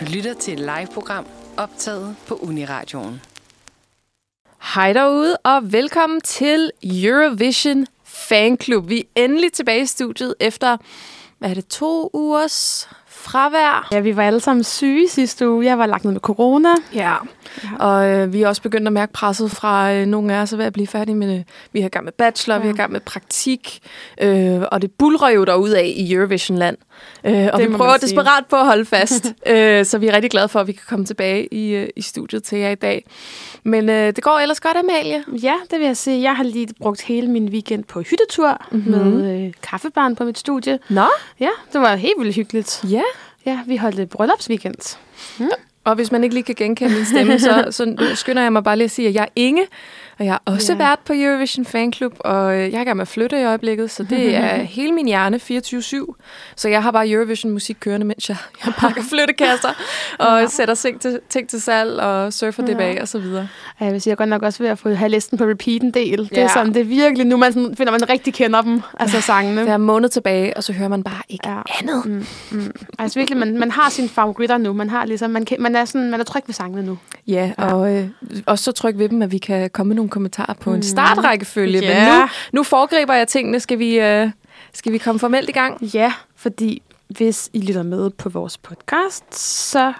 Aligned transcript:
Du 0.00 0.04
lytter 0.04 0.34
til 0.34 0.52
et 0.52 0.58
live-program 0.58 1.26
optaget 1.56 2.16
på 2.26 2.34
Uniradioen. 2.34 3.20
Hej 4.74 4.92
derude, 4.92 5.36
og 5.36 5.72
velkommen 5.72 6.20
til 6.20 6.70
Eurovision 6.82 7.86
Fanclub. 8.04 8.88
Vi 8.88 8.98
er 9.00 9.24
endelig 9.24 9.52
tilbage 9.52 9.82
i 9.82 9.86
studiet 9.86 10.34
efter, 10.40 10.76
hvad 11.38 11.50
er 11.50 11.54
det, 11.54 11.66
to 11.66 12.10
ugers 12.12 12.88
fravær. 13.16 13.88
Ja, 13.92 14.00
vi 14.00 14.16
var 14.16 14.22
alle 14.22 14.40
sammen 14.40 14.64
syge 14.64 15.08
sidste 15.08 15.50
uge. 15.50 15.64
Jeg 15.64 15.78
var 15.78 15.86
lagt 15.86 16.04
ned 16.04 16.12
med 16.12 16.20
corona. 16.20 16.68
Ja, 16.94 17.14
og 17.78 18.06
øh, 18.08 18.32
vi 18.32 18.42
er 18.42 18.48
også 18.48 18.62
begyndt 18.62 18.86
at 18.86 18.92
mærke 18.92 19.12
presset 19.12 19.50
fra 19.50 19.92
øh, 19.92 20.06
nogle 20.06 20.34
af 20.34 20.42
os 20.42 20.52
er 20.52 20.56
ved 20.56 20.64
at 20.64 20.72
blive 20.72 20.86
færdige 20.86 21.14
med 21.14 21.28
det. 21.28 21.44
Vi 21.72 21.80
har 21.80 21.88
gang 21.88 22.04
med 22.04 22.12
bachelor, 22.12 22.54
ja. 22.56 22.60
vi 22.62 22.66
har 22.68 22.74
gang 22.74 22.92
med 22.92 23.00
praktik, 23.00 23.78
øh, 24.20 24.60
og 24.72 24.82
det 24.82 24.90
bulrer 24.92 25.28
jo 25.28 25.44
af 25.74 25.92
i 25.96 26.12
Eurovision-land. 26.14 26.76
Øh, 27.24 27.48
og 27.52 27.60
Det 27.60 27.70
vi 27.70 27.76
prøver 27.76 27.96
desperat 27.96 28.46
på 28.50 28.56
at 28.56 28.66
holde 28.66 28.84
fast, 28.84 29.32
øh, 29.46 29.84
så 29.84 29.98
vi 29.98 30.06
er 30.06 30.12
rigtig 30.14 30.30
glade 30.30 30.48
for, 30.48 30.60
at 30.60 30.66
vi 30.66 30.72
kan 30.72 30.82
komme 30.88 31.04
tilbage 31.04 31.54
i, 31.54 31.70
øh, 31.74 31.88
i 31.96 32.02
studiet 32.02 32.42
til 32.42 32.58
jer 32.58 32.70
i 32.70 32.74
dag. 32.74 33.04
Men 33.64 33.88
øh, 33.88 34.06
det 34.06 34.24
går 34.24 34.38
ellers 34.38 34.60
godt, 34.60 34.76
Amalie. 34.76 35.24
Ja, 35.42 35.54
det 35.70 35.78
vil 35.78 35.86
jeg 35.86 35.96
sige. 35.96 36.22
Jeg 36.22 36.36
har 36.36 36.44
lige 36.44 36.68
brugt 36.80 37.02
hele 37.02 37.28
min 37.30 37.48
weekend 37.48 37.84
på 37.84 38.00
hyttetur 38.00 38.60
Mhm. 38.70 38.80
mm-hmm. 38.88 39.10
med 39.10 39.46
øh, 39.46 39.52
kaffebaren 39.62 40.16
på 40.16 40.24
mit 40.24 40.38
studie. 40.38 40.78
Nå? 40.88 41.04
Ja, 41.40 41.48
det 41.72 41.80
var 41.80 41.94
helt 41.94 42.14
vildt 42.18 42.34
hyggeligt. 42.36 42.84
Ja. 42.90 43.02
Ja, 43.46 43.60
vi 43.66 43.76
holdt 43.76 43.98
et 43.98 44.08
bryllupsweekend. 44.08 44.96
Og 45.84 45.94
hvis 45.94 46.12
man 46.12 46.22
ikke 46.24 46.34
lige 46.34 46.44
kan 46.44 46.54
genkende 46.54 46.94
min 46.94 47.04
stemme, 47.04 47.38
så, 47.38 47.64
så 47.70 48.10
skynder 48.14 48.42
jeg 48.42 48.52
mig 48.52 48.64
bare 48.64 48.76
lige 48.76 48.84
at 48.84 48.90
sige, 48.90 49.08
at 49.08 49.14
jeg 49.14 49.22
er 49.22 49.28
Inge, 49.36 49.66
og 50.18 50.24
jeg 50.24 50.34
er 50.34 50.38
også 50.52 50.72
Ja. 50.72 50.78
vært 50.78 50.98
på 51.04 51.12
Eurovision 51.16 51.64
Fanklub, 51.64 52.12
og 52.20 52.54
øh, 52.54 52.58
jeg 52.72 52.78
er 52.78 52.80
i 52.80 52.84
gang 52.84 52.96
med 52.96 53.02
at 53.02 53.08
flytte 53.08 53.40
i 53.40 53.44
øjeblikket, 53.44 53.90
så 53.90 54.02
det 54.02 54.36
er 54.36 54.54
hele 54.78 54.92
min 54.92 55.06
hjerne 55.06 55.36
24-7. 55.36 56.14
Så 56.56 56.68
jeg 56.68 56.82
har 56.82 56.90
bare 56.90 57.08
Eurovision 57.10 57.52
musik 57.52 57.76
kørende, 57.80 58.06
mens 58.06 58.28
jeg, 58.28 58.36
jeg 58.66 58.74
pakker 58.78 59.02
flyttekasser, 59.10 59.68
og 60.18 60.50
sætter 60.50 60.74
ting 60.74 61.00
til, 61.00 61.20
ting 61.28 61.48
til 61.48 61.60
salg, 61.60 62.00
og 62.00 62.32
surfer 62.32 62.62
det 62.62 62.72
Ja. 62.72 62.76
bag, 62.78 63.00
og 63.02 63.08
så 63.08 63.18
videre. 63.18 63.48
Ja, 63.80 63.84
Jeg 63.84 63.92
vil 63.92 64.00
sige, 64.02 64.10
jeg 64.10 64.14
er 64.14 64.16
godt 64.16 64.28
nok 64.28 64.42
også 64.42 64.62
ved 64.62 64.70
at 64.70 64.78
få 64.78 64.94
have 64.94 65.08
listen 65.08 65.38
på 65.38 65.44
repeat 65.44 65.82
en 65.82 65.90
del. 65.90 66.18
Det 66.18 66.32
Ja. 66.36 66.42
er 66.42 66.48
sådan, 66.48 66.74
det 66.74 66.80
er 66.80 66.84
virkelig 66.84 67.26
nu, 67.26 67.36
man 67.36 67.52
sådan, 67.52 67.76
finder 67.76 67.90
man 67.90 68.08
rigtig 68.08 68.34
kender 68.34 68.60
dem, 68.62 68.80
altså 69.00 69.20
sangene. 69.20 69.66
Der 69.66 69.72
er 69.72 69.76
måned 69.76 70.08
tilbage, 70.08 70.56
og 70.56 70.64
så 70.64 70.72
hører 70.72 70.88
man 70.88 71.02
bare 71.02 71.22
ikke 71.28 71.48
Ja. 71.48 71.60
andet. 71.80 72.06
Mm, 72.06 72.26
mm. 72.58 72.72
Altså 72.98 73.18
virkelig, 73.18 73.38
man, 73.38 73.58
man 73.58 73.70
har 73.70 73.90
sine 73.90 74.08
favoritter 74.08 74.58
nu. 74.58 74.72
Man, 74.72 74.90
har 74.90 75.04
ligesom, 75.06 75.30
man, 75.30 75.44
kan, 75.44 75.56
man, 75.60 75.76
er 75.76 75.84
sådan, 75.84 76.10
man 76.10 76.20
er 76.20 76.24
tryg 76.24 76.42
ved 76.46 76.54
sangene 76.54 76.82
nu. 76.86 76.98
Ja, 77.26 77.52
og 77.58 77.94
øh, 77.96 78.08
også 78.46 78.64
så 78.64 78.72
tryg 78.72 78.98
ved 78.98 79.08
dem, 79.08 79.22
at 79.22 79.32
vi 79.32 79.38
kan 79.38 79.70
komme 79.70 79.88
med 79.88 79.96
nogle 79.96 80.03
kommentarer 80.08 80.54
på 80.54 80.72
en 80.74 80.82
startrækkefølge. 80.82 81.80
Men 81.80 81.88
Ja. 81.90 82.20
nu, 82.20 82.26
nu 82.52 82.62
foregriber 82.62 83.14
jeg 83.14 83.28
tingene. 83.28 83.60
Skal 83.60 83.78
vi, 83.78 84.00
øh, 84.00 84.30
skal 84.72 84.92
vi 84.92 84.98
komme 84.98 85.18
formelt 85.18 85.48
i 85.48 85.52
gang? 85.52 85.82
Ja, 85.94 86.12
fordi 86.36 86.82
hvis 87.08 87.50
I 87.52 87.60
lytter 87.60 87.82
med 87.82 88.10
på 88.10 88.28
vores 88.28 88.58
podcast, 88.58 89.34
så 89.70 89.92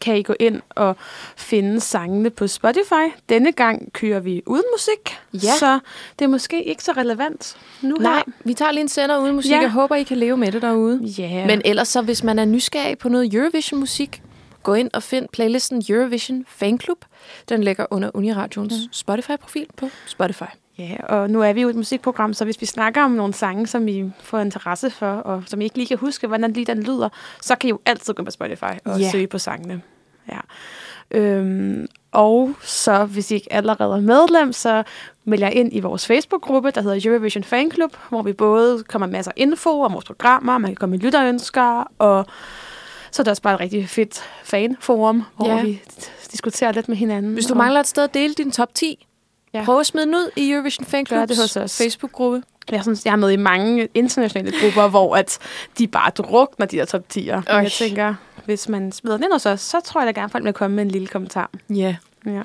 kan 0.00 0.16
I 0.16 0.22
gå 0.22 0.34
ind 0.40 0.60
og 0.70 0.96
finde 1.36 1.80
sangene 1.80 2.30
på 2.30 2.46
Spotify. 2.46 3.12
Denne 3.28 3.52
gang 3.52 3.92
kører 3.92 4.20
vi 4.20 4.42
uden 4.46 4.64
musik, 4.74 5.18
Ja. 5.46 5.52
så 5.58 5.78
det 6.18 6.24
er 6.24 6.28
måske 6.28 6.62
ikke 6.64 6.84
så 6.84 6.92
relevant 6.96 7.56
nu 7.82 7.96
Nej, 8.00 8.14
her. 8.14 8.22
vi 8.44 8.54
tager 8.54 8.72
lige 8.72 8.80
en 8.82 8.88
sender 8.88 9.18
uden 9.18 9.34
musik. 9.34 9.50
Ja. 9.52 9.60
Jeg 9.60 9.70
håber, 9.70 9.94
I 9.96 10.02
kan 10.02 10.16
leve 10.16 10.36
med 10.36 10.52
det 10.52 10.62
derude. 10.62 11.00
Ja, 11.18 11.46
Men 11.46 11.62
ellers 11.64 11.88
så, 11.88 12.02
hvis 12.02 12.22
man 12.24 12.38
er 12.38 12.44
nysgerrig 12.44 12.98
på 12.98 13.08
noget 13.08 13.34
Eurovision-musik, 13.34 14.22
gå 14.62 14.74
ind 14.74 14.90
og 14.94 15.02
find 15.02 15.28
playlisten 15.32 15.82
Eurovision 15.88 16.44
Fanklub. 16.48 17.04
Den 17.48 17.64
ligger 17.64 17.86
under 17.90 18.10
Uniradions 18.14 18.72
mm. 18.72 18.92
Spotify-profil 18.92 19.66
på 19.76 19.88
Spotify. 20.06 20.44
ja, 20.78 20.96
og 21.08 21.30
nu 21.30 21.42
er 21.42 21.52
vi 21.52 21.62
jo 21.62 21.68
et 21.68 21.76
musikprogram, 21.76 22.34
så 22.34 22.44
hvis 22.44 22.60
vi 22.60 22.66
snakker 22.66 23.04
om 23.04 23.10
nogle 23.10 23.34
sange, 23.34 23.66
som 23.66 23.88
I 23.88 24.10
får 24.20 24.38
interesse 24.38 24.90
for, 24.90 25.06
og 25.12 25.42
som 25.46 25.60
I 25.60 25.64
ikke 25.64 25.76
lige 25.76 25.86
kan 25.88 25.98
huske, 25.98 26.26
hvordan 26.26 26.52
lige 26.52 26.66
den 26.66 26.82
lyder, 26.82 27.08
så 27.40 27.56
kan 27.56 27.68
I 27.68 27.70
jo 27.70 27.80
altid 27.86 28.14
gå 28.14 28.22
på 28.24 28.30
Spotify 28.30 28.64
og 28.84 29.00
Ja. 29.00 29.10
søge 29.10 29.26
på 29.26 29.38
sangene. 29.38 29.82
Ja. 30.32 30.38
Øhm, 31.10 31.86
og 32.12 32.54
så, 32.62 33.04
hvis 33.04 33.30
I 33.30 33.34
ikke 33.34 33.52
allerede 33.52 33.96
er 33.96 34.00
medlem, 34.00 34.52
så 34.52 34.82
meld 35.24 35.40
jer 35.42 35.48
ind 35.48 35.72
i 35.72 35.80
vores 35.80 36.06
Facebook-gruppe, 36.06 36.70
der 36.70 36.82
hedder 36.82 37.00
Eurovision 37.10 37.44
Fanclub, 37.44 37.96
hvor 38.08 38.22
vi 38.22 38.32
både 38.32 38.82
kommer 38.88 39.06
med 39.06 39.12
masser 39.12 39.32
af 39.36 39.40
info 39.40 39.80
om 39.82 39.92
vores 39.92 40.04
programmer, 40.04 40.58
man 40.58 40.70
kan 40.70 40.76
komme 40.76 40.90
med 40.96 40.98
lytterønsker, 41.04 41.90
og 41.98 42.26
så 43.12 43.22
er 43.22 43.24
det 43.24 43.30
også 43.30 43.42
bare 43.42 43.54
et 43.54 43.60
rigtig 43.60 43.88
fedt 43.88 44.22
fanforum, 44.44 45.22
hvor 45.36 45.46
Ja. 45.48 45.62
vi 45.62 45.82
diskuterer 46.32 46.72
lidt 46.72 46.88
med 46.88 46.96
hinanden. 46.96 47.32
Hvis 47.32 47.46
du 47.46 47.54
mangler 47.54 47.80
et 47.80 47.86
sted 47.86 48.02
at 48.04 48.14
dele 48.14 48.34
din 48.34 48.50
top 48.50 48.74
10, 48.74 49.06
ja. 49.54 49.64
Prøv 49.64 49.80
at 49.80 49.86
smide 49.86 50.06
den 50.06 50.14
ud 50.14 50.30
i 50.36 50.50
Eurovision 50.50 50.86
hos 51.36 51.56
os. 51.56 51.78
Facebook-gruppe. 51.78 52.42
Jeg, 52.70 52.82
synes, 52.82 53.04
jeg 53.04 53.12
er 53.12 53.16
med 53.16 53.30
i 53.30 53.36
mange 53.36 53.88
internationale 53.94 54.52
grupper, 54.62 54.88
hvor 54.88 55.16
at 55.16 55.38
de 55.78 55.86
bare 55.88 56.10
drukner 56.10 56.66
de 56.66 56.76
der 56.76 56.84
top 56.84 57.02
10'er. 57.16 57.32
Øj. 57.34 57.42
Og 57.56 57.62
jeg 57.62 57.72
tænker, 57.72 58.14
hvis 58.44 58.68
man 58.68 58.92
smider 58.92 59.16
den 59.16 59.24
ind 59.24 59.32
hos 59.32 59.46
os, 59.46 59.60
så 59.60 59.80
tror 59.84 60.00
jeg 60.02 60.14
da 60.14 60.20
gerne, 60.20 60.30
folk 60.30 60.44
vil 60.44 60.52
komme 60.52 60.76
med 60.76 60.84
en 60.84 60.90
lille 60.90 61.06
kommentar. 61.08 61.50
Ja. 61.70 61.96
Ja. 62.26 62.42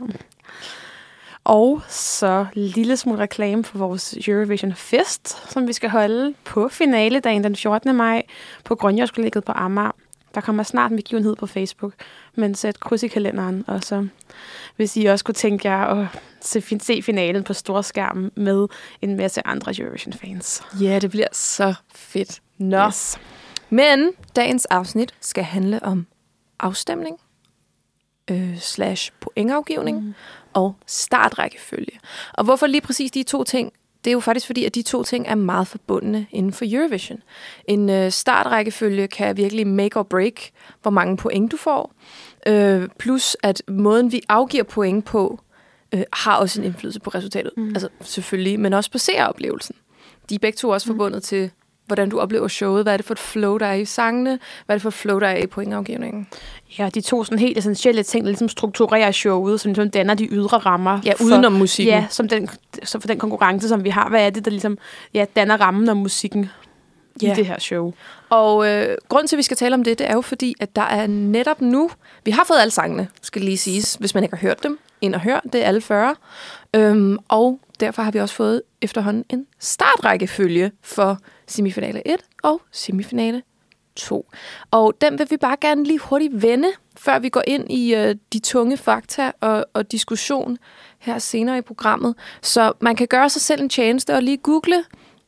Og 1.43 1.81
så 1.87 2.45
lille 2.53 2.97
smule 2.97 3.19
reklame 3.19 3.63
for 3.63 3.77
vores 3.77 4.17
Eurovision 4.27 4.73
Fest, 4.75 5.51
som 5.51 5.67
vi 5.67 5.73
skal 5.73 5.89
holde 5.89 6.33
på 6.43 6.69
finaledagen 6.69 7.43
den 7.43 7.55
14. 7.55 7.95
maj 7.95 8.23
på 8.63 8.75
Grønjørskollegiet 8.75 9.43
på 9.43 9.51
Amager. 9.51 9.91
Der 10.37 10.41
kommer 10.41 10.63
snart 10.63 10.91
en 10.91 10.97
begivenhed 10.97 11.35
på 11.35 11.47
Facebook, 11.47 11.93
men 12.35 12.55
sæt 12.55 12.79
kryds 12.79 13.03
i 13.03 13.07
kalenderen. 13.07 13.63
Og 13.67 13.83
så 13.83 14.07
hvis 14.75 14.97
I 14.97 15.05
også 15.05 15.25
kunne 15.25 15.35
tænke 15.35 15.69
jer 15.69 15.85
at 15.85 16.07
se, 16.41 16.61
se 16.79 17.01
finalen 17.01 17.43
på 17.43 17.53
storskærmen 17.53 18.31
med 18.35 18.67
en 19.01 19.15
masse 19.15 19.47
andre 19.47 19.73
Eurovision-fans. 19.79 20.63
ja, 20.81 20.99
det 20.99 21.09
bliver 21.11 21.27
så 21.31 21.73
fedt. 21.95 22.41
Nå. 22.57 22.87
Yes. 22.87 23.17
Men 23.69 24.11
dagens 24.35 24.65
afsnit 24.65 25.13
skal 25.21 25.43
handle 25.43 25.83
om 25.83 26.07
afstemning, 26.59 27.17
øh, 28.31 28.59
slash 28.59 29.11
pointafgivning 29.19 30.03
mm. 30.03 30.13
og 30.53 30.75
startrækkefølge. 30.85 31.99
Og 32.33 32.43
hvorfor 32.43 32.67
lige 32.67 32.81
præcis 32.81 33.11
de 33.11 33.23
to 33.23 33.43
ting? 33.43 33.73
Det 34.03 34.11
er 34.11 34.13
jo 34.13 34.19
faktisk 34.19 34.45
fordi, 34.45 34.65
at 34.65 34.75
de 34.75 34.81
to 34.81 35.03
ting 35.03 35.27
er 35.27 35.35
meget 35.35 35.67
forbundne 35.67 36.27
inden 36.31 36.53
for 36.53 36.65
Eurovision. 36.67 37.19
En 37.65 37.89
øh, 37.89 38.11
startrækkefølge 38.11 39.07
kan 39.07 39.37
virkelig 39.37 39.67
make 39.67 39.99
or 39.99 40.03
break, 40.03 40.51
hvor 40.81 40.91
mange 40.91 41.17
point 41.17 41.51
du 41.51 41.57
får. 41.57 41.93
Øh, 42.47 42.87
plus 42.99 43.37
at 43.43 43.63
måden, 43.67 44.11
vi 44.11 44.21
afgiver 44.29 44.63
point 44.63 45.05
på, 45.05 45.39
øh, 45.93 46.03
har 46.13 46.37
også 46.37 46.61
en 46.61 46.65
indflydelse 46.65 46.99
på 46.99 47.09
resultatet. 47.09 47.51
Mm. 47.57 47.69
Altså 47.69 47.89
selvfølgelig, 48.01 48.59
men 48.59 48.73
også 48.73 48.91
på 48.91 48.97
seeroplevelsen. 48.97 49.75
De 50.29 50.35
er 50.35 50.39
begge 50.39 50.55
to 50.55 50.69
også 50.69 50.91
mm. 50.91 50.97
forbundet 50.97 51.23
til, 51.23 51.51
hvordan 51.87 52.09
du 52.09 52.19
oplever 52.19 52.47
showet. 52.47 52.83
Hvad 52.83 52.93
er 52.93 52.97
det 52.97 53.05
for 53.05 53.13
et 53.13 53.19
flow, 53.19 53.57
der 53.57 53.65
er 53.65 53.73
i 53.73 53.85
sangene? 53.85 54.39
Hvad 54.65 54.73
er 54.73 54.77
det 54.77 54.81
for 54.81 54.89
et 54.89 54.93
flow, 54.93 55.19
der 55.19 55.27
er 55.27 55.37
i 55.37 55.47
pointafgivningen? 55.47 56.27
Ja, 56.79 56.89
de 56.93 57.01
to 57.01 57.23
sådan 57.23 57.39
helt 57.39 57.57
essentielle 57.57 58.03
ting, 58.03 58.25
der 58.25 58.29
ligesom 58.31 58.49
strukturerer 58.49 59.11
showet, 59.11 59.59
som 59.59 59.69
ligesom 59.69 59.89
danner 59.89 60.13
de 60.13 60.25
ydre 60.25 60.57
rammer. 60.57 60.99
Ja, 61.05 61.13
udenom 61.21 61.53
musikken. 61.53 61.93
Ja, 61.93 62.05
som 62.09 62.27
den, 62.27 62.49
så 62.83 62.99
for 62.99 63.07
den 63.07 63.19
konkurrence, 63.19 63.67
som 63.67 63.83
vi 63.83 63.89
har. 63.89 64.09
Hvad 64.09 64.25
er 64.25 64.29
det, 64.29 64.45
der 64.45 64.51
ligesom 64.51 64.77
ja, 65.13 65.25
danner 65.35 65.61
rammen 65.61 65.89
om 65.89 65.97
musikken 65.97 66.49
Ja. 67.21 67.31
i 67.31 67.35
det 67.35 67.45
her 67.45 67.59
show? 67.59 67.93
Og 68.29 68.67
øh, 68.69 68.97
grunden 69.09 69.27
til, 69.27 69.35
at 69.35 69.37
vi 69.37 69.43
skal 69.43 69.57
tale 69.57 69.73
om 69.73 69.83
det, 69.83 69.99
det 69.99 70.09
er 70.09 70.13
jo 70.13 70.21
fordi, 70.21 70.55
at 70.59 70.75
der 70.75 70.81
er 70.81 71.07
netop 71.07 71.61
nu... 71.61 71.89
Vi 72.25 72.31
har 72.31 72.43
fået 72.47 72.57
alle 72.59 72.71
sangene, 72.71 73.07
skal 73.21 73.41
lige 73.41 73.57
siges, 73.57 73.95
hvis 73.95 74.13
man 74.13 74.23
ikke 74.23 74.35
har 74.35 74.47
hørt 74.47 74.63
dem. 74.63 74.79
Ind 75.01 75.15
og 75.15 75.21
hør, 75.21 75.39
det 75.53 75.61
er 75.63 75.65
alle 75.67 75.81
40. 75.81 76.15
Øhm, 76.75 77.17
og 77.27 77.59
derfor 77.79 78.01
har 78.01 78.11
vi 78.11 78.19
også 78.19 78.35
fået 78.35 78.61
efterhånden 78.81 79.25
en 79.29 79.45
startrækkefølge 79.59 80.71
for 80.81 81.17
semifinale 81.47 82.07
1 82.07 82.15
og 82.43 82.61
semifinale 82.71 83.43
2. 83.95 84.29
Og 84.71 84.93
den 85.01 85.19
vil 85.19 85.27
vi 85.29 85.37
bare 85.37 85.57
gerne 85.61 85.83
lige 85.83 85.99
hurtigt 85.99 86.41
vende, 86.41 86.67
før 86.97 87.19
vi 87.19 87.29
går 87.29 87.43
ind 87.47 87.71
i 87.71 87.95
øh, 87.95 88.15
de 88.33 88.39
tunge 88.39 88.77
fakta 88.77 89.31
og, 89.41 89.65
og 89.73 89.91
diskussion 89.91 90.57
her 90.99 91.19
senere 91.19 91.57
i 91.57 91.61
programmet. 91.61 92.15
Så 92.41 92.73
man 92.79 92.95
kan 92.95 93.07
gøre 93.07 93.29
sig 93.29 93.41
selv 93.41 93.61
en 93.61 93.69
tjeneste 93.69 94.13
og 94.15 94.23
lige 94.23 94.37
google 94.37 94.83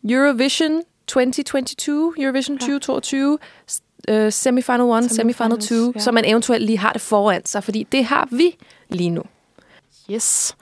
Eurovision 0.10 0.82
2022, 1.08 2.14
Eurovision 2.18 2.58
2022, 2.58 3.38
s- 3.72 3.82
øh, 4.10 4.32
semifinal 4.32 5.04
1, 5.04 5.12
semifinal 5.12 5.52
2, 5.52 5.60
Semifinals, 5.62 5.96
ja. 5.96 6.00
så 6.00 6.12
man 6.12 6.26
eventuelt 6.26 6.64
lige 6.66 6.78
har 6.78 6.94
det 6.94 7.02
foran 7.02 7.46
sig, 7.46 7.64
fordi 7.64 7.84
det 7.92 8.06
har 8.06 8.28
vi 8.32 8.58
lige 8.90 9.10
nu. 9.10 9.24
Yes. 10.12 10.56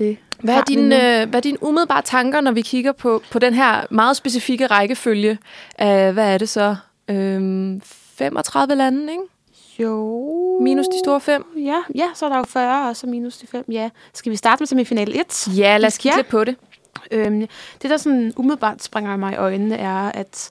Det 0.00 0.16
Hvad 0.42 0.54
er, 0.54 0.62
din, 0.62 0.92
øh, 0.92 1.28
hvad 1.28 1.34
er 1.34 1.40
dine 1.40 1.62
umiddelbare 1.62 2.02
tanker, 2.02 2.40
når 2.40 2.52
vi 2.52 2.62
kigger 2.62 2.92
på, 2.92 3.22
på 3.30 3.38
den 3.38 3.54
her 3.54 3.84
meget 3.90 4.16
specifikke 4.16 4.66
rækkefølge 4.66 5.38
af, 5.78 6.12
hvad 6.12 6.34
er 6.34 6.38
det 6.38 6.48
så, 6.48 6.76
øhm, 7.08 7.80
35 8.18 8.74
lande, 8.74 9.12
ikke? 9.12 9.22
Jo. 9.78 10.58
Minus 10.60 10.86
de 10.86 10.98
store 11.04 11.20
fem? 11.20 11.44
Ja, 11.56 11.76
ja, 11.94 12.06
så 12.14 12.24
er 12.24 12.28
der 12.28 12.36
jo 12.38 12.44
40, 12.48 12.88
og 12.88 12.96
så 12.96 13.06
minus 13.06 13.36
de 13.36 13.46
5. 13.46 13.64
Ja. 13.72 13.90
Skal 14.14 14.32
vi 14.32 14.36
starte 14.36 14.60
med 14.60 14.66
semifinale 14.66 15.20
1? 15.20 15.48
Ja, 15.58 15.76
lad 15.76 15.86
os 15.86 15.98
kigge 15.98 16.14
Ja. 16.14 16.18
lidt 16.18 16.28
på 16.28 16.44
det. 16.44 16.56
Øhm, 17.10 17.40
det, 17.82 17.90
der 17.90 17.96
sådan 17.96 18.32
umiddelbart 18.36 18.82
springer 18.82 19.16
mig 19.16 19.32
i 19.32 19.36
øjnene, 19.36 19.76
er, 19.76 20.12
at 20.14 20.50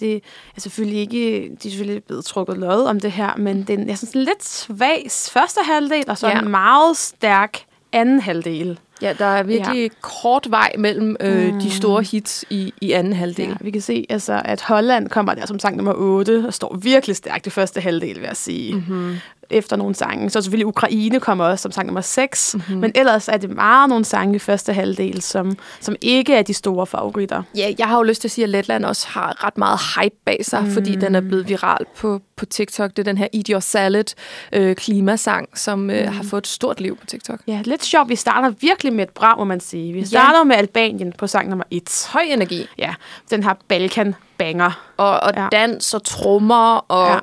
det 0.00 0.14
er 0.56 0.60
selvfølgelig 0.60 0.98
ikke, 1.00 1.48
de 1.62 1.68
er 1.68 1.70
selvfølgelig 1.70 2.04
blevet 2.04 2.24
trukket 2.24 2.58
lod 2.58 2.84
om 2.84 3.00
det 3.00 3.12
her, 3.12 3.36
men 3.36 3.62
den 3.62 3.90
er 3.90 3.94
sådan 3.94 4.20
lidt 4.22 4.44
svag 4.44 5.06
første 5.10 5.60
halvdel, 5.64 6.04
og 6.10 6.18
så 6.18 6.28
Ja. 6.28 6.38
en 6.38 6.48
meget 6.48 6.96
stærk 6.96 7.58
anden 7.92 8.20
halvdel. 8.20 8.78
Ja, 9.02 9.14
der 9.18 9.24
er 9.24 9.42
virkelig 9.42 9.82
ja. 9.82 9.88
kort 10.00 10.46
vej 10.50 10.72
mellem 10.78 11.16
øh, 11.20 11.54
mm. 11.54 11.60
de 11.60 11.70
store 11.70 12.02
hits 12.02 12.44
i, 12.50 12.74
i 12.80 12.92
anden 12.92 13.12
halvdel. 13.12 13.48
Ja, 13.48 13.54
vi 13.60 13.70
kan 13.70 13.80
se, 13.80 14.06
altså, 14.08 14.42
at 14.44 14.62
Holland 14.62 15.08
kommer 15.08 15.34
der 15.34 15.46
som 15.46 15.58
sang 15.58 15.76
nummer 15.76 15.92
8, 15.96 16.44
og 16.46 16.54
står 16.54 16.76
virkelig 16.76 17.16
stærkt 17.16 17.46
i 17.46 17.50
første 17.50 17.80
halvdel, 17.80 18.16
vil 18.16 18.24
jeg 18.24 18.36
sige. 18.36 18.74
Mm-hmm. 18.74 19.16
Efter 19.50 19.76
nogle 19.76 19.94
sange. 19.94 20.30
Så 20.30 20.42
selvfølgelig 20.42 20.66
Ukraine 20.66 21.20
kommer 21.20 21.44
også 21.44 21.62
som 21.62 21.72
sang 21.72 21.86
nummer 21.86 22.00
6. 22.00 22.54
Mm-hmm. 22.54 22.76
Men 22.76 22.92
ellers 22.94 23.28
er 23.28 23.36
det 23.36 23.50
meget 23.50 23.88
nogle 23.88 24.04
sange 24.04 24.36
i 24.36 24.38
første 24.38 24.72
halvdel, 24.72 25.22
som, 25.22 25.58
som 25.80 25.96
ikke 26.00 26.34
er 26.34 26.42
de 26.42 26.54
store 26.54 26.86
favoritter. 26.86 27.42
Ja, 27.56 27.72
jeg 27.78 27.88
har 27.88 27.96
jo 27.96 28.02
lyst 28.02 28.20
til 28.20 28.28
at 28.28 28.32
sige, 28.32 28.44
at 28.44 28.48
Letland 28.48 28.84
også 28.84 29.08
har 29.08 29.44
ret 29.44 29.58
meget 29.58 29.78
hype 29.96 30.16
bag 30.24 30.44
sig, 30.44 30.62
mm. 30.62 30.70
fordi 30.70 30.96
den 30.96 31.14
er 31.14 31.20
blevet 31.20 31.48
viral 31.48 31.84
på, 31.96 32.20
på 32.36 32.46
TikTok. 32.46 32.90
Det 32.90 32.98
er 32.98 33.04
den 33.04 33.18
her 33.18 33.28
Eat 33.34 33.46
Your 33.48 33.60
Salad 33.60 34.04
øh, 34.52 34.76
klimasang, 34.76 35.58
som 35.58 35.90
øh, 35.90 36.06
mm. 36.06 36.12
har 36.12 36.22
fået 36.22 36.40
et 36.40 36.46
stort 36.46 36.80
liv 36.80 36.96
på 36.96 37.06
TikTok. 37.06 37.40
Ja, 37.46 37.62
lidt 37.64 37.84
sjovt. 37.84 38.08
Vi 38.08 38.16
starter 38.16 38.50
virkelig 38.60 38.92
med 38.92 39.04
et 39.04 39.10
brag, 39.10 39.38
må 39.38 39.44
man 39.44 39.60
sige. 39.60 39.92
Vi 39.92 40.04
starter 40.04 40.38
ja. 40.38 40.44
med 40.44 40.56
Albanien 40.56 41.12
på 41.18 41.26
sang 41.26 41.48
nummer 41.48 41.64
1. 41.70 42.08
Høj 42.12 42.22
energi. 42.22 42.66
Ja, 42.78 42.94
den 43.30 43.42
har 43.42 43.56
Balkan 43.68 44.14
banger. 44.38 44.92
Og, 44.96 45.20
og 45.20 45.32
ja. 45.36 45.48
dans 45.52 45.94
og 45.94 46.04
trommer 46.04 46.84
og... 46.88 47.08
Ja 47.08 47.18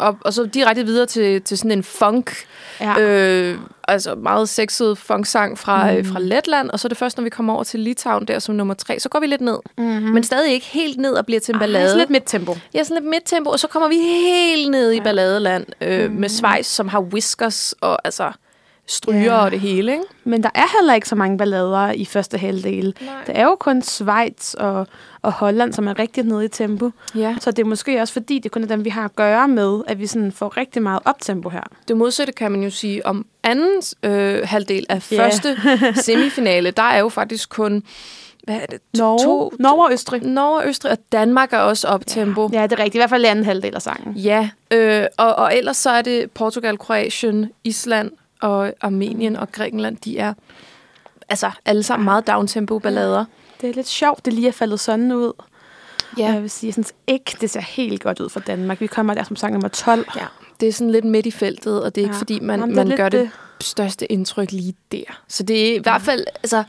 og, 0.00 0.16
og 0.20 0.32
så 0.32 0.44
direkte 0.44 0.84
videre 0.84 1.06
til, 1.06 1.42
til 1.42 1.58
sådan 1.58 1.70
en 1.70 1.82
funk, 1.82 2.32
ja. 2.80 3.00
øh, 3.00 3.58
altså 3.88 4.14
meget 4.14 4.48
sexet 4.48 4.98
funk-sang 4.98 5.58
fra, 5.58 5.92
mm. 5.92 6.04
fra 6.04 6.20
Letland, 6.20 6.70
og 6.70 6.80
så 6.80 6.86
er 6.86 6.88
det 6.88 6.98
først, 6.98 7.16
når 7.16 7.24
vi 7.24 7.30
kommer 7.30 7.54
over 7.54 7.64
til 7.64 7.80
Litauen 7.80 8.24
der 8.24 8.38
som 8.38 8.54
nummer 8.54 8.74
tre, 8.74 9.00
så 9.00 9.08
går 9.08 9.20
vi 9.20 9.26
lidt 9.26 9.40
ned. 9.40 9.58
Mm-hmm. 9.78 10.10
Men 10.10 10.22
stadig 10.22 10.52
ikke 10.52 10.66
helt 10.66 10.98
ned 10.98 11.12
og 11.12 11.26
bliver 11.26 11.40
til 11.40 11.54
en 11.54 11.58
ballade. 11.58 11.92
Ej, 11.92 11.98
lidt 11.98 12.10
midt-tempo. 12.10 12.56
Ja, 12.74 12.84
sådan 12.84 13.02
lidt 13.02 13.10
midt-tempo, 13.10 13.50
og 13.50 13.60
så 13.60 13.68
kommer 13.68 13.88
vi 13.88 13.96
helt 13.98 14.70
ned 14.70 14.90
i 14.90 14.96
ja. 14.96 15.02
balladeland 15.02 15.66
øh, 15.80 16.10
mm. 16.10 16.16
med 16.16 16.28
Schweiz, 16.28 16.66
som 16.66 16.88
har 16.88 17.00
whiskers 17.00 17.74
og 17.80 18.06
altså 18.06 18.32
stryger 18.90 19.22
ja. 19.22 19.44
og 19.44 19.50
det 19.50 19.60
hele, 19.60 19.92
ikke? 19.92 20.04
Men 20.24 20.42
der 20.42 20.50
er 20.54 20.78
heller 20.80 20.94
ikke 20.94 21.08
så 21.08 21.14
mange 21.14 21.38
ballader 21.38 21.92
i 21.92 22.04
første 22.04 22.38
halvdel. 22.38 22.96
Nej. 23.00 23.14
Der 23.26 23.32
er 23.32 23.44
jo 23.44 23.56
kun 23.60 23.82
Schweiz 23.82 24.54
og, 24.54 24.86
og 25.22 25.32
Holland, 25.32 25.72
som 25.72 25.88
er 25.88 25.98
rigtig 25.98 26.24
nede 26.24 26.44
i 26.44 26.48
tempo. 26.48 26.90
Ja. 27.14 27.36
Så 27.40 27.50
det 27.50 27.62
er 27.62 27.66
måske 27.66 28.00
også 28.00 28.12
fordi, 28.12 28.38
det 28.38 28.50
kun 28.50 28.62
er 28.62 28.66
dem, 28.66 28.84
vi 28.84 28.90
har 28.90 29.04
at 29.04 29.16
gøre 29.16 29.48
med, 29.48 29.80
at 29.86 29.98
vi 29.98 30.06
sådan 30.06 30.32
får 30.32 30.56
rigtig 30.56 30.82
meget 30.82 31.00
optempo 31.04 31.48
her. 31.48 31.62
Det 31.88 31.96
modsatte 31.96 32.32
kan 32.32 32.52
man 32.52 32.62
jo 32.62 32.70
sige 32.70 33.06
om 33.06 33.26
anden 33.42 33.82
øh, 34.02 34.40
halvdel 34.44 34.86
af 34.88 35.12
yeah. 35.12 35.22
første 35.22 35.56
semifinale. 36.06 36.70
Der 36.70 36.82
er 36.82 36.98
jo 36.98 37.08
faktisk 37.08 37.48
kun 37.48 37.82
hvad 38.44 38.54
er 38.54 38.66
det? 38.66 38.80
Norge, 38.98 39.24
to, 39.24 39.52
Norge 39.58 39.86
og 39.86 39.92
Østrig. 39.92 40.22
Norge 40.22 40.60
og 40.60 40.68
Østrig, 40.68 40.92
og 40.92 40.98
Danmark 41.12 41.52
er 41.52 41.58
også 41.58 41.88
op 41.88 42.06
tempo. 42.06 42.48
Ja, 42.52 42.60
ja 42.60 42.66
det 42.66 42.72
er 42.72 42.78
rigtigt. 42.78 42.94
I 42.94 42.98
hvert 42.98 43.10
fald 43.10 43.24
anden 43.24 43.44
halvdel 43.44 43.74
af 43.74 43.82
sangen. 43.82 44.14
Ja, 44.14 44.50
øh, 44.70 45.06
og, 45.16 45.34
og 45.34 45.56
ellers 45.56 45.76
så 45.76 45.90
er 45.90 46.02
det 46.02 46.30
Portugal, 46.30 46.78
Kroatien, 46.78 47.50
Island 47.64 48.10
og 48.40 48.72
Armenien 48.80 49.36
og 49.36 49.52
Grækenland, 49.52 49.96
de 49.96 50.18
er 50.18 50.34
altså 51.28 51.50
alle 51.64 51.82
sammen 51.82 52.04
meget 52.04 52.26
downtempo 52.26 52.78
ballader. 52.78 53.24
Det 53.60 53.70
er 53.70 53.74
lidt 53.74 53.88
sjovt, 53.88 54.24
det 54.24 54.32
lige 54.32 54.48
er 54.48 54.52
faldet 54.52 54.80
sådan 54.80 55.12
ud. 55.12 55.32
Ja. 56.18 56.32
Jeg 56.32 56.42
vil 56.42 56.50
sige, 56.50 56.68
jeg 56.68 56.74
synes 56.74 56.92
ikke, 57.06 57.36
det 57.40 57.50
ser 57.50 57.60
helt 57.60 58.02
godt 58.02 58.20
ud 58.20 58.28
for 58.28 58.40
Danmark. 58.40 58.80
Vi 58.80 58.86
kommer 58.86 59.14
der 59.14 59.22
som 59.22 59.36
sang 59.36 59.52
nummer 59.52 59.68
12. 59.68 60.06
Ja, 60.16 60.26
det 60.60 60.68
er 60.68 60.72
sådan 60.72 60.90
lidt 60.90 61.04
midt 61.04 61.26
i 61.26 61.30
feltet, 61.30 61.82
og 61.82 61.94
det 61.94 62.00
er 62.00 62.04
ja. 62.04 62.08
ikke 62.08 62.18
fordi, 62.18 62.40
man, 62.40 62.60
Jamen, 62.60 62.76
man 62.76 62.96
gør 62.96 63.08
det, 63.08 63.30
det 63.58 63.66
største 63.66 64.12
indtryk 64.12 64.52
lige 64.52 64.74
der. 64.92 65.22
Så 65.28 65.42
det 65.42 65.70
er 65.70 65.74
i 65.74 65.78
hvert 65.82 66.02
fald, 66.02 66.24
altså, 66.42 66.64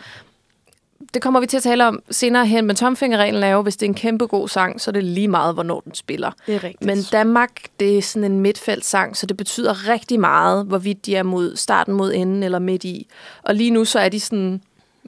det 1.13 1.21
kommer 1.21 1.39
vi 1.39 1.47
til 1.47 1.57
at 1.57 1.63
tale 1.63 1.87
om 1.87 2.03
senere 2.11 2.45
hen, 2.45 2.65
men 2.65 2.75
tomfingerreglen 2.75 3.43
er 3.43 3.49
jo, 3.49 3.61
hvis 3.61 3.77
det 3.77 3.85
er 3.85 3.89
en 3.89 3.95
kæmpe 3.95 4.25
god 4.25 4.47
sang, 4.47 4.81
så 4.81 4.91
er 4.91 4.93
det 4.93 5.03
lige 5.03 5.27
meget, 5.27 5.53
hvornår 5.53 5.79
den 5.79 5.95
spiller. 5.95 6.31
Det 6.47 6.55
er 6.55 6.63
rigtigt. 6.63 6.85
Men 6.85 6.97
Danmark, 7.11 7.51
det 7.79 7.97
er 7.97 8.01
sådan 8.01 8.31
en 8.31 8.39
midtfeltsang, 8.39 9.17
så 9.17 9.25
det 9.25 9.37
betyder 9.37 9.89
rigtig 9.89 10.19
meget, 10.19 10.65
hvorvidt 10.65 11.05
de 11.05 11.15
er 11.15 11.23
mod 11.23 11.55
starten 11.55 11.93
mod 11.93 12.13
enden 12.13 12.43
eller 12.43 12.59
midt 12.59 12.83
i. 12.83 13.07
Og 13.43 13.55
lige 13.55 13.71
nu 13.71 13.85
så 13.85 13.99
er 13.99 14.09
de 14.09 14.19
sådan 14.19 14.61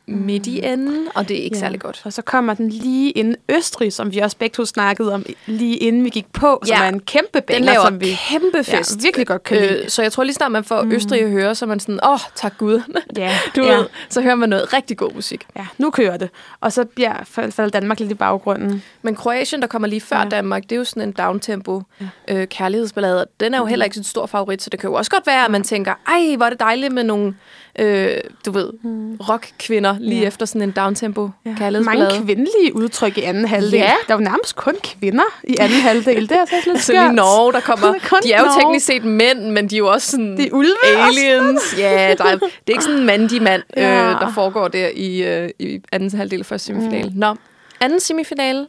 midt 0.08 0.48
i 0.48 0.66
enden, 0.66 1.08
og 1.16 1.28
det 1.30 1.40
er 1.40 1.44
ikke 1.44 1.56
ja. 1.56 1.60
særlig 1.60 1.80
godt. 1.80 2.02
Og 2.06 2.14
så 2.14 2.22
kommer 2.22 2.54
den 2.54 2.70
lige 2.70 3.12
inden 3.12 3.36
Østrig, 3.50 3.94
som 3.94 4.14
vi 4.14 4.20
også 4.20 4.38
begge 4.38 4.54
to 4.54 4.66
snakkede 4.66 5.14
om, 5.14 5.26
lige 5.46 5.78
inden 5.78 6.04
vi 6.04 6.10
gik 6.10 6.26
på, 6.34 6.64
ja. 6.68 6.76
som 6.76 6.86
er 6.86 6.90
en 6.90 7.00
kæmpe 7.00 7.42
banger, 7.42 7.58
Den 7.58 7.66
laver 7.66 7.86
som 7.86 8.02
vi 8.02 8.20
kæmpe 8.30 8.64
fest. 8.64 8.96
Ja, 8.96 9.02
virkelig 9.02 9.28
godt 9.28 9.44
kan 9.44 9.58
øh, 9.58 9.90
Så 9.90 10.02
jeg 10.02 10.12
tror 10.12 10.24
lige 10.24 10.34
snart, 10.34 10.52
man 10.52 10.64
får 10.64 10.82
mm. 10.82 10.92
Østrig 10.92 11.22
at 11.22 11.30
høre, 11.30 11.56
så 11.56 11.66
er 11.66 11.68
man 11.68 11.80
sådan, 11.80 12.00
åh, 12.04 12.12
oh, 12.12 12.20
tak 12.36 12.58
Gud. 12.58 12.82
Ja. 13.18 13.38
du 13.56 13.64
ja. 13.64 13.76
ved, 13.76 13.86
så 14.10 14.22
hører 14.22 14.36
man 14.36 14.50
noget 14.50 14.74
rigtig 14.74 14.98
god 14.98 15.14
musik. 15.14 15.46
Ja, 15.56 15.68
nu 15.78 15.90
kører 15.90 16.18
det. 16.18 16.30
Og 16.62 16.74
så 16.74 16.86
bliver 16.86 17.14
falder 17.26 17.70
Danmark 17.70 18.00
lidt 18.00 18.12
i 18.12 18.14
baggrunden. 18.14 18.84
Men 19.02 19.16
Kroatien, 19.16 19.62
der 19.62 19.68
kommer 19.68 19.88
lige 19.88 20.02
før 20.02 20.18
ja. 20.18 20.30
Danmark, 20.30 20.64
det 20.64 20.72
er 20.72 20.76
jo 20.76 20.84
sådan 20.84 21.04
en 21.04 21.12
downtempo 21.12 21.82
ja. 22.02 22.06
øh, 22.28 22.48
kærlighedsballade. 22.48 23.26
Den 23.40 23.54
er 23.54 23.58
jo 23.58 23.64
mm. 23.64 23.70
heller 23.70 23.86
ikke 23.86 23.98
en 23.98 24.04
stor 24.04 24.26
favorit, 24.26 24.62
så 24.62 24.70
det 24.70 24.80
kan 24.80 24.90
jo 24.90 24.94
også 24.94 25.12
godt 25.12 25.28
være, 25.28 25.46
at 25.46 25.52
man 25.52 25.64
tænker, 25.64 25.94
ej, 26.08 26.36
hvor 26.36 26.46
er 26.46 26.50
det 26.50 26.60
dejligt 26.60 26.94
med 26.94 27.04
nogle 27.04 27.36
øh, 27.80 28.18
du 28.46 28.52
ved, 28.52 28.70
mm. 28.84 29.16
rock-kvinder 29.16 29.96
lige 30.00 30.22
ja. 30.22 30.28
efter 30.28 30.46
sådan 30.46 30.62
en 30.62 30.72
downtempo 30.72 31.30
ja. 31.46 31.56
kærlighedsballade. 31.58 32.10
Mange 32.10 32.26
kvindelige 32.26 32.76
udtryk 32.76 33.18
i 33.18 33.22
anden 33.22 33.46
halvdel. 33.46 33.80
Ja. 33.80 33.94
Der 34.08 34.14
er 34.14 34.18
jo 34.18 34.24
nærmest 34.24 34.56
kun 34.56 34.76
kvinder 34.84 35.24
i 35.44 35.56
anden 35.60 35.80
halvdel. 35.80 36.30
Det 36.30 36.38
er 36.38 36.46
så 36.46 36.56
lidt 36.66 36.66
skørt. 36.66 36.82
Så 36.82 36.92
lige 36.92 37.14
Norge, 37.14 37.54
der 37.54 37.60
kommer... 37.60 37.94
de 38.24 38.32
er 38.32 38.40
jo 38.40 38.46
Norge. 38.46 38.62
teknisk 38.62 38.86
set 38.86 39.06
mænd, 39.06 39.40
men 39.40 39.70
de 39.70 39.76
er 39.76 39.78
jo 39.78 39.88
også 39.88 40.12
sådan... 40.12 40.38
De 40.38 40.48
er 40.48 40.52
ulve 40.52 40.76
aliens. 40.86 41.76
ja, 41.78 42.16
der 42.18 42.24
er, 42.24 42.36
det 42.38 42.44
er 42.68 42.72
ikke 42.72 42.84
sådan 42.84 43.00
en 43.00 43.06
mandig 43.06 43.42
mand, 43.42 43.64
ja. 43.78 44.14
øh, 44.14 44.20
der 44.20 44.32
foregår 44.34 44.68
der 44.68 44.90
i, 44.96 45.24
øh, 45.24 45.50
i 45.60 45.82
anden 45.92 46.18
halvdel 46.18 46.40
af 46.40 46.46
første 46.46 46.66
semifinale. 46.66 47.10
Mm. 47.10 47.20
Nå, 47.20 47.36
anden 47.80 48.00
semifinale. 48.00 48.68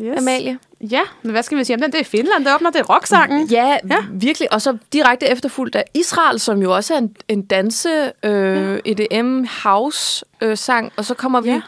Yes. 0.00 0.18
Amalie. 0.18 0.58
Ja, 0.80 1.00
men 1.22 1.30
hvad 1.32 1.42
skal 1.42 1.58
vi 1.58 1.64
sige 1.64 1.76
om 1.76 1.80
den? 1.80 1.92
Det 1.92 2.00
er 2.00 2.04
Finland, 2.04 2.44
der 2.44 2.54
åbner, 2.54 2.70
det 2.70 2.80
er 2.80 2.94
rocksangen. 2.94 3.46
Ja, 3.46 3.78
ja, 3.90 3.96
virkelig. 4.12 4.52
Og 4.52 4.62
så 4.62 4.76
direkte 4.92 5.26
efterfulgt 5.26 5.76
af 5.76 5.84
Israel, 5.94 6.40
som 6.40 6.62
jo 6.62 6.74
også 6.74 6.94
er 6.94 6.98
en, 6.98 7.16
en 7.28 7.42
danse 7.42 8.12
øh, 8.22 8.78
ja. 8.86 8.92
EDM 8.92 9.46
house 9.64 10.24
øh, 10.40 10.56
sang. 10.56 10.92
Og 10.96 11.04
så 11.04 11.14
kommer 11.14 11.40
vi 11.40 11.50
ja. 11.50 11.60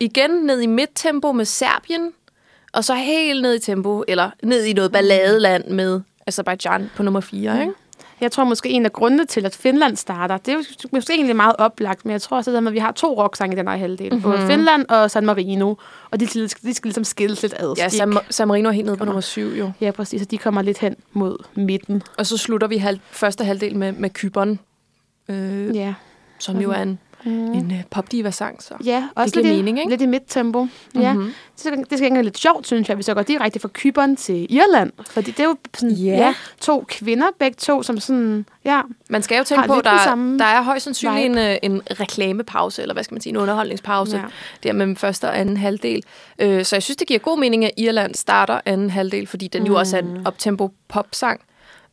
igen 0.00 0.30
ned 0.30 0.60
i 0.60 0.66
midttempo 0.66 1.32
med 1.32 1.44
Serbien, 1.44 2.12
og 2.72 2.84
så 2.84 2.94
helt 2.94 3.42
ned 3.42 3.54
i 3.54 3.58
tempo, 3.58 4.04
eller 4.08 4.30
ned 4.42 4.64
i 4.64 4.72
noget 4.72 4.92
balladeland 4.92 5.68
med 5.68 6.00
Azerbaijan 6.26 6.90
på 6.96 7.02
nummer 7.02 7.20
4, 7.20 7.52
ja. 7.52 7.60
ikke? 7.60 7.72
Jeg 8.24 8.32
tror 8.32 8.44
måske 8.44 8.68
en 8.68 8.84
af 8.84 8.92
grundene 8.92 9.26
til, 9.26 9.46
at 9.46 9.56
Finland 9.56 9.96
starter, 9.96 10.36
det 10.36 10.54
er 10.54 10.58
måske 10.92 11.12
egentlig 11.12 11.36
meget 11.36 11.56
oplagt, 11.58 12.04
men 12.04 12.12
jeg 12.12 12.22
tror 12.22 12.36
også, 12.36 12.56
at 12.56 12.72
vi 12.72 12.78
har 12.78 12.92
to 12.92 13.22
rocksange 13.22 13.56
i 13.56 13.58
den 13.58 13.68
her 13.68 13.76
halvdel. 13.76 14.12
Mm-hmm. 14.12 14.22
Både 14.22 14.46
Finland 14.46 14.86
og 14.88 15.10
San 15.10 15.26
Marino, 15.26 15.74
og 16.10 16.20
de, 16.20 16.26
de 16.26 16.48
skal 16.48 16.72
ligesom 16.82 17.04
skilles 17.04 17.42
lidt 17.42 17.54
ad. 17.58 17.74
Ja, 17.78 17.88
San, 17.88 18.18
San 18.30 18.48
Marino 18.48 18.68
er 18.68 18.72
helt 18.72 18.86
nede 18.86 18.96
på 18.96 19.04
nummer 19.04 19.20
syv, 19.20 19.48
jo. 19.58 19.72
Ja, 19.80 19.90
præcis, 19.90 20.22
og 20.22 20.30
de 20.30 20.38
kommer 20.38 20.62
lidt 20.62 20.78
hen 20.78 20.96
mod 21.12 21.36
midten. 21.54 22.02
Og 22.18 22.26
så 22.26 22.36
slutter 22.36 22.66
vi 22.68 22.76
halv, 22.76 23.00
første 23.10 23.44
halvdel 23.44 23.76
med, 23.76 23.92
med 23.92 24.10
Kyberen, 24.10 24.58
øh, 25.28 25.76
ja. 25.76 25.94
som 26.38 26.60
jo 26.60 26.70
er 26.70 26.82
en 26.82 26.98
mm. 27.24 27.52
en 27.52 27.70
uh, 27.70 27.76
popdiva-sang, 27.90 28.62
så 28.62 28.74
ja, 28.84 29.08
også 29.14 29.34
det 29.34 29.42
giver 29.42 29.54
lidt 29.54 29.64
mening, 29.64 29.78
ikke? 29.78 29.90
lidt 29.90 30.02
i 30.02 30.06
midttempo. 30.06 30.62
Mm-hmm. 30.64 31.00
Ja. 31.00 31.12
Det, 31.12 31.32
skal, 31.56 31.78
det 31.78 31.98
skal 31.98 32.04
ikke 32.04 32.22
lidt 32.22 32.38
sjovt, 32.38 32.66
synes 32.66 32.88
jeg, 32.88 32.94
hvis 32.94 33.08
jeg 33.08 33.16
går 33.16 33.22
direkte 33.22 33.60
fra 33.60 33.68
Kyberen 33.72 34.16
til 34.16 34.46
Irland. 34.54 34.92
Fordi 35.10 35.30
det 35.30 35.40
er 35.40 35.44
jo 35.44 35.56
sådan, 35.74 35.90
yeah. 35.90 36.18
ja, 36.18 36.34
to 36.60 36.84
kvinder, 36.88 37.26
begge 37.38 37.56
to, 37.60 37.82
som 37.82 38.00
sådan, 38.00 38.46
ja, 38.64 38.80
Man 39.08 39.22
skal 39.22 39.38
jo 39.38 39.44
tænke 39.44 39.66
på, 39.66 39.74
der, 39.74 40.36
der 40.38 40.44
er 40.44 40.62
højst 40.62 40.84
sandsynligt 40.84 41.26
en, 41.26 41.38
øh, 41.38 41.56
en 41.62 41.82
reklamepause, 42.00 42.82
eller 42.82 42.94
hvad 42.94 43.04
skal 43.04 43.14
man 43.14 43.20
sige, 43.20 43.30
en 43.30 43.36
underholdningspause, 43.36 44.16
ja. 44.16 44.22
der 44.62 44.72
mellem 44.72 44.96
første 44.96 45.24
og 45.24 45.38
anden 45.38 45.56
halvdel. 45.56 46.02
Uh, 46.42 46.62
så 46.62 46.76
jeg 46.76 46.82
synes, 46.82 46.96
det 46.96 47.06
giver 47.06 47.20
god 47.20 47.38
mening, 47.38 47.64
at 47.64 47.70
Irland 47.76 48.14
starter 48.14 48.60
anden 48.66 48.90
halvdel, 48.90 49.26
fordi 49.26 49.48
den 49.48 49.62
mm. 49.62 49.66
jo 49.66 49.78
også 49.78 49.96
er 49.96 50.02
en 50.02 50.26
optempo 50.26 50.72
popsang. 50.88 51.40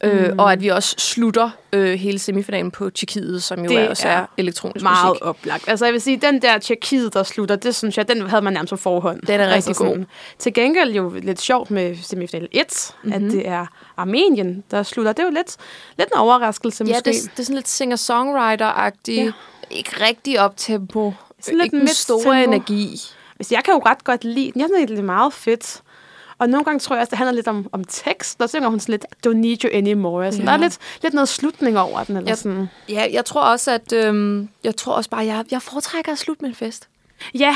Øh, 0.03 0.31
mm. 0.31 0.39
Og 0.39 0.51
at 0.51 0.61
vi 0.61 0.67
også 0.67 0.95
slutter 0.97 1.49
øh, 1.73 1.99
hele 1.99 2.19
semifinalen 2.19 2.71
på 2.71 2.89
Tjekkiet, 2.89 3.43
som 3.43 3.65
jo 3.65 3.69
det 3.69 3.89
også 3.89 4.07
er, 4.07 4.11
er 4.11 4.25
elektronisk 4.37 4.83
meget 4.83 5.09
musik. 5.09 5.25
oplagt. 5.25 5.67
Altså 5.67 5.85
jeg 5.85 5.93
vil 5.93 6.01
sige, 6.01 6.17
den 6.17 6.41
der 6.41 6.57
Tjekkiet, 6.57 7.13
der 7.13 7.23
slutter, 7.23 7.55
det 7.55 7.75
synes 7.75 7.97
jeg, 7.97 8.07
den 8.07 8.29
havde 8.29 8.41
man 8.41 8.53
nærmest 8.53 8.71
på 8.71 8.77
forhånd. 8.77 9.21
Den 9.21 9.39
er 9.39 9.45
altså 9.45 9.55
rigtig 9.55 9.75
sådan, 9.75 9.97
god. 9.97 10.05
Til 10.39 10.53
gengæld 10.53 10.91
jo 10.91 11.13
lidt 11.23 11.41
sjovt 11.41 11.71
med 11.71 11.95
semifinal 12.03 12.47
1, 12.51 12.95
mm-hmm. 13.03 13.13
at 13.13 13.31
det 13.31 13.47
er 13.47 13.65
Armenien, 13.97 14.63
der 14.71 14.83
slutter. 14.83 15.13
Det 15.13 15.19
er 15.19 15.27
jo 15.27 15.33
lidt, 15.33 15.57
lidt 15.97 16.09
en 16.09 16.17
overraskelse 16.17 16.83
ja, 16.83 16.89
måske. 16.89 17.09
Ja, 17.09 17.11
det, 17.11 17.31
det 17.31 17.39
er 17.39 17.43
sådan 17.43 17.55
lidt 17.55 17.67
singer-songwriter-agtigt. 17.67 19.25
Ja. 19.25 19.31
Ikke 19.71 19.91
rigtig 20.07 20.39
op-tempo. 20.39 21.13
Sådan 21.41 21.61
ikke 21.61 21.77
lidt 21.77 21.87
den 21.87 21.95
store 21.95 22.43
energi. 22.43 23.01
Hvis 23.35 23.51
jeg 23.51 23.63
kan 23.63 23.73
jo 23.73 23.81
ret 23.85 24.03
godt 24.03 24.23
lide 24.23 24.51
den. 24.51 24.61
Jeg 24.61 24.69
synes, 24.75 24.89
det 24.89 24.99
er 24.99 25.03
meget 25.03 25.33
fedt. 25.33 25.81
Og 26.41 26.49
nogle 26.49 26.65
gange 26.65 26.79
tror 26.79 26.95
jeg 26.95 27.01
også, 27.01 27.09
det 27.09 27.17
handler 27.17 27.33
lidt 27.33 27.47
om, 27.47 27.69
om 27.71 27.83
tekst. 27.83 28.39
Der 28.39 28.47
synger 28.47 28.69
hun 28.69 28.79
sådan 28.79 28.93
lidt, 28.93 29.05
don't 29.27 29.37
need 29.37 29.63
you 29.63 29.69
anymore. 29.73 30.31
Sådan. 30.31 30.45
Ja. 30.45 30.51
Der 30.51 30.57
er 30.57 30.61
lidt, 30.61 30.77
lidt 31.03 31.13
noget 31.13 31.29
slutning 31.29 31.79
over 31.79 32.03
den. 32.03 32.17
Eller 32.17 32.29
jeg, 32.29 32.37
sådan. 32.37 32.67
Ja, 32.89 33.07
jeg 33.11 33.25
tror 33.25 33.41
også, 33.41 33.71
at 33.71 33.93
øhm, 33.93 34.49
jeg 34.63 34.75
tror 34.75 34.93
også 34.93 35.09
bare, 35.09 35.25
jeg, 35.25 35.45
jeg 35.51 35.61
foretrækker 35.61 36.11
at 36.11 36.17
slutte 36.17 36.41
med 36.41 36.49
en 36.49 36.55
fest. 36.55 36.87
Ja, 37.33 37.55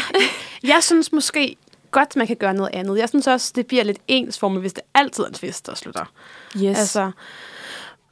jeg 0.63 0.77
synes 0.81 1.11
måske 1.11 1.55
godt, 1.91 2.15
man 2.15 2.27
kan 2.27 2.35
gøre 2.35 2.53
noget 2.53 2.69
andet. 2.73 2.97
Jeg 2.97 3.09
synes 3.09 3.27
også, 3.27 3.51
det 3.55 3.67
bliver 3.67 3.83
lidt 3.83 3.99
ensformigt, 4.07 4.61
hvis 4.61 4.73
det 4.73 4.83
altid 4.93 5.23
er 5.23 5.27
en 5.27 5.35
fest, 5.35 5.65
der 5.65 5.75
slutter. 5.75 6.05
Yes. 6.57 6.77
Altså, 6.77 7.11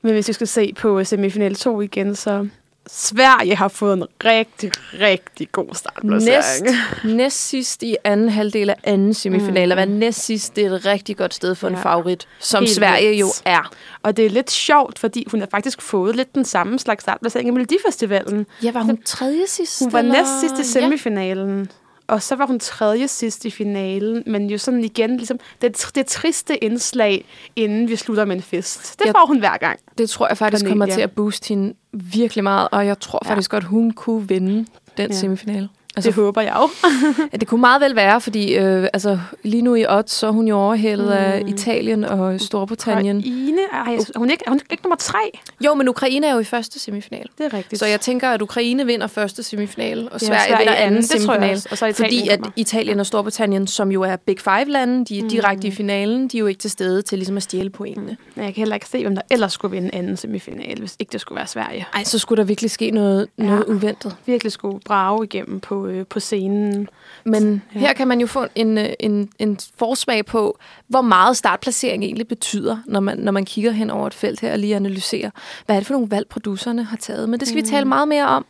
men 0.02 0.14
hvis 0.14 0.28
vi 0.28 0.34
skal 0.34 0.48
se 0.48 0.74
på 0.78 1.04
semifinal 1.04 1.56
2 1.56 1.82
igen, 1.82 2.16
så 2.16 2.48
Sverige 2.88 3.56
har 3.56 3.68
fået 3.68 3.94
en 3.94 4.06
rigtig, 4.26 4.72
rigtig 5.00 5.52
god 5.52 5.68
start. 5.74 6.04
Næst, 6.04 6.64
næst 7.18 7.48
sidst 7.48 7.84
i 7.84 7.96
anden 8.04 8.30
halvdel 8.30 8.70
af 8.70 8.76
anden 8.84 9.14
semifinal. 9.14 9.70
Mm. 9.70 9.76
Være 9.76 9.86
næst 9.86 10.26
sidst, 10.26 10.56
det 10.56 10.66
er 10.66 10.72
et 10.72 10.86
rigtig 10.86 11.18
godt 11.18 11.34
sted 11.34 11.56
for 11.56 11.68
ja. 11.68 11.76
en 11.76 11.82
favorit, 11.82 12.28
som 12.40 12.64
Helt 12.64 12.76
Sverige 12.76 13.10
lidt. 13.10 13.20
jo 13.22 13.28
er. 13.46 13.72
Og 14.04 14.18
det 14.18 14.26
er 14.26 14.30
lidt 14.30 14.52
sjovt, 14.52 15.00
fordi 15.00 15.28
hun 15.32 15.40
har 15.40 15.48
faktisk 15.52 15.82
fået 15.82 16.16
lidt 16.16 16.36
den 16.36 16.46
samme 16.46 16.80
slags 16.80 17.02
startplacering 17.02 17.48
i 17.48 17.52
Melodifestivalen. 17.52 18.46
Ja, 18.64 18.72
var 18.72 18.82
hun 18.82 19.02
tredje 19.02 19.48
sidst? 19.48 19.80
Hun 19.80 19.94
var 19.94 20.00
eller? 20.00 20.14
næst 20.14 20.40
sidst 20.40 20.60
i 20.60 20.72
semifinalen. 20.72 21.60
Ja. 21.60 21.83
Og 22.08 22.22
så 22.22 22.36
var 22.36 22.46
hun 22.46 22.60
tredje 22.60 23.08
sidst 23.08 23.46
i 23.46 23.50
finalen, 23.52 24.24
men 24.26 24.50
jo 24.50 24.58
sådan 24.58 24.84
igen, 24.84 25.18
ligesom 25.18 25.40
det, 25.62 25.86
det 25.96 26.06
triste 26.06 26.64
indslag, 26.64 27.26
inden 27.56 27.90
vi 27.90 27.96
slutter 27.96 28.26
med 28.26 28.36
en 28.36 28.42
fest. 28.42 29.00
Det 29.00 29.06
Jeg- 29.06 29.14
får 29.20 29.28
hun 29.28 29.40
hver 29.40 29.58
gang. 29.58 29.80
Det 29.98 30.10
tror 30.10 30.28
jeg 30.28 30.38
faktisk 30.38 30.62
Cornelia. 30.66 30.72
kommer 30.86 30.96
til 30.96 31.02
at 31.02 31.12
booste 31.12 31.48
hende 31.50 31.74
virkelig 31.92 32.44
meget, 32.44 32.68
og 32.72 32.86
jeg 32.86 33.00
tror 33.00 33.20
Ja. 33.26 33.30
faktisk 33.32 33.52
godt, 33.52 33.64
hun 33.64 33.92
kunne 33.92 34.28
vinde 34.28 34.66
den 34.98 35.12
ja. 35.12 35.16
semifinale. 35.18 35.70
Altså, 35.96 36.10
det 36.10 36.16
håber 36.16 36.42
jeg 36.42 36.54
jo. 36.62 36.70
Ja, 37.34 37.38
det 37.38 37.48
kunne 37.48 37.62
meget 37.62 37.82
vel 37.82 37.96
være, 37.96 38.22
fordi 38.22 38.54
øh, 38.56 38.88
altså, 38.94 39.20
lige 39.44 39.62
nu 39.62 39.76
i 39.76 39.86
odds, 39.90 40.12
så 40.12 40.28
er 40.28 40.32
hun 40.32 40.48
jo 40.48 40.58
overhældet 40.58 41.06
mm. 41.06 41.12
af 41.12 41.42
Mm. 41.42 41.48
Italien 41.48 42.04
og 42.04 42.40
Storbritannien. 42.42 43.24
Ine, 43.26 43.58
ej, 43.74 43.94
er 43.96 44.20
hun 44.20 44.30
ikke, 44.30 44.44
er 44.48 44.52
hun 44.52 44.60
ikke 44.72 44.84
nummer 44.84 44.96
tre? 44.96 45.18
Jo, 45.66 45.74
men 45.74 45.90
Ukraine 45.90 46.28
er 46.28 46.34
jo 46.34 46.40
i 46.40 46.44
første 46.44 46.80
semifinal. 46.80 47.26
Det 47.38 47.46
er 47.46 47.54
rigtigt. 47.54 47.80
Så 47.80 47.86
jeg 47.86 48.02
tænker, 48.02 48.30
at 48.30 48.42
Ukraine 48.42 48.86
vinder 48.86 49.08
første 49.08 49.44
semifinal, 49.44 50.10
og 50.12 50.22
Ja, 50.22 50.28
Sverige, 50.28 50.42
Sverige 50.48 50.58
vinder 50.58 50.74
anden, 50.74 51.04
semifinal. 51.04 51.62
Og 51.72 51.78
så 51.78 51.86
er 51.86 51.94
Fordi 51.94 52.16
Italien 52.16 52.46
at. 52.46 52.52
Italien 52.56 53.00
og 53.00 53.06
Storbritannien, 53.06 53.68
som 53.68 53.92
jo 53.92 54.02
er 54.02 54.16
Big 54.16 54.40
Five-lande, 54.40 55.06
de 55.06 55.20
er 55.20 55.24
Mm. 55.24 55.30
direkte 55.30 55.68
i 55.68 55.72
finalen, 55.72 56.28
de 56.28 56.38
er 56.38 56.40
jo 56.40 56.48
ikke 56.48 56.60
til 56.60 56.72
stede 56.72 57.02
til 57.02 57.18
ligesom 57.18 57.38
at 57.38 57.44
stjæle 57.44 57.70
pointene. 57.70 58.18
Men 58.36 58.46
jeg 58.46 58.54
kan 58.54 58.62
heller 58.62 58.76
ikke 58.76 58.88
se, 58.88 59.02
hvem 59.02 59.16
der 59.16 59.22
ellers 59.32 59.54
skulle 59.54 59.72
vinde 59.72 59.90
anden 59.94 60.18
semifinal, 60.18 60.80
hvis 60.80 60.96
ikke 61.00 61.12
det 61.12 61.22
skulle 61.22 61.38
være 61.38 61.48
Sverige. 61.48 61.86
Ej, 61.94 62.04
så 62.04 62.20
skulle 62.20 62.38
der 62.42 62.48
virkelig 62.48 62.72
ske 62.72 62.92
noget, 62.92 63.28
Ja. 63.38 63.44
noget 63.44 63.64
uventet. 63.66 64.16
Virkelig 64.26 64.52
skulle 64.52 64.80
brage 64.86 65.24
igennem 65.26 65.60
på, 65.60 65.83
øh, 65.88 66.06
på 66.08 66.20
scenen. 66.20 66.90
Men 67.26 67.62
Ja. 67.76 67.80
her 67.80 67.94
kan 67.94 68.08
man 68.08 68.22
jo 68.22 68.28
få 68.28 68.46
en, 68.56 68.78
øh, 68.78 68.90
en, 69.00 69.30
en 69.40 69.60
forsmag 69.78 70.26
på, 70.26 70.58
hvor 70.88 71.02
meget 71.02 71.38
startplacering 71.38 72.04
egentlig 72.04 72.28
betyder, 72.28 72.78
når 72.86 73.00
man, 73.00 73.18
når 73.18 73.32
man 73.32 73.46
kigger 73.46 73.72
hen 73.72 73.90
over 73.90 74.08
et 74.08 74.14
felt 74.14 74.40
her 74.40 74.52
og 74.52 74.60
lige 74.60 74.76
analyserer, 74.76 75.30
hvad 75.66 75.76
er 75.76 75.80
det 75.80 75.88
for 75.88 75.94
nogle 75.94 76.12
valg, 76.12 76.28
producerne 76.28 76.84
har 76.84 76.98
taget. 76.98 77.30
Men 77.30 77.40
det 77.40 77.48
skal 77.48 77.60
mm. 77.62 77.66
vi 77.66 77.70
tale 77.70 77.86
meget 77.86 78.08
mere 78.08 78.28
om 78.28 78.46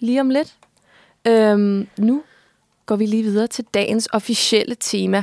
lige 0.00 0.20
om 0.20 0.30
lidt. 0.30 0.54
Øhm, 1.26 1.88
nu 1.98 2.22
går 2.86 2.96
vi 2.96 3.06
lige 3.06 3.22
videre 3.22 3.46
til 3.46 3.64
dagens 3.74 4.08
officielle 4.12 4.76
tema. 4.80 5.22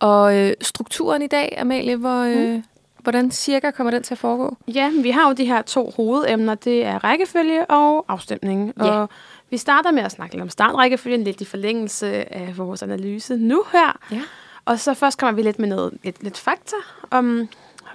Og 0.00 0.36
øh, 0.38 0.52
strukturen 0.60 1.22
i 1.22 1.26
dag, 1.26 1.56
Amalie, 1.60 1.96
hvor, 1.96 2.20
øh, 2.22 2.54
Mm. 2.54 2.62
hvordan 2.98 3.30
cirka 3.30 3.70
kommer 3.70 3.90
den 3.90 4.02
til 4.02 4.14
at 4.14 4.18
foregå? 4.18 4.56
Ja, 4.74 4.90
vi 5.02 5.10
har 5.10 5.28
jo 5.28 5.34
de 5.34 5.44
her 5.44 5.62
to 5.62 5.92
hovedemner. 5.96 6.54
Det 6.54 6.84
er 6.84 7.04
rækkefølge 7.04 7.66
og 7.66 8.04
afstemning. 8.08 8.72
Ja. 8.78 8.84
Og 8.84 9.08
vi 9.52 9.56
starter 9.58 9.90
med 9.90 10.02
at 10.02 10.12
snakke 10.12 10.34
lidt 10.34 10.42
om 10.42 10.48
startrækkefølgen, 10.50 11.24
lidt 11.24 11.40
i 11.40 11.44
forlængelse 11.44 12.34
af 12.34 12.58
vores 12.58 12.82
analyse 12.82 13.36
nu 13.36 13.64
her. 13.72 13.98
Ja. 14.10 14.22
Og 14.64 14.80
så 14.80 14.94
først 14.94 15.18
kommer 15.18 15.32
vi 15.36 15.42
lidt 15.42 15.58
med 15.58 15.68
noget, 15.68 15.92
lidt, 16.02 16.22
lidt 16.22 16.38
fakta 16.38 16.76
om, 17.10 17.48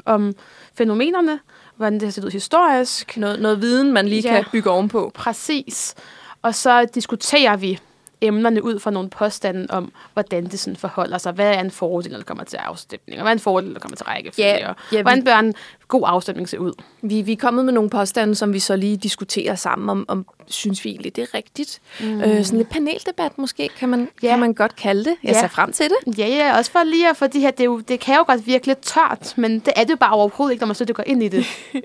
om 0.05 0.33
fænomenerne, 0.77 1.39
hvordan 1.75 1.93
det 1.93 2.01
har 2.03 2.11
set 2.11 2.23
ud 2.25 2.31
historisk. 2.31 3.17
Noget, 3.17 3.41
noget 3.41 3.61
viden, 3.61 3.93
man 3.93 4.07
lige 4.07 4.21
Ja. 4.21 4.29
kan 4.29 4.45
bygge 4.51 4.69
ovenpå. 4.69 5.11
Præcis. 5.13 5.95
Og 6.41 6.55
så 6.55 6.85
diskuterer 6.95 7.57
vi 7.57 7.79
emnerne 8.21 8.63
ud 8.63 8.79
fra 8.79 8.91
nogle 8.91 9.09
påstande 9.09 9.67
om, 9.69 9.91
hvordan 10.13 10.45
det 10.45 10.59
sådan 10.59 10.77
forholder 10.77 11.17
sig. 11.17 11.33
Hvad 11.33 11.49
er 11.53 11.59
en 11.59 11.71
fordel, 11.71 12.11
når 12.11 12.17
det 12.17 12.27
kommer 12.27 12.43
til 12.43 12.57
afstemning? 12.57 13.19
Og 13.19 13.23
hvad 13.23 13.31
er 13.31 13.35
en 13.35 13.39
fordel, 13.39 13.67
når 13.67 13.73
det 13.73 13.81
kommer 13.81 13.95
til 13.95 14.05
rækkefølge? 14.05 14.47
Ja, 14.47 14.69
og 14.69 14.75
ja, 14.91 14.97
vi- 14.97 15.01
hvordan 15.01 15.23
bør 15.23 15.35
en 15.35 15.53
god 15.87 16.03
afstemning 16.05 16.49
se 16.49 16.59
ud? 16.59 16.73
Vi, 17.01 17.21
vi 17.21 17.31
er 17.31 17.35
kommet 17.37 17.65
med 17.65 17.73
nogle 17.73 17.89
påstande, 17.89 18.35
som 18.35 18.53
vi 18.53 18.59
så 18.59 18.75
lige 18.75 18.97
diskuterer 18.97 19.55
sammen, 19.55 19.89
om, 19.89 20.05
om 20.07 20.25
synes 20.47 20.85
vi 20.85 20.89
egentlig, 20.89 21.15
det 21.15 21.21
er 21.21 21.33
rigtigt. 21.33 21.81
Mm. 21.99 22.21
Øh, 22.21 22.45
sådan 22.45 22.57
lidt 22.57 22.69
paneldebat 22.69 23.37
måske, 23.37 23.69
kan 23.79 23.89
man, 23.89 23.99
Ja. 23.99 24.27
ja. 24.27 24.31
kan 24.33 24.39
man 24.39 24.53
godt 24.53 24.75
kalde 24.75 25.03
det. 25.03 25.15
Jeg 25.23 25.31
Ja. 25.33 25.39
ser 25.39 25.47
frem 25.47 25.71
til 25.71 25.85
det. 25.89 26.17
Ja, 26.17 26.27
ja, 26.27 26.57
også 26.57 26.71
for 26.71 26.83
lige 26.83 27.09
at 27.09 27.17
få 27.17 27.27
de 27.27 27.39
her, 27.39 27.51
det, 27.51 27.59
er 27.59 27.65
jo, 27.65 27.79
det 27.79 27.99
kan 27.99 28.15
jo 28.15 28.23
godt 28.27 28.47
virke 28.47 28.67
lidt 28.67 28.81
tørt, 28.81 29.33
men 29.37 29.59
det 29.59 29.73
er 29.75 29.83
det 29.83 29.91
jo 29.91 29.95
bare 29.97 30.11
overhovedet 30.13 30.53
ikke, 30.53 30.61
når 30.61 30.67
man 30.67 30.75
så 30.75 30.85
går 30.93 31.03
ind 31.07 31.23
i 31.23 31.27
det. 31.27 31.45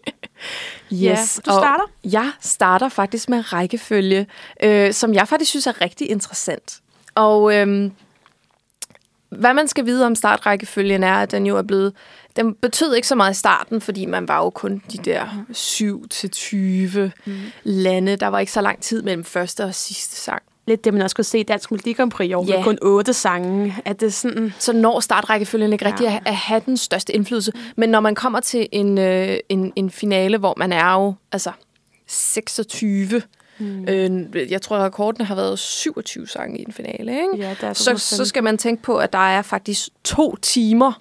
Yes. 0.92 1.40
du 1.46 1.50
starter? 1.50 1.84
Og 1.84 2.12
jeg 2.12 2.30
starter 2.40 2.88
faktisk 2.88 3.28
med 3.28 3.52
rækkefølge, 3.52 4.26
øh, 4.62 4.92
som 4.92 5.14
jeg 5.14 5.28
faktisk 5.28 5.50
synes 5.50 5.66
er 5.66 5.80
rigtig 5.80 6.10
interessant. 6.10 6.80
Og 7.14 7.54
øhm, 7.56 7.92
hvad 9.30 9.54
man 9.54 9.68
skal 9.68 9.86
vide 9.86 10.06
om 10.06 10.14
startrækkefølgen 10.14 11.02
er, 11.02 11.14
at 11.14 11.30
den 11.30 11.46
jo 11.46 11.56
er 11.56 11.62
blevet... 11.62 11.92
Den 12.36 12.54
betød 12.54 12.94
ikke 12.94 13.08
så 13.08 13.14
meget 13.14 13.34
i 13.34 13.38
starten, 13.38 13.80
fordi 13.80 14.06
man 14.06 14.28
var 14.28 14.38
jo 14.44 14.50
kun 14.50 14.82
de 14.92 14.98
der 14.98 15.44
7-20 15.52 17.30
mm. 17.30 17.40
lande. 17.62 18.16
Der 18.16 18.26
var 18.26 18.38
ikke 18.38 18.52
så 18.52 18.60
lang 18.60 18.80
tid 18.80 19.02
mellem 19.02 19.24
første 19.24 19.64
og 19.64 19.74
sidste 19.74 20.16
sang. 20.16 20.42
Lidt 20.66 20.84
det, 20.84 20.92
man 20.94 21.02
også 21.02 21.16
kunne 21.16 21.24
se 21.24 21.38
i 21.38 21.42
Dansk 21.42 21.70
Melodi 21.70 21.92
Grand 21.92 22.10
Prix 22.10 22.30
i 22.30 22.32
år, 22.32 22.44
Ja. 22.48 22.56
med 22.56 22.64
kun 22.64 22.78
otte 22.82 23.12
sange. 23.12 23.76
Er 23.84 23.92
det 23.92 24.14
sådan... 24.14 24.54
så 24.58 24.72
når 24.72 25.00
startrækkefølgen 25.00 25.72
ikke 25.72 25.84
rigtig 25.84 26.04
Ja. 26.04 26.10
ja. 26.10 26.16
at, 26.16 26.22
at 26.26 26.36
have 26.36 26.62
den 26.66 26.76
største 26.76 27.12
indflydelse. 27.14 27.52
Men 27.76 27.88
når 27.88 28.00
man 28.00 28.14
kommer 28.14 28.40
til 28.40 28.68
en, 28.72 28.98
øh, 28.98 29.36
en, 29.48 29.72
en 29.76 29.90
finale, 29.90 30.38
hvor 30.38 30.54
man 30.56 30.72
er 30.72 30.92
jo 30.92 31.14
altså 31.32 31.52
26, 32.06 33.22
mm. 33.58 33.84
øh, 33.88 34.50
jeg 34.50 34.62
tror, 34.62 34.76
at 34.76 34.82
rekorden 34.82 35.26
har 35.26 35.34
været 35.34 35.58
27 35.58 36.26
sange 36.26 36.58
i 36.58 36.62
en 36.66 36.72
finale, 36.72 37.12
ikke? 37.12 37.36
Ja, 37.36 37.54
er 37.62 37.72
så, 37.72 37.98
så 37.98 38.24
skal 38.24 38.44
man 38.44 38.58
tænke 38.58 38.82
på, 38.82 38.96
at 38.96 39.12
der 39.12 39.28
er 39.28 39.42
faktisk 39.42 39.88
to 40.04 40.36
timer 40.36 40.92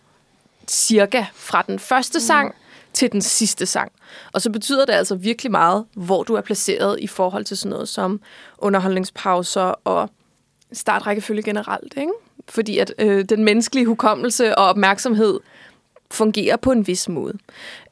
cirka 0.72 1.26
fra 1.34 1.62
den 1.62 1.80
første 1.80 2.22
sang 2.22 2.56
til 2.94 3.12
den 3.12 3.22
sidste 3.22 3.66
sang. 3.66 3.92
Og 4.32 4.42
så 4.42 4.50
betyder 4.52 4.86
det 4.86 4.94
altså 4.94 5.16
virkelig 5.16 5.52
meget, 5.52 5.86
hvor 5.96 6.24
du 6.24 6.36
er 6.36 6.42
placeret 6.42 7.00
i 7.00 7.08
forhold 7.08 7.46
til 7.46 7.58
sådan 7.58 7.70
noget 7.70 7.90
som 7.90 8.22
underholdningspauser 8.58 9.74
og 9.84 10.10
startrækkefølge 10.74 11.44
generelt. 11.44 11.94
Ikke? 11.98 12.12
Fordi 12.50 12.78
at 12.78 12.94
øh, 13.00 13.26
den 13.26 13.44
menneskelige 13.44 13.86
hukommelse 13.86 14.58
og 14.58 14.66
opmærksomhed 14.66 15.40
fungerer 16.12 16.56
på 16.56 16.72
en 16.72 16.88
vis 16.88 17.10
måde. 17.10 17.34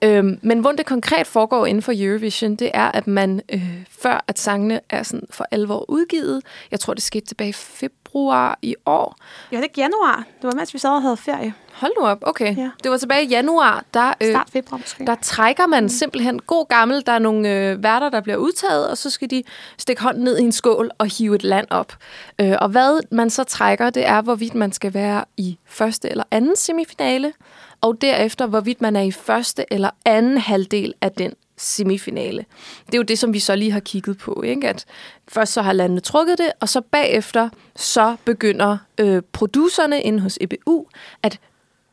Øhm, 0.03 0.39
men 0.41 0.59
hvordan 0.59 0.77
det 0.77 0.85
konkret 0.85 1.27
foregår 1.27 1.65
inden 1.65 1.81
for 1.81 1.93
Eurovision, 1.95 2.55
det 2.55 2.71
er, 2.73 2.91
at 2.91 3.07
man 3.07 3.41
øh, 3.53 3.83
før 4.01 4.23
at 4.27 4.39
sangene 4.39 4.79
er 4.89 5.03
sådan 5.03 5.27
for 5.29 5.45
alvor 5.51 5.89
udgivet, 5.89 6.41
jeg 6.71 6.79
tror 6.79 6.93
det 6.93 7.03
skete 7.03 7.25
tilbage 7.25 7.49
i 7.49 7.53
februar 7.53 8.59
i 8.61 8.75
år, 8.85 9.15
Ja, 9.51 9.57
det 9.57 9.63
er 9.63 9.69
januar. 9.77 10.23
Det 10.41 10.47
var 10.47 10.51
mens 10.55 10.73
vi 10.73 10.79
sad 10.79 10.89
og 10.89 11.01
havde 11.01 11.17
ferie. 11.17 11.53
Hold 11.73 11.91
nu 11.99 12.05
op, 12.05 12.17
okay. 12.21 12.57
Ja. 12.57 12.69
Det 12.83 12.91
var 12.91 12.97
tilbage 12.97 13.25
i 13.25 13.27
januar, 13.27 13.83
der, 13.93 14.13
øh, 14.21 14.29
Start 14.29 14.49
februar 14.53 14.77
måske. 14.77 15.05
der 15.05 15.15
trækker 15.21 15.67
man 15.67 15.83
mm. 15.83 15.89
simpelthen 15.89 16.39
god 16.39 16.65
gammel. 16.67 17.05
Der 17.05 17.11
er 17.11 17.19
nogle 17.19 17.49
øh, 17.49 17.83
værter, 17.83 18.09
der 18.09 18.21
bliver 18.21 18.37
udtaget, 18.37 18.89
og 18.89 18.97
så 18.97 19.09
skal 19.09 19.29
de 19.29 19.43
stikke 19.77 20.01
hånden 20.01 20.23
ned 20.23 20.37
i 20.37 20.41
en 20.41 20.51
skål 20.51 20.91
og 20.97 21.17
hive 21.17 21.35
et 21.35 21.43
land 21.43 21.67
op. 21.69 21.93
Øh, 22.41 22.55
og 22.59 22.69
hvad 22.69 23.01
man 23.11 23.29
så 23.29 23.43
trækker, 23.43 23.89
det 23.89 24.07
er, 24.07 24.21
hvorvidt 24.21 24.55
man 24.55 24.71
skal 24.71 24.93
være 24.93 25.25
i 25.37 25.57
første 25.65 26.09
eller 26.09 26.23
anden 26.31 26.55
semifinale, 26.55 27.33
og 27.81 28.01
derefter, 28.01 28.45
hvorvidt 28.45 28.81
man 28.81 28.95
er 28.95 29.01
i 29.01 29.11
første 29.11 29.65
eller 29.71 29.89
anden 30.05 30.37
halvdel 30.37 30.93
af 31.01 31.11
den 31.11 31.33
semifinale. 31.57 32.45
Det 32.85 32.93
er 32.93 32.97
jo 32.97 33.03
det, 33.03 33.19
som 33.19 33.33
vi 33.33 33.39
så 33.39 33.55
lige 33.55 33.71
har 33.71 33.79
kigget 33.79 34.17
på. 34.17 34.41
Ikke? 34.41 34.69
At 34.69 34.85
først 35.27 35.53
så 35.53 35.61
har 35.61 35.73
landene 35.73 36.01
trukket 36.01 36.37
det, 36.37 36.51
og 36.59 36.69
så 36.69 36.81
bagefter 36.81 37.49
så 37.75 38.15
begynder 38.25 38.77
øh, 38.97 39.21
producerne 39.31 40.01
inde 40.01 40.19
hos 40.19 40.37
EBU 40.41 40.85
at 41.23 41.39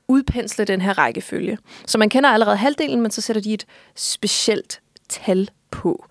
udpensle 0.09 0.65
den 0.65 0.81
her 0.81 0.99
rækkefølge. 0.99 1.59
Så 1.87 1.99
man 1.99 2.09
kender 2.09 2.31
allerede 2.31 2.57
halvdelen, 2.57 3.01
men 3.01 3.11
så 3.11 3.21
sætter 3.21 3.43
de 3.43 3.55
et 3.55 3.67
specielt 3.95 4.81
tal 5.09 5.51
på. 5.71 6.07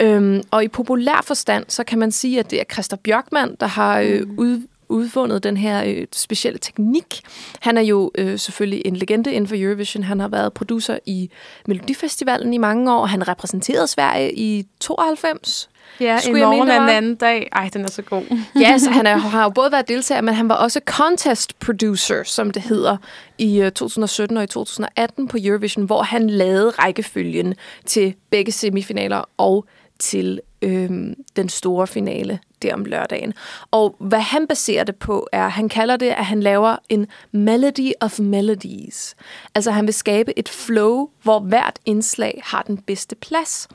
Øhm, 0.00 0.42
og 0.50 0.64
i 0.64 0.68
populær 0.68 1.22
forstand, 1.24 1.64
så 1.68 1.84
kan 1.84 1.98
man 1.98 2.12
sige, 2.12 2.38
at 2.38 2.50
det 2.50 2.60
er 2.60 2.64
Christer 2.72 2.96
Bjørkman, 2.96 3.56
der 3.60 3.66
har 3.66 4.00
øh, 4.00 4.22
ud, 4.36 4.66
udvundet 4.92 5.42
den 5.42 5.56
her 5.56 5.84
øh, 5.86 6.06
specielle 6.12 6.58
teknik. 6.58 7.20
Han 7.60 7.78
er 7.78 7.82
jo 7.82 8.10
øh, 8.18 8.38
selvfølgelig 8.38 8.82
en 8.84 8.96
legende 8.96 9.32
inden 9.32 9.48
for 9.48 9.56
Eurovision. 9.58 10.02
Han 10.04 10.20
har 10.20 10.28
været 10.28 10.52
producer 10.52 10.98
i 11.06 11.30
Melodifestivalen 11.66 12.54
i 12.54 12.58
mange 12.58 12.92
år. 12.94 13.06
Han 13.06 13.28
repræsenterede 13.28 13.86
Sverige 13.86 14.34
i 14.34 14.66
92. 14.80 15.68
ja, 16.00 16.18
skulle 16.18 16.38
i 16.38 16.42
morgen 16.42 16.58
mene, 16.58 16.70
det 16.70 16.76
en 16.76 16.82
var. 16.82 16.92
anden 16.92 17.14
dag. 17.14 17.48
Ej, 17.52 17.70
den 17.72 17.84
er 17.84 17.90
så 17.90 18.02
god. 18.02 18.22
Ja, 18.60 18.78
så 18.78 18.90
han 18.90 19.06
er, 19.06 19.16
har 19.36 19.42
jo 19.42 19.50
både 19.50 19.72
været 19.72 19.88
deltager, 19.88 20.20
men 20.20 20.34
han 20.34 20.48
var 20.48 20.54
også 20.54 20.80
contest 20.84 21.58
producer, 21.58 22.22
som 22.22 22.50
det 22.50 22.62
hedder, 22.62 22.96
i 23.38 23.60
øh, 23.60 23.70
2017 23.72 24.36
og 24.36 24.44
i 24.44 24.46
2018 24.46 25.28
på 25.28 25.36
Eurovision, 25.40 25.84
hvor 25.84 26.02
han 26.02 26.30
lavede 26.30 26.70
rækkefølgen 26.70 27.54
til 27.86 28.14
begge 28.30 28.52
semifinaler 28.52 29.24
og 29.36 29.66
til 29.98 30.40
øhm, 30.62 31.14
den 31.36 31.48
store 31.48 31.86
finale 31.86 32.38
der 32.62 32.74
om 32.74 32.84
lørdagen. 32.84 33.34
Og 33.70 33.96
hvad 33.98 34.20
han 34.20 34.46
baserer 34.46 34.84
det 34.84 34.96
på, 34.96 35.28
er, 35.32 35.48
han 35.48 35.68
kalder 35.68 35.96
det, 35.96 36.06
at 36.06 36.26
han 36.26 36.40
laver 36.40 36.76
en 36.88 37.06
melody 37.32 37.92
of 38.00 38.20
melodies. 38.20 39.14
Altså 39.54 39.70
han 39.70 39.86
vil 39.86 39.94
skabe 39.94 40.38
et 40.38 40.48
flow, 40.48 41.08
hvor 41.22 41.40
hvert 41.40 41.78
indslag 41.84 42.40
har 42.44 42.62
den 42.62 42.78
bedste 42.78 43.16
plads. 43.16 43.68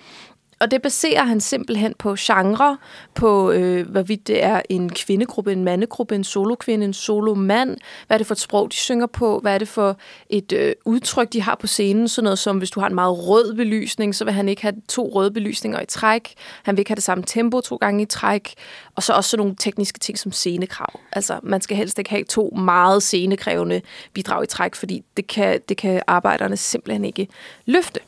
Og 0.60 0.72
det 0.72 0.82
baserer 0.82 1.24
han 1.24 1.42
simpelthen 1.42 1.94
på 2.00 2.16
genre, 2.20 2.78
på 3.14 3.52
øh, 3.52 3.90
hvorvidt 3.90 4.28
det 4.28 4.44
er 4.44 4.62
en 4.70 4.90
kvindegruppe, 4.90 5.52
en 5.52 5.64
mandegruppe, 5.64 6.16
en 6.16 6.24
solokvinde, 6.24 6.86
en 6.86 6.94
solomand, 6.94 7.78
hvad 8.08 8.16
er 8.16 8.18
det 8.18 8.28
for 8.28 8.34
et 8.34 8.40
sprog, 8.40 8.72
de 8.72 8.76
synger 8.76 9.06
på, 9.06 9.40
hvad 9.40 9.54
er 9.54 9.58
det 9.58 9.68
for 9.68 9.98
et 10.30 10.52
øh, 10.52 10.74
udtryk, 10.86 11.34
de 11.34 11.42
har 11.42 11.56
på 11.56 11.68
scenen, 11.68 12.08
sådan 12.08 12.24
noget 12.24 12.40
som, 12.40 12.58
hvis 12.58 12.70
du 12.70 12.80
har 12.80 12.88
en 12.88 12.96
meget 12.96 13.28
rød 13.28 13.56
belysning, 13.56 14.16
så 14.16 14.24
vil 14.24 14.34
han 14.34 14.50
ikke 14.50 14.62
have 14.62 14.76
to 14.90 15.12
røde 15.16 15.32
belysninger 15.32 15.82
i 15.82 15.86
træk, 15.86 16.34
han 16.64 16.76
vil 16.76 16.80
ikke 16.80 16.90
have 16.90 16.96
det 16.96 17.04
samme 17.04 17.24
tempo 17.28 17.62
to 17.62 17.76
gange 17.76 18.02
i 18.02 18.06
træk, 18.06 18.54
og 18.96 19.04
så 19.04 19.14
også 19.14 19.30
sådan 19.30 19.42
nogle 19.42 19.56
tekniske 19.60 20.00
ting 20.00 20.20
som 20.20 20.32
scenekrav. 20.32 21.00
Altså, 21.12 21.40
man 21.44 21.62
skal 21.62 21.78
helst 21.78 22.00
ikke 22.00 22.10
have 22.10 22.24
to 22.24 22.50
meget 22.50 23.04
scenekrævende 23.04 23.82
bidrag 24.14 24.44
i 24.44 24.48
træk, 24.48 24.76
fordi 24.76 25.04
det 25.18 25.28
kan, 25.28 25.60
det 25.70 25.78
kan 25.78 26.02
arbejderne 26.08 26.58
simpelthen 26.58 27.06
ikke 27.06 27.28
løfte. 27.66 28.00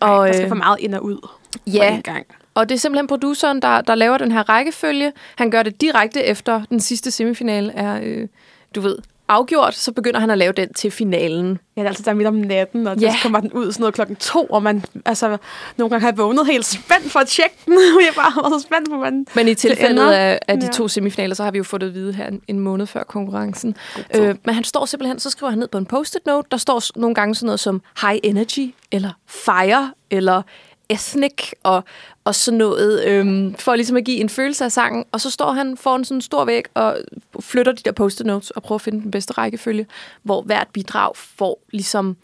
Og, 0.00 0.08
Ej, 0.08 0.26
der 0.26 0.32
skal 0.32 0.44
øh, 0.44 0.48
for 0.48 0.54
meget 0.54 0.80
ind 0.80 0.94
og 0.94 1.04
ud 1.04 1.28
Ja, 1.66 1.94
en 1.94 2.02
gang. 2.02 2.26
og 2.54 2.68
det 2.68 2.74
er 2.74 2.78
simpelthen 2.78 3.06
produceren, 3.06 3.62
der, 3.62 3.80
der 3.80 3.94
laver 3.94 4.18
den 4.18 4.32
her 4.32 4.48
rækkefølge. 4.48 5.12
Han 5.36 5.50
gør 5.50 5.62
det 5.62 5.80
direkte 5.80 6.24
efter 6.24 6.62
den 6.70 6.80
sidste 6.80 7.10
semifinale 7.10 7.72
er, 7.72 8.00
øh, 8.02 8.28
du 8.74 8.80
ved, 8.80 8.98
afgjort, 9.28 9.74
så 9.74 9.92
begynder 9.92 10.20
han 10.20 10.30
at 10.30 10.38
lave 10.38 10.52
den 10.52 10.74
til 10.74 10.90
finalen. 10.90 11.58
Ja, 11.76 11.80
det 11.80 11.86
er 11.86 11.88
altså 11.88 12.02
der 12.06 12.14
midt 12.14 12.28
om 12.28 12.34
natten, 12.34 12.86
og 12.86 12.98
Ja. 12.98 13.12
så 13.12 13.18
kommer 13.22 13.40
den 13.40 13.52
ud 13.52 13.72
sådan 13.72 13.80
noget 13.82 13.94
klokken 13.94 14.16
to, 14.16 14.44
og 14.46 14.62
man, 14.62 14.84
altså, 15.04 15.36
nogle 15.76 15.90
gange 15.90 16.00
har 16.00 16.08
jeg 16.08 16.18
vågnet 16.18 16.46
helt 16.46 16.66
spændt 16.66 17.12
for 17.12 17.18
at 17.20 17.28
tjekke 17.28 17.56
den, 17.66 17.72
og 17.72 18.02
jeg 18.06 18.12
bare 18.16 18.42
var 18.42 18.58
så 18.58 18.62
spændt 18.66 18.90
på, 18.90 18.96
hvordan 18.96 19.26
Men 19.34 19.48
i 19.48 19.54
tilfældet 19.54 20.10
af, 20.10 20.38
af 20.48 20.60
de 20.60 20.66
Ja. 20.66 20.72
to 20.72 20.88
semifinaler, 20.88 21.34
så 21.34 21.44
har 21.44 21.50
vi 21.50 21.58
jo 21.58 21.64
fået 21.64 21.80
det 21.80 21.86
at 21.86 21.94
vide 21.94 22.12
her 22.12 22.26
en, 22.28 22.40
en 22.48 22.58
måned 22.60 22.86
før 22.86 23.02
konkurrencen. 23.02 23.76
Øh, 24.16 24.34
men 24.44 24.54
han 24.54 24.64
står 24.64 24.84
simpelthen, 24.86 25.18
så 25.18 25.30
skriver 25.30 25.50
han 25.50 25.58
ned 25.58 25.68
på 25.68 25.78
en 25.78 25.86
post-it 25.86 26.26
note, 26.26 26.48
der 26.50 26.56
står 26.56 26.82
nogle 26.98 27.14
gange 27.14 27.34
sådan 27.34 27.46
noget 27.46 27.60
som 27.60 27.82
high 28.00 28.18
energy, 28.22 28.74
eller 28.92 29.10
fire, 29.26 29.92
eller 30.10 30.42
ethnic, 30.88 31.52
og, 31.62 31.84
og 32.24 32.34
sådan 32.34 32.58
noget, 32.58 33.04
øhm, 33.04 33.54
for 33.54 33.74
ligesom 33.74 33.96
at 33.96 34.04
give 34.04 34.20
en 34.20 34.28
følelse 34.28 34.64
af 34.64 34.72
sangen. 34.72 35.04
Og 35.12 35.20
så 35.20 35.30
står 35.30 35.52
han 35.52 35.76
foran 35.76 36.04
sådan 36.04 36.16
en 36.16 36.22
stor 36.22 36.44
væg 36.44 36.64
og 36.74 36.96
flytter 37.40 37.72
de 37.72 37.82
der 37.84 37.92
post-it 37.92 38.26
notes 38.26 38.50
og 38.50 38.62
prøver 38.62 38.76
at 38.76 38.82
finde 38.82 39.02
den 39.02 39.10
bedste 39.10 39.32
rækkefølge, 39.32 39.86
hvor 40.22 40.42
hvert 40.42 40.68
bidrag 40.72 41.16
får 41.16 41.62
ligesom 41.72 42.16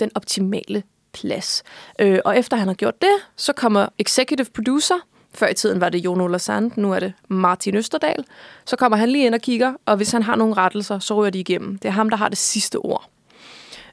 den 0.00 0.10
optimale 0.14 0.82
plads. 1.12 1.62
Øh, 1.98 2.18
og 2.24 2.38
efter 2.38 2.56
han 2.56 2.68
har 2.68 2.74
gjort 2.74 3.02
det, 3.02 3.12
så 3.36 3.52
kommer 3.52 3.88
executive 3.98 4.46
producer, 4.54 4.94
før 5.34 5.48
i 5.48 5.54
tiden 5.54 5.80
var 5.80 5.88
det 5.88 5.98
Jon 5.98 6.20
Ola 6.20 6.38
Sand, 6.38 6.70
nu 6.76 6.92
er 6.92 7.00
det 7.00 7.12
Martin 7.28 7.76
Østerdal. 7.76 8.24
Så 8.64 8.76
kommer 8.76 8.96
han 8.96 9.08
lige 9.08 9.26
ind 9.26 9.34
og 9.34 9.40
kigger, 9.40 9.74
og 9.86 9.96
hvis 9.96 10.12
han 10.12 10.22
har 10.22 10.36
nogle 10.36 10.54
rettelser, 10.54 10.98
så 10.98 11.14
ryger 11.14 11.30
de 11.30 11.40
igennem. 11.40 11.78
Det 11.78 11.88
er 11.88 11.92
ham, 11.92 12.10
der 12.10 12.16
har 12.16 12.28
det 12.28 12.38
sidste 12.38 12.76
ord. 12.76 13.08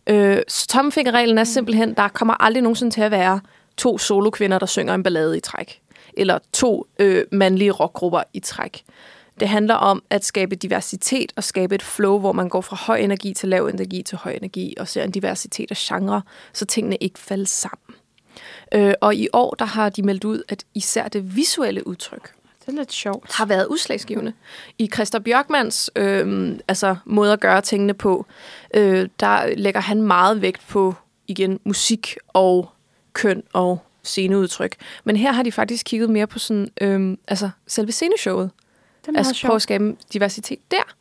Øh, 0.08 0.38
så 0.48 0.68
tommelfingerreglen 0.68 1.38
er 1.38 1.44
simpelthen, 1.44 1.94
der 1.94 2.08
kommer 2.08 2.44
aldrig 2.44 2.64
nogensinde 2.64 2.92
til 2.92 3.02
at 3.02 3.12
være 3.12 3.40
to 3.80 3.98
solokvinder, 3.98 4.60
der 4.60 4.66
synger 4.66 4.94
en 4.94 5.04
ballade 5.04 5.38
i 5.38 5.40
træk. 5.40 5.82
Eller 6.14 6.40
to 6.54 6.88
øh, 7.00 7.26
mandlige 7.32 7.72
rockgrupper 7.72 8.24
i 8.34 8.40
træk. 8.40 8.84
Det 9.40 9.50
handler 9.50 9.76
om 9.76 10.04
at 10.10 10.26
skabe 10.26 10.56
diversitet 10.56 11.34
og 11.36 11.44
skabe 11.44 11.76
et 11.76 11.82
flow, 11.82 12.20
hvor 12.20 12.32
man 12.32 12.50
går 12.50 12.62
fra 12.62 12.76
høj 12.76 12.98
energi 12.98 13.34
til 13.34 13.50
lav 13.50 13.66
energi 13.66 14.04
til 14.04 14.18
høj 14.18 14.32
energi, 14.32 14.74
og 14.80 14.88
ser 14.88 15.04
en 15.04 15.12
diversitet 15.12 15.72
af 15.72 15.78
genre, 15.78 16.22
så 16.54 16.66
tingene 16.66 16.96
ikke 16.96 17.20
falder 17.20 17.46
sammen. 17.46 17.96
Øh, 18.74 18.94
og 19.02 19.16
i 19.16 19.28
år, 19.34 19.56
der 19.60 19.66
har 19.66 19.90
de 19.90 20.02
meldt 20.02 20.24
ud, 20.24 20.44
at 20.50 20.64
især 20.74 21.08
det 21.08 21.36
visuelle 21.36 21.88
udtryk 21.88 22.34
Det 22.60 22.68
er 22.68 22.72
lidt 22.72 22.94
sjovt. 22.94 23.32
har 23.34 23.46
været 23.46 23.66
udslagsgivende. 23.66 24.34
I 24.78 24.90
Christa 24.94 25.20
Bjørkmans 25.20 25.92
øh, 25.96 26.56
altså, 26.68 26.96
måde 27.06 27.34
at 27.34 27.40
gøre 27.40 27.62
tingene 27.62 27.94
på, 27.94 28.26
øh, 28.74 29.10
der 29.20 29.56
lægger 29.56 29.82
han 29.82 30.02
meget 30.02 30.42
vægt 30.42 30.68
på 30.68 30.96
igen 31.28 31.60
musik 31.66 32.18
og 32.28 32.70
køn 33.22 33.44
og 33.54 33.80
sceneudtryk. 34.04 34.76
Men 35.04 35.16
her 35.16 35.32
har 35.32 35.44
de 35.44 35.52
faktisk 35.52 35.86
kigget 35.86 36.10
mere 36.10 36.28
på 36.28 36.40
sådan, 36.40 36.70
øh, 36.82 37.18
altså, 37.28 37.50
selve 37.68 37.92
sceneshowet. 37.92 38.50
Det 39.06 39.18
Altså 39.18 39.32
prøve 39.42 39.56
at 39.56 39.62
sjovt. 39.62 39.62
skabe 39.62 39.96
diversitet 40.14 40.60
der. 40.72 40.96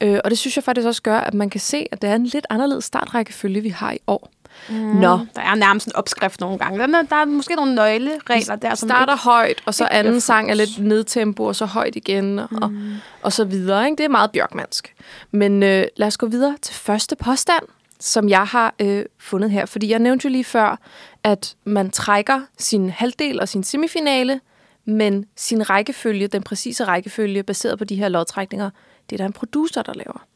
Øh, 0.00 0.20
og 0.24 0.30
det 0.30 0.38
synes 0.38 0.56
jeg 0.56 0.64
faktisk 0.64 0.86
også 0.86 1.02
gør, 1.02 1.18
at 1.18 1.34
man 1.34 1.50
kan 1.50 1.60
se, 1.60 1.86
at 1.92 2.02
det 2.02 2.10
er 2.10 2.14
en 2.14 2.26
lidt 2.26 2.46
anderledes 2.50 2.84
startrækkefølge, 2.84 3.60
vi 3.60 3.68
har 3.68 3.92
i 3.92 3.98
år. 4.06 4.30
Mm. 4.68 4.74
Nå, 4.76 5.18
Der 5.36 5.42
er 5.42 5.54
nærmest 5.54 5.86
en 5.86 5.96
opskrift 5.96 6.40
nogle 6.40 6.58
gange. 6.58 6.78
Der 6.78 6.98
er, 6.98 7.02
der 7.02 7.16
er 7.16 7.24
måske 7.24 7.54
nogle 7.54 7.74
nøgleregler 7.74 8.56
der, 8.56 8.74
som 8.74 8.88
starter 8.88 9.12
ikke... 9.12 9.24
højt, 9.24 9.62
og 9.66 9.74
så 9.74 9.88
anden 9.90 10.10
bliver 10.12 10.20
sang 10.20 10.50
er 10.50 10.54
lidt 10.54 10.78
nedtempo, 10.78 11.44
og 11.44 11.56
så 11.56 11.66
højt 11.66 11.96
igen, 11.96 12.38
og, 12.38 12.70
mm. 12.70 12.94
og 13.22 13.32
så 13.32 13.44
videre. 13.44 13.84
Ikke? 13.84 13.96
Det 13.96 14.04
er 14.04 14.08
meget 14.08 14.30
bjørkmansk. 14.30 14.94
Men 15.30 15.62
øh, 15.62 15.84
lad 15.96 16.06
os 16.06 16.16
gå 16.16 16.26
videre 16.26 16.56
til 16.62 16.74
første 16.74 17.16
påstand, 17.16 17.62
som 18.00 18.28
jeg 18.28 18.44
har 18.44 18.74
øh, 18.80 19.04
fundet 19.18 19.50
her. 19.50 19.66
Fordi 19.66 19.90
jeg 19.90 19.98
nævnte 19.98 20.26
jo 20.26 20.30
lige 20.30 20.44
før, 20.44 20.80
at 21.24 21.56
man 21.64 21.90
trækker 21.90 22.40
sin 22.58 22.90
halvdel 22.90 23.40
og 23.40 23.48
sin 23.48 23.62
semifinale, 23.62 24.40
men 24.84 25.26
sin 25.36 25.70
rækkefølge, 25.70 26.26
den 26.26 26.42
præcise 26.42 26.84
rækkefølge, 26.84 27.42
baseret 27.42 27.78
på 27.78 27.84
de 27.84 27.96
her 27.96 28.08
lodtrækninger, 28.08 28.70
det 29.10 29.16
er 29.16 29.18
der 29.18 29.26
en 29.26 29.32
producer, 29.32 29.82
der 29.82 29.94
laver. 29.94 30.26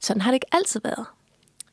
Sådan 0.00 0.22
har 0.22 0.30
det 0.30 0.36
ikke 0.36 0.46
altid 0.52 0.80
været. 0.84 1.04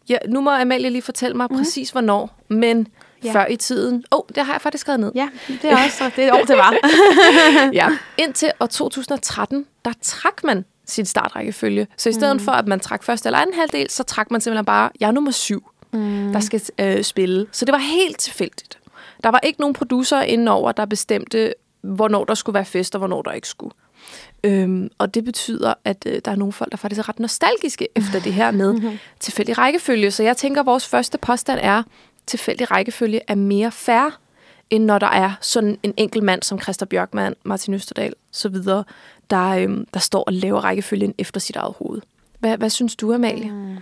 Ja, 0.10 0.18
nu 0.28 0.42
må 0.42 0.52
Amalie 0.52 0.90
lige 0.90 1.02
fortælle 1.02 1.38
mig 1.38 1.48
mm. 1.52 1.58
præcis, 1.58 1.90
hvornår, 1.90 2.40
men 2.48 2.88
Ja. 3.24 3.34
før 3.34 3.46
i 3.46 3.56
tiden... 3.56 4.04
Åh, 4.12 4.20
oh, 4.20 4.24
det 4.36 4.46
har 4.46 4.54
jeg 4.54 4.62
faktisk 4.62 4.82
skrevet 4.82 5.00
ned. 5.00 5.12
Ja, 5.16 5.30
det 5.48 5.72
er 5.72 5.84
også 5.86 6.12
det 6.16 6.26
et 6.26 6.32
år, 6.32 6.44
det 6.48 6.58
var. 6.58 6.76
ja. 7.80 7.98
Indtil 8.18 8.52
år 8.60 8.66
2013, 8.66 9.66
der 9.86 9.92
trak 10.02 10.44
man 10.44 10.66
sin 10.86 11.06
startrækkefølge. 11.06 11.88
Så 11.98 12.10
i 12.10 12.14
stedet 12.14 12.36
mm. 12.36 12.40
for, 12.40 12.52
at 12.52 12.68
man 12.68 12.80
trak 12.80 13.04
første 13.04 13.28
eller 13.28 13.40
anden 13.40 13.56
halvdel, 13.56 13.90
så 13.90 14.04
trak 14.04 14.32
man 14.32 14.42
simpelthen 14.42 14.66
bare, 14.66 14.90
jeg 15.00 15.08
er 15.08 15.12
nummer 15.12 15.32
syv, 15.32 15.70
mm. 15.94 16.32
der 16.34 16.40
skal 16.40 16.62
øh, 16.80 17.04
spille. 17.04 17.48
Så 17.52 17.66
det 17.66 17.72
var 17.72 17.78
helt 17.78 18.18
tilfældigt. 18.18 18.80
Der 19.24 19.30
var 19.30 19.40
ikke 19.44 19.60
nogen 19.60 19.74
producer 19.74 20.22
indenover, 20.22 20.72
der 20.72 20.86
bestemte, 20.86 21.54
hvornår 21.82 22.24
der 22.26 22.34
skulle 22.34 22.54
være 22.54 22.66
fest, 22.66 22.96
og 22.96 23.00
hvornår 23.00 23.22
der 23.22 23.32
ikke 23.32 23.48
skulle. 23.48 23.74
Øhm, 24.44 24.90
og 24.98 25.14
det 25.14 25.26
betyder, 25.26 25.74
at 25.86 26.06
øh, 26.08 26.22
der 26.26 26.32
er 26.32 26.36
nogle 26.36 26.54
folk, 26.54 26.72
der 26.72 26.78
faktisk 26.78 27.00
er 27.00 27.10
ret 27.10 27.20
nostalgiske 27.20 27.88
efter 27.96 28.20
det 28.20 28.34
her 28.34 28.52
med 28.52 28.98
tilfældig 29.20 29.58
rækkefølge. 29.58 30.12
Så 30.12 30.24
jeg 30.24 30.38
tænker, 30.38 30.62
at 30.62 30.66
vores 30.66 30.88
første 30.88 31.18
påstand 31.18 31.60
er, 31.64 31.84
tilfældig 32.28 32.72
rækkefølge 32.72 33.22
er 33.28 33.36
mere 33.36 33.72
fair, 33.72 34.20
end 34.70 34.86
når 34.86 35.00
der 35.00 35.08
er 35.08 35.32
sådan 35.42 35.78
en 35.84 35.94
enkelt 35.98 36.24
mand 36.24 36.44
som 36.44 36.62
Christa 36.62 36.86
Bjørkman, 36.86 37.36
Martin 37.44 37.74
Østerdal 37.74 38.14
så 38.32 38.50
videre, 38.50 38.84
der, 39.30 39.50
øhm, 39.50 39.88
der 39.94 40.00
står 40.00 40.24
og 40.24 40.34
laver 40.34 40.62
rækkefølgen 40.62 41.14
efter 41.18 41.40
sit 41.40 41.56
eget 41.56 41.74
hoved. 41.80 42.02
Hvad, 42.40 42.58
hvad 42.58 42.70
synes 42.70 42.96
du, 42.96 43.14
Amalie? 43.14 43.52
Mm. 43.52 43.78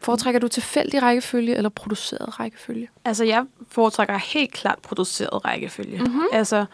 Foretrækker 0.00 0.40
du 0.40 0.48
tilfældig 0.48 1.02
rækkefølge 1.02 1.56
eller 1.56 1.68
produceret 1.68 2.40
rækkefølge? 2.40 2.88
Altså, 3.04 3.24
jeg 3.24 3.44
foretrækker 3.68 4.18
helt 4.18 4.52
klart 4.52 4.78
produceret 4.78 5.44
rækkefølge. 5.44 5.98
Mm-hmm. 5.98 6.22
Altså, 6.32 6.64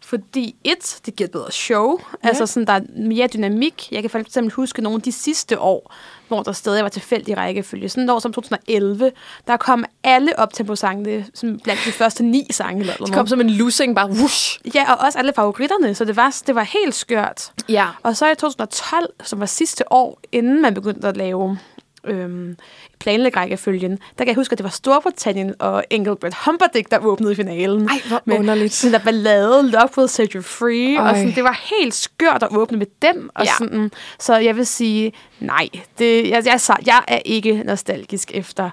fordi 0.00 0.56
et, 0.64 1.00
det 1.06 1.16
giver 1.16 1.26
et 1.26 1.32
bedre 1.32 1.52
show. 1.52 2.00
Ja. 2.24 2.28
Altså, 2.28 2.46
sådan, 2.46 2.66
der 2.66 2.72
er 2.72 2.80
mere 2.96 3.26
dynamik. 3.26 3.92
Jeg 3.92 4.02
kan 4.02 4.10
for 4.10 4.18
eksempel 4.18 4.52
huske 4.52 4.82
nogle 4.82 4.96
af 4.96 5.02
de 5.02 5.12
sidste 5.12 5.60
år, 5.60 5.94
hvor 6.32 6.42
der 6.42 6.52
stadig 6.52 6.82
var 6.82 6.88
tilfældig 6.88 7.36
rækkefølge. 7.36 7.88
Sådan 7.88 8.04
et 8.04 8.10
år 8.10 8.18
som 8.18 8.32
2011, 8.32 9.12
der 9.46 9.56
kom 9.56 9.84
alle 10.04 10.38
op 10.38 10.52
til 10.52 10.64
på 10.64 10.76
sangene, 10.76 11.26
som 11.34 11.58
blandt 11.64 11.82
de 11.86 11.92
første 11.92 12.22
ni 12.22 12.46
sange. 12.50 12.80
Eller 12.80 12.96
Det 12.96 13.14
kom 13.14 13.26
som 13.26 13.40
en 13.40 13.50
lussing, 13.50 13.94
bare 13.94 14.08
whoosh. 14.10 14.60
Ja, 14.74 14.92
og 14.92 15.06
også 15.06 15.18
alle 15.18 15.32
favoritterne, 15.32 15.94
så 15.94 16.04
det 16.04 16.16
var, 16.16 16.36
det 16.46 16.54
var 16.54 16.62
helt 16.82 16.94
skørt. 16.94 17.52
Ja. 17.68 17.86
Og 18.02 18.16
så 18.16 18.30
i 18.30 18.34
2012, 18.34 19.06
som 19.22 19.40
var 19.40 19.46
sidste 19.46 19.92
år, 19.92 20.20
inden 20.32 20.62
man 20.62 20.74
begyndte 20.74 21.08
at 21.08 21.16
lave 21.16 21.58
øhm, 22.04 22.56
planlægge 23.00 23.38
rækkefølgen, 23.38 23.90
der 23.90 23.98
kan 24.18 24.26
jeg 24.26 24.34
huske, 24.34 24.52
at 24.52 24.58
det 24.58 24.64
var 24.64 24.70
Storbritannien 24.70 25.54
og 25.58 25.84
Engelbert 25.90 26.34
Humperdinck, 26.44 26.90
der 26.90 26.98
åbnede 26.98 27.36
finalen. 27.36 27.88
Ej, 27.88 28.00
hvor 28.08 28.22
med 28.24 28.38
underligt. 28.38 28.72
Sådan 28.72 28.92
der 28.92 29.04
ballade, 29.04 29.70
Love 29.70 29.88
Will 29.98 30.08
Set 30.08 30.32
You 30.32 30.42
Free, 30.42 30.96
Ej. 30.96 31.10
og 31.10 31.16
sådan, 31.16 31.34
det 31.34 31.44
var 31.44 31.60
helt 31.80 31.94
skørt 31.94 32.42
at 32.42 32.48
åbne 32.56 32.78
med 32.78 32.86
dem. 33.02 33.30
Og 33.34 33.44
Ja. 33.44 33.50
sådan, 33.58 33.90
så 34.18 34.36
jeg 34.36 34.56
vil 34.56 34.66
sige, 34.66 35.12
nej, 35.40 35.68
det, 35.98 36.28
jeg, 36.30 36.42
jeg, 36.46 36.60
jeg, 36.68 36.76
jeg 36.86 37.02
er 37.08 37.18
ikke 37.24 37.62
nostalgisk 37.64 38.30
efter 38.34 38.70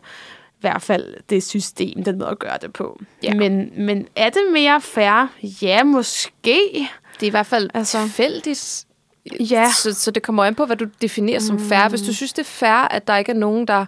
i 0.49 0.61
hvert 0.61 0.81
fald 0.81 1.13
det 1.29 1.43
system, 1.43 2.03
den 2.03 2.17
måde 2.17 2.29
at 2.29 2.39
gøre 2.39 2.57
det 2.61 2.73
på. 2.73 2.99
Ja. 3.23 3.33
Men, 3.33 3.71
men 3.77 4.07
er 4.15 4.29
det 4.29 4.41
mere 4.53 4.81
fair? 4.81 5.27
Ja, 5.61 5.83
måske. 5.83 6.59
Det 7.13 7.23
er 7.23 7.27
i 7.27 7.29
hvert 7.29 7.45
fald 7.45 7.69
altså, 7.73 8.01
tilfældigt. 8.03 8.85
Ja. 9.39 9.71
Så, 9.71 9.93
så 9.93 10.11
det 10.11 10.23
kommer 10.23 10.43
an 10.43 10.55
på, 10.55 10.65
hvad 10.65 10.75
du 10.75 10.85
definerer 11.01 11.39
som 11.39 11.59
fair. 11.59 11.89
Hvis 11.89 12.01
du 12.01 12.13
synes, 12.13 12.33
det 12.33 12.41
er 12.41 12.49
fair, 12.49 12.87
at 12.91 13.07
der 13.07 13.17
ikke 13.17 13.31
er 13.31 13.35
nogen, 13.35 13.67
der 13.67 13.85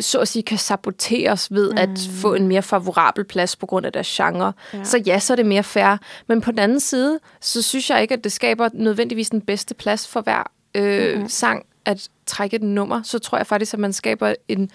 så 0.00 0.18
at 0.18 0.28
sige, 0.28 0.42
kan 0.42 0.58
saboteres 0.58 1.52
ved 1.52 1.72
mm. 1.72 1.78
at 1.78 2.08
få 2.10 2.34
en 2.34 2.48
mere 2.48 2.62
favorabel 2.62 3.24
plads 3.24 3.56
på 3.56 3.66
grund 3.66 3.86
af 3.86 3.92
deres 3.92 4.08
genre. 4.16 4.52
Ja. 4.74 4.84
Så 4.84 4.98
ja, 5.06 5.18
så 5.18 5.32
er 5.32 5.36
det 5.36 5.46
mere 5.46 5.62
fair. 5.62 5.96
Men 6.26 6.40
på 6.40 6.50
den 6.50 6.58
anden 6.58 6.80
side, 6.80 7.18
så 7.40 7.62
synes 7.62 7.90
jeg 7.90 8.02
ikke, 8.02 8.14
at 8.14 8.24
det 8.24 8.32
skaber 8.32 8.68
nødvendigvis 8.72 9.30
den 9.30 9.40
bedste 9.40 9.74
plads 9.74 10.08
for 10.08 10.20
hver 10.20 10.50
øh, 10.74 11.20
mm. 11.20 11.28
sang 11.28 11.66
at 11.84 12.08
trække 12.26 12.56
et 12.56 12.62
nummer. 12.62 13.02
Så 13.02 13.18
tror 13.18 13.38
jeg 13.38 13.46
faktisk, 13.46 13.74
at 13.74 13.80
man 13.80 13.92
skaber 13.92 14.34
en, 14.48 14.70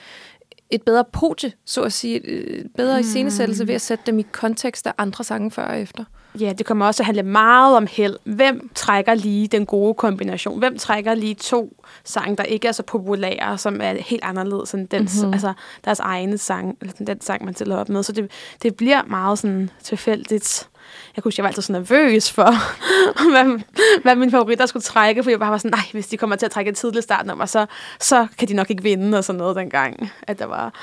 et 0.70 0.82
bedre 0.82 1.06
podie, 1.14 1.52
så 1.66 1.82
at 1.82 1.94
sige, 1.94 2.28
et 2.28 2.68
bedre 2.78 3.00
iscenesættelse 3.00 3.68
ved 3.68 3.76
at 3.76 3.82
sætte 3.82 4.04
dem 4.06 4.20
i 4.20 4.26
kontekst 4.32 4.88
af 4.88 4.94
andre 4.98 5.24
sange 5.24 5.52
før 5.52 5.64
og 5.64 5.80
efter. 5.80 6.04
Ja, 6.40 6.54
det 6.54 6.66
kommer 6.66 6.86
også 6.86 7.04
at 7.04 7.06
handle 7.06 7.24
meget 7.24 7.78
om 7.78 7.88
held. 7.92 8.16
Hvem 8.24 8.70
trækker 8.76 9.14
lige 9.14 9.48
den 9.48 9.66
gode 9.66 9.94
kombination? 9.94 10.60
Hvem 10.60 10.78
trækker 10.78 11.14
lige 11.14 11.36
to 11.36 11.84
sange, 12.04 12.36
der 12.36 12.44
ikke 12.44 12.68
er 12.68 12.72
så 12.72 12.84
populære, 12.84 13.58
som 13.58 13.82
er 13.82 13.94
helt 13.94 14.24
anderledes 14.24 14.74
end 14.74 14.88
Mhm. 14.94 15.02
mm-hmm. 15.02 15.34
altså 15.34 15.54
deres 15.86 16.00
egne 16.00 16.38
sang, 16.38 16.78
eller 16.82 16.94
den 17.08 17.22
sang, 17.22 17.46
man 17.46 17.56
stiller 17.56 17.78
op 17.78 17.90
med. 17.90 18.04
Så 18.04 18.12
det, 18.12 18.32
det 18.64 18.76
bliver 18.76 19.02
meget 19.08 19.40
sådan 19.40 19.70
tilfældigt. 19.84 20.70
Jeg 21.16 21.24
kunne 21.24 21.30
huske, 21.30 21.40
jeg 21.40 21.44
var 21.44 21.50
altid 21.50 21.62
så 21.62 21.72
nervøs 21.72 22.32
for, 22.32 22.52
hvad, 23.32 23.62
hvad 24.02 24.16
mine 24.16 24.32
favoritter 24.32 24.66
skulle 24.66 24.84
trække, 24.84 25.24
for 25.24 25.30
jeg 25.30 25.40
bare 25.40 25.52
var 25.52 25.58
sådan, 25.58 25.72
nej, 25.72 25.86
hvis 25.92 26.08
de 26.08 26.18
kommer 26.18 26.36
til 26.36 26.46
at 26.46 26.52
trække 26.52 26.70
et 26.72 26.78
tidligt 26.78 27.04
startnummer, 27.04 27.46
så, 27.46 27.66
så 28.00 28.28
kan 28.40 28.48
de 28.48 28.54
nok 28.54 28.70
ikke 28.70 28.84
vinde, 28.84 29.18
og 29.18 29.24
sådan 29.24 29.38
noget 29.38 29.56
dengang, 29.56 30.12
at 30.22 30.40
der 30.40 30.46
var 30.46 30.74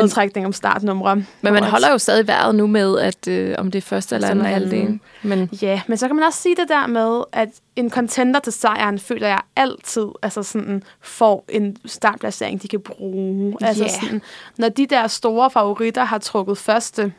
lodtrækning 0.00 0.46
om 0.46 0.52
startnumre. 0.52 1.16
Men 1.16 1.52
man 1.52 1.62
holder 1.64 1.90
jo 1.90 1.98
stadig 1.98 2.26
vejret 2.26 2.54
nu 2.54 2.66
med, 2.66 2.98
at 2.98 3.28
øh, 3.28 3.54
om 3.58 3.70
det 3.70 3.78
er 3.78 3.82
første 3.82 4.14
eller 4.14 4.28
anden 4.28 4.44
halvdel. 4.44 5.00
Men 5.22 5.48
Ja, 5.62 5.80
men 5.86 5.98
så 5.98 6.06
kan 6.06 6.16
man 6.16 6.24
også 6.24 6.42
sige 6.42 6.56
det 6.56 6.68
der 6.68 6.86
med, 6.86 7.22
at 7.32 7.48
en 7.76 7.90
contender 7.90 8.40
til 8.40 8.52
sejren, 8.52 8.98
føler 8.98 9.28
jeg 9.28 9.40
altid, 9.56 10.06
altså 10.22 10.42
sådan, 10.42 10.82
får 11.00 11.44
en 11.48 11.76
startplacering, 11.86 12.62
de 12.62 12.68
kan 12.68 12.80
bruge. 12.80 13.56
Altså 13.60 13.84
Ja. 13.84 13.88
sådan, 14.00 14.22
når 14.58 14.68
de 14.68 14.86
der 14.86 15.06
store 15.06 15.50
favoritter 15.50 16.04
har 16.04 16.18
trukket 16.18 16.58
første, 16.58 17.12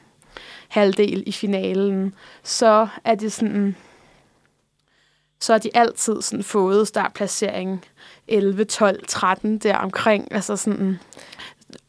halvdel 0.67 1.23
i 1.25 1.31
finalen, 1.31 2.13
så 2.43 2.87
er 3.05 3.15
det 3.15 3.31
sådan, 3.31 3.75
så 5.41 5.53
har 5.53 5.57
de 5.59 5.69
altid 5.73 6.21
sådan 6.21 6.43
fået 6.43 6.87
startplacering 6.87 7.85
11, 8.27 8.63
12, 8.63 9.05
13 9.07 9.57
der 9.57 9.75
omkring. 9.77 10.27
Altså 10.31 10.55
sådan 10.55 10.99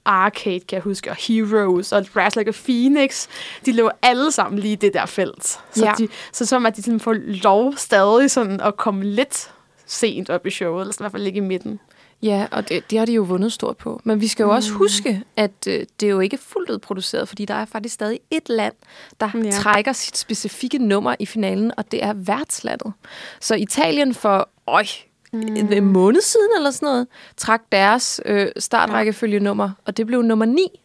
Arcade, 0.05 0.61
kan 0.61 0.77
jeg 0.77 0.83
huske, 0.83 1.11
og 1.11 1.17
Heroes, 1.17 1.93
og 1.93 2.05
Razlik 2.17 2.49
og 2.49 2.55
Phoenix, 2.55 3.27
de 3.67 3.73
lå 3.73 3.91
alle 4.03 4.33
sammen 4.33 4.59
lige 4.59 4.73
i 4.73 4.77
det 4.77 4.95
der 4.95 5.07
felt. 5.07 5.45
Så, 5.47 5.61
Ja. 5.85 5.93
de, 5.99 6.09
så 6.33 6.47
som 6.47 6.67
at 6.67 6.77
de 6.77 6.83
sådan 6.83 7.01
får 7.01 7.13
lov 7.43 7.75
stadig 7.77 8.31
sådan 8.31 8.61
at 8.61 8.77
komme 8.77 9.05
lidt 9.05 9.51
sent 9.87 10.31
op 10.31 10.47
i 10.47 10.51
showet, 10.51 10.81
eller 10.81 10.93
sådan 10.93 11.03
i 11.03 11.05
hvert 11.05 11.13
fald 11.13 11.23
ligge 11.23 11.37
i 11.37 11.41
midten. 11.41 11.81
Ja, 12.23 12.47
og 12.51 12.69
det, 12.69 12.91
det 12.91 12.99
har 12.99 13.07
de 13.07 13.13
jo 13.13 13.23
vundet 13.23 13.53
stort 13.53 13.77
på. 13.77 14.01
Men 14.05 14.21
vi 14.21 14.27
skal 14.29 14.45
jo 14.45 14.51
også 14.51 14.73
huske, 14.73 15.23
at 15.37 15.51
øh, 15.67 15.87
det 16.01 16.07
er 16.07 16.11
jo 16.11 16.21
ikke 16.21 16.39
fuldt 16.39 16.71
ud 16.71 16.79
produceret, 16.79 17.29
fordi 17.29 17.45
der 17.45 17.55
er 17.55 17.65
faktisk 17.65 17.95
stadig 17.95 18.21
et 18.31 18.49
land, 18.49 18.75
der 19.21 19.31
Ja. 19.45 19.51
trækker 19.51 19.93
sit 19.93 20.17
specifikke 20.17 20.79
nummer 20.79 21.15
i 21.19 21.27
finalen, 21.27 21.73
og 21.77 21.93
det 21.93 22.05
er 22.05 22.13
værtslandet. 22.13 22.93
Så 23.41 23.55
Italien 23.55 24.15
for 24.15 24.49
øj, 24.67 24.85
mm. 25.33 25.73
en 25.73 25.85
måned 25.85 26.21
siden 26.21 26.49
eller 26.57 26.71
sådan 26.71 26.87
noget, 26.87 27.07
trak 27.37 27.63
deres 27.73 28.21
øh, 28.25 28.49
startrækkefølge 28.59 29.41
nummer, 29.41 29.71
og 29.85 29.97
det 29.97 30.07
blev 30.07 30.23
nummer 30.23 30.45
9. 30.45 30.81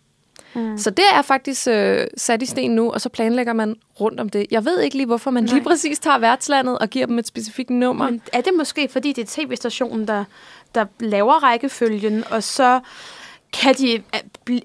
Mm. 0.55 0.77
Så 0.77 0.89
det 0.89 1.05
er 1.13 1.21
faktisk 1.21 1.67
øh, 1.67 2.07
sat 2.17 2.41
i 2.41 2.45
sten 2.45 2.71
nu, 2.71 2.91
og 2.91 3.01
så 3.01 3.09
planlægger 3.09 3.53
man 3.53 3.75
rundt 3.99 4.19
om 4.19 4.29
det. 4.29 4.45
Jeg 4.51 4.65
ved 4.65 4.79
ikke 4.79 4.97
lige, 4.97 5.07
hvorfor 5.07 5.31
man 5.31 5.43
Nej. 5.43 5.53
lige 5.53 5.63
præcis 5.63 5.99
tager 5.99 6.17
værtslandet 6.17 6.79
og 6.79 6.89
giver 6.89 7.05
dem 7.05 7.19
et 7.19 7.27
specifikt 7.27 7.69
nummer. 7.69 8.09
Men 8.09 8.21
er 8.33 8.41
det 8.41 8.53
måske, 8.57 8.87
fordi 8.87 9.13
det 9.13 9.21
er 9.21 9.45
tv-stationen, 9.45 10.07
der, 10.07 10.23
der 10.75 10.85
laver 10.99 11.43
rækkefølgen, 11.43 12.23
og 12.29 12.43
så 12.43 12.79
kan 13.53 13.75
de, 13.75 14.03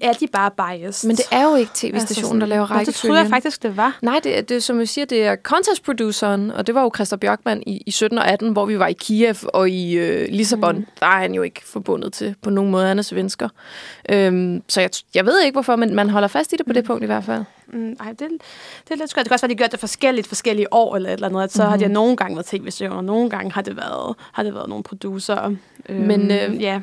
er, 0.01 0.13
de 0.13 0.27
bare 0.27 0.51
biased? 0.51 1.07
Men 1.07 1.15
det 1.15 1.25
er 1.31 1.43
jo 1.43 1.55
ikke 1.55 1.71
tv-stationen, 1.73 2.25
Altså 2.25 2.39
der 2.39 2.45
laver 2.45 2.61
Nå, 2.61 2.67
Det 2.67 2.75
rækkefølgen. 2.75 2.93
troede 2.93 3.21
jeg 3.21 3.29
faktisk, 3.29 3.63
det 3.63 3.77
var. 3.77 3.97
Nej, 4.01 4.19
det, 4.23 4.49
det 4.49 4.63
som 4.63 4.79
jeg 4.79 4.89
siger, 4.89 5.05
det 5.05 5.23
er 5.23 5.35
contest-produceren, 5.35 6.51
og 6.51 6.67
det 6.67 6.75
var 6.75 6.81
jo 6.81 6.91
Christa 6.95 7.15
Bjørkman 7.15 7.63
i, 7.65 7.83
i 7.85 7.91
17 7.91 8.17
og 8.17 8.27
18, 8.27 8.51
hvor 8.51 8.65
vi 8.65 8.79
var 8.79 8.87
i 8.87 8.93
Kiev 8.93 9.35
og 9.43 9.69
i 9.69 9.93
øh, 9.97 10.27
Lissabon. 10.31 10.75
Mm. 10.75 10.85
Der 10.99 11.05
er 11.05 11.19
han 11.19 11.33
jo 11.33 11.41
ikke 11.41 11.61
forbundet 11.65 12.13
til 12.13 12.35
på 12.41 12.49
nogen 12.49 12.71
måde, 12.71 12.87
han 12.87 12.99
er 12.99 13.03
svensker. 13.03 13.49
Øhm, 14.09 14.63
så 14.67 14.81
jeg, 14.81 14.89
jeg 15.15 15.25
ved 15.25 15.41
ikke, 15.41 15.55
hvorfor, 15.55 15.75
men 15.75 15.95
man 15.95 16.09
holder 16.09 16.27
fast 16.27 16.53
i 16.53 16.55
det 16.55 16.65
på 16.65 16.73
det 16.73 16.85
punkt 16.85 17.03
i 17.03 17.05
hvert 17.05 17.23
fald. 17.23 17.43
Mm, 17.67 17.97
ej, 17.99 18.09
det, 18.09 18.19
det 18.19 18.91
er 18.91 18.95
lidt 18.95 19.09
skørt. 19.09 19.23
Det 19.23 19.29
kan 19.29 19.33
også 19.33 19.47
være, 19.47 19.51
at 19.51 19.57
de 19.57 19.63
gør 19.63 19.67
det 19.67 19.79
forskelligt 19.79 20.27
forskellige 20.27 20.73
år 20.73 20.95
eller 20.95 21.09
et 21.09 21.13
eller 21.13 21.27
andet. 21.27 21.43
At 21.43 21.51
så 21.51 21.63
mm-hmm. 21.63 21.81
har 21.81 21.87
de 21.87 21.93
nogle 21.93 22.15
gange 22.15 22.35
været 22.35 22.45
tv-stationer, 22.45 22.97
og 22.97 23.03
nogle 23.03 23.29
gange 23.29 23.51
har 23.51 23.61
det 23.61 23.77
været, 23.77 24.15
har 24.31 24.43
det 24.43 24.53
været 24.53 24.69
nogle 24.69 24.83
producer. 24.83 25.55
Øhm, 25.89 25.99
Men, 26.01 26.31
øh, 26.31 26.61
ja. 26.61 26.79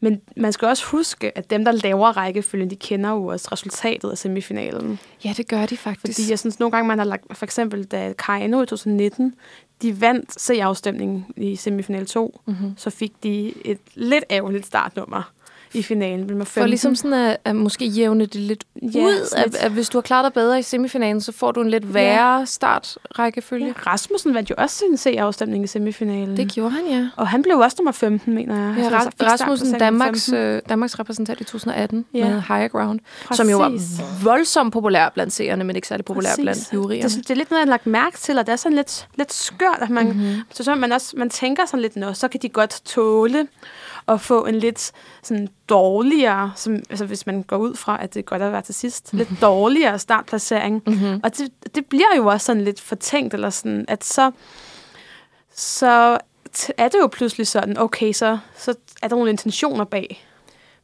Men 0.00 0.20
man 0.36 0.52
skal 0.52 0.68
også 0.68 0.86
huske, 0.86 1.38
at 1.38 1.50
dem, 1.50 1.64
der 1.64 1.72
laver 1.72 2.16
rækkefølgen, 2.16 2.70
de 2.70 2.76
kender 2.76 3.10
jo 3.10 3.26
også 3.26 3.48
resultatet 3.52 4.10
af 4.10 4.18
semifinalen. 4.18 4.98
Ja, 5.24 5.34
det 5.36 5.48
gør 5.48 5.66
de 5.66 5.76
faktisk. 5.76 6.18
Fordi 6.18 6.30
jeg 6.30 6.38
synes, 6.38 6.60
nogle 6.60 6.70
gange 6.70 6.88
man 6.88 6.98
har 6.98 7.04
lagt, 7.04 7.36
for 7.36 7.44
eksempel 7.44 7.84
da 7.84 8.12
Kajano 8.18 8.62
i 8.62 8.66
2019, 8.66 9.34
de 9.82 10.00
vandt 10.00 10.40
C-afstemningen 10.40 11.26
i 11.36 11.56
semifinal 11.56 12.06
2, 12.06 12.40
mm-hmm. 12.46 12.74
så 12.76 12.90
fik 12.90 13.12
de 13.22 13.52
et 13.64 13.78
lidt 13.94 14.24
ærgerligt 14.30 14.66
startnummer 14.66 15.32
i 15.74 15.82
finalen. 15.82 16.26
Nummer 16.26 16.44
For 16.44 16.52
15. 16.52 16.68
ligesom 16.70 16.94
sådan 16.94 17.12
at, 17.12 17.36
at 17.44 17.56
måske 17.56 17.86
jævne 17.86 18.26
det 18.26 18.34
lidt 18.40 18.64
Ja, 18.82 18.98
ud, 18.98 19.28
at, 19.36 19.54
at 19.54 19.70
hvis 19.72 19.88
du 19.88 19.98
har 19.98 20.02
klaret 20.02 20.24
dig 20.24 20.32
bedre 20.32 20.58
i 20.58 20.62
semifinalen, 20.62 21.20
så 21.20 21.32
får 21.32 21.52
du 21.52 21.60
en 21.60 21.70
lidt 21.70 21.94
værre 21.94 22.46
startrækkefølge. 22.46 23.66
ja, 23.66 23.72
Rasmussen 23.86 24.34
vandt 24.34 24.50
jo 24.50 24.54
også 24.58 24.84
en 24.90 24.96
C-afstemning 24.98 25.64
i 25.64 25.66
semifinalen. 25.66 26.36
Det 26.36 26.52
gjorde 26.52 26.70
han, 26.70 26.86
ja. 26.90 27.08
Og 27.16 27.28
han 27.28 27.42
blev 27.42 27.58
også 27.58 27.76
nummer 27.80 27.92
15, 27.92 28.34
mener 28.34 28.56
jeg. 28.56 28.74
Ja, 28.78 28.84
Så 28.84 28.90
Ras- 28.90 29.04
fik 29.04 29.12
startplaceringen 29.12 29.42
Rasmussen, 29.52 29.78
Danmarks, 29.78 30.24
15. 30.30 30.34
øh, 30.46 30.62
Danmarks 30.68 30.98
repræsentant 30.98 31.40
i 31.40 31.44
2018 31.44 32.04
Ja. 32.14 32.18
ja. 32.18 32.24
med 32.28 32.40
Higher 32.40 32.68
Ground, 32.68 33.00
Præcis. 33.24 33.36
som 33.36 33.50
jo 33.50 33.58
var 33.58 33.78
voldsomt 34.24 34.72
populær 34.72 35.08
blandt 35.08 35.32
seerne, 35.32 35.64
men 35.64 35.76
ikke 35.76 35.88
særlig 35.88 36.04
populær 36.04 36.28
Præcis. 36.30 36.42
blandt 36.42 36.74
jurierne. 36.74 37.08
Det, 37.08 37.16
det 37.18 37.30
er 37.30 37.34
lidt 37.34 37.50
noget, 37.50 37.60
jeg 37.60 37.66
har 37.66 37.70
lagt 37.70 37.86
mærke 37.86 38.16
til, 38.18 38.38
og 38.38 38.46
det 38.46 38.52
er 38.52 38.56
sådan 38.56 38.76
lidt, 38.76 39.08
lidt 39.16 39.32
skørt, 39.32 39.78
at 39.80 39.90
man, 39.90 40.06
Mhm. 40.06 40.16
mm-hmm. 40.16 40.40
så, 40.52 40.64
så 40.64 40.74
man, 40.74 40.92
også, 40.92 41.14
man 41.16 41.30
tænker 41.30 41.66
sådan 41.66 41.80
lidt, 41.80 41.96
nå, 41.96 42.12
så 42.12 42.28
kan 42.28 42.40
de 42.42 42.48
godt 42.48 42.80
tåle 42.84 43.46
at 44.08 44.20
få 44.20 44.44
en 44.46 44.54
lidt 44.54 44.92
sådan 45.22 45.48
dårligere, 45.70 46.52
som, 46.56 46.76
altså 46.90 47.06
hvis 47.06 47.26
man 47.26 47.42
går 47.42 47.56
ud 47.56 47.74
fra, 47.74 48.02
at 48.02 48.14
det 48.14 48.20
er 48.20 48.24
godt 48.24 48.42
at 48.42 48.52
være 48.52 48.62
til 48.62 48.74
sidst, 48.74 49.12
lidt 49.12 49.28
dårligere 49.40 49.98
startplacering. 49.98 50.82
Mm-hmm. 50.86 51.20
Og 51.24 51.38
det, 51.38 51.74
det 51.74 51.86
bliver 51.86 52.16
jo 52.16 52.26
også 52.26 52.46
sådan 52.46 52.64
lidt 52.64 52.80
fortænkt, 52.80 53.34
eller 53.34 53.50
sådan, 53.50 53.84
at 53.88 54.04
så, 54.04 54.30
så 55.54 56.18
er 56.76 56.88
det 56.88 56.98
jo 56.98 57.06
pludselig 57.06 57.46
sådan, 57.46 57.78
okay, 57.78 58.12
så, 58.12 58.38
så 58.56 58.74
er 59.02 59.08
der 59.08 59.16
nogle 59.16 59.30
intentioner 59.30 59.84
bag. 59.84 60.26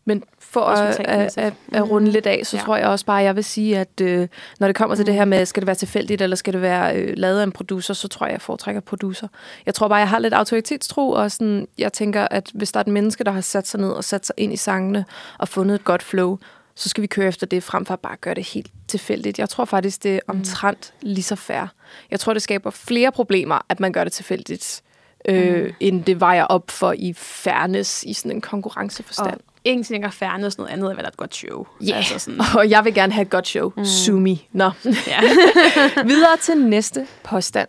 Men 0.05 0.23
for 0.51 0.61
at, 0.61 1.01
at, 1.01 1.39
at, 1.39 1.53
at 1.73 1.91
runde 1.91 2.11
lidt 2.11 2.27
af, 2.27 2.41
så 2.45 2.57
Ja. 2.57 2.63
tror 2.63 2.77
jeg 2.77 2.87
også 2.89 3.07
bare, 3.07 3.21
at 3.21 3.25
jeg 3.27 3.37
vil 3.37 3.45
sige, 3.45 3.79
at 3.79 4.01
øh, 4.01 4.29
når 4.61 4.67
det 4.67 4.77
kommer 4.77 4.97
til 4.97 5.07
det 5.07 5.15
her 5.15 5.25
med, 5.25 5.47
skal 5.47 5.61
det 5.61 5.67
være 5.67 5.77
tilfældigt, 5.77 6.23
eller 6.23 6.37
skal 6.37 6.53
det 6.53 6.63
være 6.63 6.97
øh, 6.97 7.15
lavet 7.17 7.41
af 7.41 7.45
en 7.45 7.53
producer, 7.53 7.95
så 7.95 8.09
tror 8.09 8.27
jeg, 8.27 8.33
jeg 8.33 8.41
foretrækker 8.41 8.81
producer. 8.81 9.29
Jeg 9.67 9.75
tror 9.75 9.89
bare, 9.89 9.99
jeg 9.99 10.09
har 10.09 10.19
lidt 10.19 10.35
autoritetstro, 10.35 11.11
og 11.11 11.31
sådan, 11.33 11.69
jeg 11.79 11.93
tænker, 11.93 12.29
at 12.31 12.51
hvis 12.55 12.73
der 12.73 12.81
er 12.81 12.85
et 12.85 12.89
menneske, 12.89 13.25
der 13.25 13.31
har 13.31 13.41
sat 13.41 13.69
sig 13.69 13.81
ned 13.81 13.91
og 13.91 14.05
sat 14.05 14.27
sig 14.27 14.35
ind 14.37 14.53
i 14.53 14.57
sangene, 14.57 15.05
og 15.39 15.49
fundet 15.49 15.75
et 15.75 15.85
godt 15.85 16.03
flow, 16.03 16.39
så 16.75 16.89
skal 16.89 17.03
vi 17.03 17.07
køre 17.07 17.29
efter 17.29 17.47
det, 17.47 17.63
frem 17.63 17.87
for 17.87 17.95
at 17.95 18.01
bare 18.01 18.17
gøre 18.21 18.35
det 18.35 18.45
helt 18.49 18.71
tilfældigt. 18.89 19.39
Jeg 19.39 19.49
tror 19.49 19.65
faktisk, 19.65 20.03
det 20.03 20.15
er 20.15 20.21
omtrent 20.29 20.93
lige 21.01 21.23
så 21.23 21.37
fair. 21.37 21.67
Jeg 22.11 22.21
tror, 22.21 22.33
det 22.33 22.43
skaber 22.43 22.71
flere 22.71 23.13
problemer, 23.13 23.59
at 23.69 23.81
man 23.81 23.93
gør 23.93 24.05
det 24.05 24.13
tilfældigt, 24.13 24.83
øh, 25.29 25.73
end 25.81 26.05
det 26.05 26.21
vejer 26.21 26.45
op 26.45 26.71
for 26.71 26.93
i 26.99 27.13
fairness 27.17 28.05
i 28.05 28.13
sådan 28.13 28.31
en 28.31 28.41
konkurrenceforstand. 28.41 29.35
Og 29.37 29.56
en 29.67 29.83
ting 29.85 30.05
er 30.05 30.11
fairness, 30.11 30.59
noget 30.59 30.71
andet 30.71 30.91
er, 30.91 30.95
hvad 30.95 31.03
der 31.03 31.09
er 31.09 31.13
et 31.13 31.17
godt 31.17 31.35
show. 31.35 31.67
Ja, 31.81 31.97
Altså 31.97 32.19
sådan, 32.19 32.41
og 32.57 32.71
jeg 32.71 32.85
vil 32.85 32.95
gerne 32.95 33.13
have 33.13 33.23
et 33.23 33.31
godt 33.31 33.49
show. 33.49 33.73
Mm. 33.77 33.85
Sumi. 33.85 34.49
Nå. 34.53 34.65
ja. 35.07 35.21
Videre 36.05 36.37
til 36.41 36.57
næste 36.59 37.07
påstand. 37.23 37.69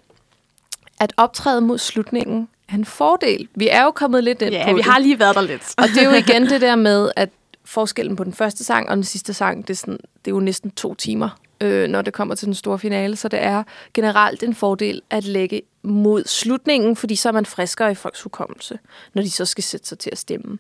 At 1.00 1.14
optræde 1.18 1.62
mod 1.62 1.78
slutningen 1.78 2.48
er 2.70 2.74
en 2.76 2.86
fordel. 2.86 3.48
Vi 3.56 3.68
er 3.70 3.84
jo 3.84 3.92
kommet 3.92 4.24
lidt 4.24 4.42
ind 4.42 4.52
ja, 4.52 4.66
på 4.66 4.72
vi 4.74 4.78
det. 4.78 4.86
har 4.86 5.00
lige 5.00 5.20
været 5.20 5.36
der 5.36 5.42
lidt. 5.42 5.74
Og 5.78 5.88
det 5.88 5.98
er 5.98 6.06
jo 6.10 6.16
igen 6.16 6.50
det 6.50 6.62
der 6.62 6.76
med, 6.76 7.12
at 7.16 7.30
forskellen 7.66 8.16
på 8.16 8.24
den 8.24 8.34
første 8.34 8.64
sang 8.64 8.90
og 8.90 8.96
den 8.96 9.04
sidste 9.04 9.34
sang, 9.34 9.68
det 9.68 9.74
er, 9.74 9.78
sådan, 9.78 9.98
det 10.26 10.32
er 10.32 10.36
jo 10.36 10.40
næsten 10.40 10.72
to 10.72 10.94
timer, 10.96 11.30
øh, 11.62 11.88
når 11.88 12.02
det 12.02 12.14
kommer 12.14 12.36
til 12.36 12.46
den 12.46 12.56
store 12.56 12.80
finale. 12.80 13.16
Så 13.16 13.28
det 13.28 13.44
er 13.44 13.64
generelt 13.94 14.44
en 14.44 14.56
fordel 14.56 15.02
at 15.10 15.24
lægge 15.24 15.62
mod 15.84 16.24
slutningen, 16.26 16.96
fordi 16.96 17.16
så 17.16 17.30
er 17.30 17.34
man 17.34 17.46
friskere 17.46 17.92
i 17.92 17.96
folks 17.96 18.22
hukommelse, 18.22 18.80
når 19.14 19.22
de 19.22 19.32
så 19.32 19.46
skal 19.46 19.64
sætte 19.64 19.88
sig 19.88 20.00
til 20.00 20.10
at 20.12 20.18
stemme. 20.18 20.58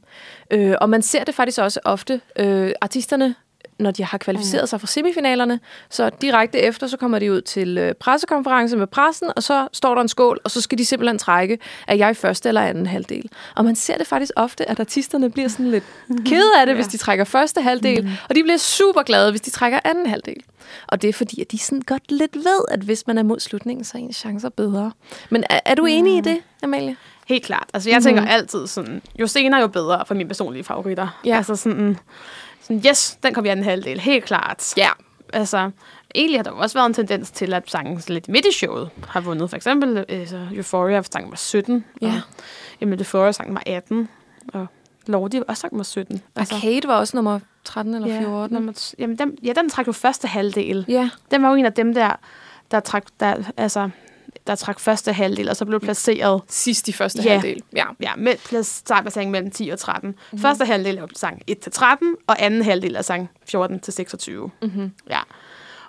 Øh, 0.51 0.75
og 0.81 0.89
man 0.89 1.01
ser 1.01 1.23
det 1.23 1.35
faktisk 1.35 1.59
også 1.59 1.79
ofte. 1.83 2.21
Øh, 2.39 2.71
artisterne 2.81 3.35
når 3.79 3.91
de 3.91 4.03
har 4.03 4.17
kvalificeret 4.17 4.69
sig 4.69 4.79
for 4.79 4.87
semifinalerne, 4.87 5.59
så 5.89 6.09
direkte 6.21 6.59
efter, 6.59 6.87
så 6.87 6.97
kommer 6.97 7.19
de 7.19 7.31
ud 7.31 7.41
til 7.41 7.77
øh, 7.77 7.93
pressekonference 7.93 8.77
med 8.77 8.87
pressen, 8.87 9.29
og 9.35 9.43
så 9.43 9.67
står 9.73 9.95
der 9.95 10.01
en 10.01 10.07
skål, 10.07 10.39
og 10.43 10.51
så 10.51 10.61
skal 10.61 10.77
de 10.77 10.85
simpelthen 10.85 11.17
trække, 11.17 11.59
at 11.87 11.97
jeg 11.97 12.05
er 12.05 12.11
i 12.11 12.13
første 12.13 12.49
eller 12.49 12.61
anden 12.61 12.85
halvdel. 12.85 13.29
Og 13.55 13.65
man 13.65 13.75
ser 13.75 13.97
det 13.97 14.07
faktisk 14.07 14.31
ofte, 14.35 14.69
at 14.69 14.79
artisterne 14.79 15.31
bliver 15.31 15.47
sådan 15.47 15.71
lidt 15.71 15.83
kede 16.25 16.51
af 16.59 16.65
det, 16.65 16.75
hvis 16.75 16.87
de 16.87 16.97
trækker 16.97 17.25
første 17.25 17.61
halvdel, 17.61 18.09
og 18.29 18.35
de 18.35 18.43
bliver 18.43 18.57
super 18.57 19.01
glade, 19.01 19.31
hvis 19.31 19.41
de 19.41 19.49
trækker 19.49 19.79
anden 19.83 20.05
halvdel. 20.05 20.43
Og 20.87 21.01
det 21.01 21.07
er 21.07 21.13
fordi, 21.13 21.41
at 21.41 21.51
de 21.51 21.57
sådan 21.57 21.81
godt 21.81 22.11
lidt 22.11 22.35
ved, 22.35 22.61
at 22.71 22.79
hvis 22.79 23.07
man 23.07 23.17
er 23.17 23.23
mod 23.23 23.39
slutningen, 23.39 23.85
så 23.85 23.97
er 23.97 24.01
ens 24.01 24.15
chancer 24.15 24.49
bedre. 24.49 24.91
Men 25.29 25.43
er, 25.49 25.59
er 25.65 25.75
du 25.75 25.85
enig 25.85 26.17
i 26.17 26.21
det, 26.21 26.37
Amalie? 26.63 26.95
Helt 27.27 27.45
klart. 27.45 27.69
Altså, 27.73 27.89
jeg 27.89 28.03
tænker 28.03 28.25
altid 28.25 28.67
sådan, 28.67 29.01
jo 29.19 29.27
senere, 29.27 29.61
jo 29.61 29.67
bedre 29.67 30.03
for 30.07 30.15
mine 30.15 30.29
personlige 30.29 30.63
favoritter. 30.63 31.19
Ja. 31.25 31.37
Altså 31.37 31.55
sådan, 31.55 31.97
sådan, 32.67 32.81
yes, 32.89 33.17
den 33.23 33.33
kom 33.33 33.45
i 33.45 33.47
anden 33.49 33.65
halvdel. 33.65 33.99
Helt 33.99 34.25
klart. 34.25 34.73
Ja. 34.77 34.89
Altså, 35.33 35.71
egentlig 36.15 36.39
har 36.39 36.43
der 36.43 36.51
også 36.51 36.77
været 36.77 36.85
en 36.87 36.93
tendens 36.93 37.31
til, 37.31 37.53
at 37.53 37.63
sangen 37.71 38.01
lidt 38.07 38.27
midt 38.29 38.45
i 38.45 38.51
showet 38.51 38.89
har 39.07 39.19
vundet. 39.21 39.49
For 39.49 39.57
eksempel 39.57 40.05
altså, 40.09 40.47
Euphoria, 40.53 41.01
sangen 41.11 41.31
var 41.31 41.37
17. 41.37 41.85
Ja. 42.01 42.07
Og 42.07 42.21
Emil 42.81 42.99
Euphoria, 42.99 43.31
sangen 43.31 43.55
var 43.55 43.63
18. 43.65 44.09
Og 44.53 44.67
Lordi 45.07 45.41
også 45.47 45.61
sangen 45.61 45.77
var 45.77 45.83
17. 45.83 46.21
Arcade 46.35 46.81
var 46.87 46.95
også 46.99 47.17
nummer 47.17 47.39
13 47.63 47.93
eller 47.95 48.07
14. 48.07 48.23
Altså- 48.25 48.47
Ja, 48.49 48.53
nummer, 48.59 48.73
t- 48.73 48.93
jamen, 48.99 49.19
den, 49.19 49.37
ja, 49.43 49.53
den 49.53 49.69
trak 49.69 49.87
jo 49.87 49.91
første 49.91 50.27
halvdel. 50.27 50.85
Ja. 50.87 51.09
Den 51.31 51.43
var 51.43 51.49
jo 51.49 51.55
en 51.55 51.65
af 51.65 51.73
dem 51.73 51.93
der, 51.93 52.11
der 52.71 52.79
trak, 52.79 53.03
der, 53.19 53.35
altså, 53.57 53.89
der 54.47 54.55
trak 54.55 54.79
første 54.79 55.13
halvdel, 55.13 55.49
og 55.49 55.55
så 55.55 55.65
blev 55.65 55.79
placeret 55.79 56.41
Sidst 56.47 56.87
i 56.87 56.91
første 56.91 57.21
Ja. 57.23 57.31
halvdel. 57.31 57.61
Ja. 57.75 57.85
ja, 58.01 58.15
med 58.17 58.35
plads, 58.45 58.67
startplacering 58.67 59.31
mellem 59.31 59.51
10 59.51 59.69
og 59.69 59.79
13. 59.79 60.09
Mm-hmm. 60.09 60.39
Første 60.39 60.65
halvdel 60.65 60.97
er 60.97 61.07
sang 61.15 61.41
1 61.47 61.59
til 61.59 61.71
13, 61.71 62.15
og 62.27 62.43
anden 62.43 62.61
halvdel 62.63 62.95
er 62.95 63.01
sang 63.01 63.29
14 63.49 63.79
til 63.79 63.93
26. 63.93 64.51
Mm-hmm. 64.61 64.91
Ja. 65.09 65.19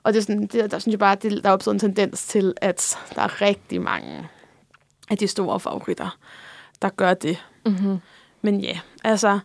Og 0.02 0.12
det 0.12 0.18
er 0.18 0.22
sådan, 0.22 0.46
det, 0.46 0.70
der 0.70 0.78
synes 0.78 0.92
jeg 0.92 0.98
bare, 0.98 1.14
det, 1.22 1.44
der 1.44 1.48
er 1.48 1.52
opstået 1.52 1.74
en 1.74 1.80
tendens 1.80 2.24
til, 2.26 2.54
at 2.60 2.98
der 3.14 3.22
er 3.22 3.42
rigtig 3.42 3.82
mange 3.82 4.28
af 5.10 5.18
de 5.18 5.26
store 5.28 5.60
favoritter, 5.60 6.18
der 6.82 6.88
gør 6.88 7.14
det. 7.14 7.44
Mm-hmm. 7.66 7.98
Men 8.42 8.60
ja, 8.60 8.78
altså, 9.04 9.38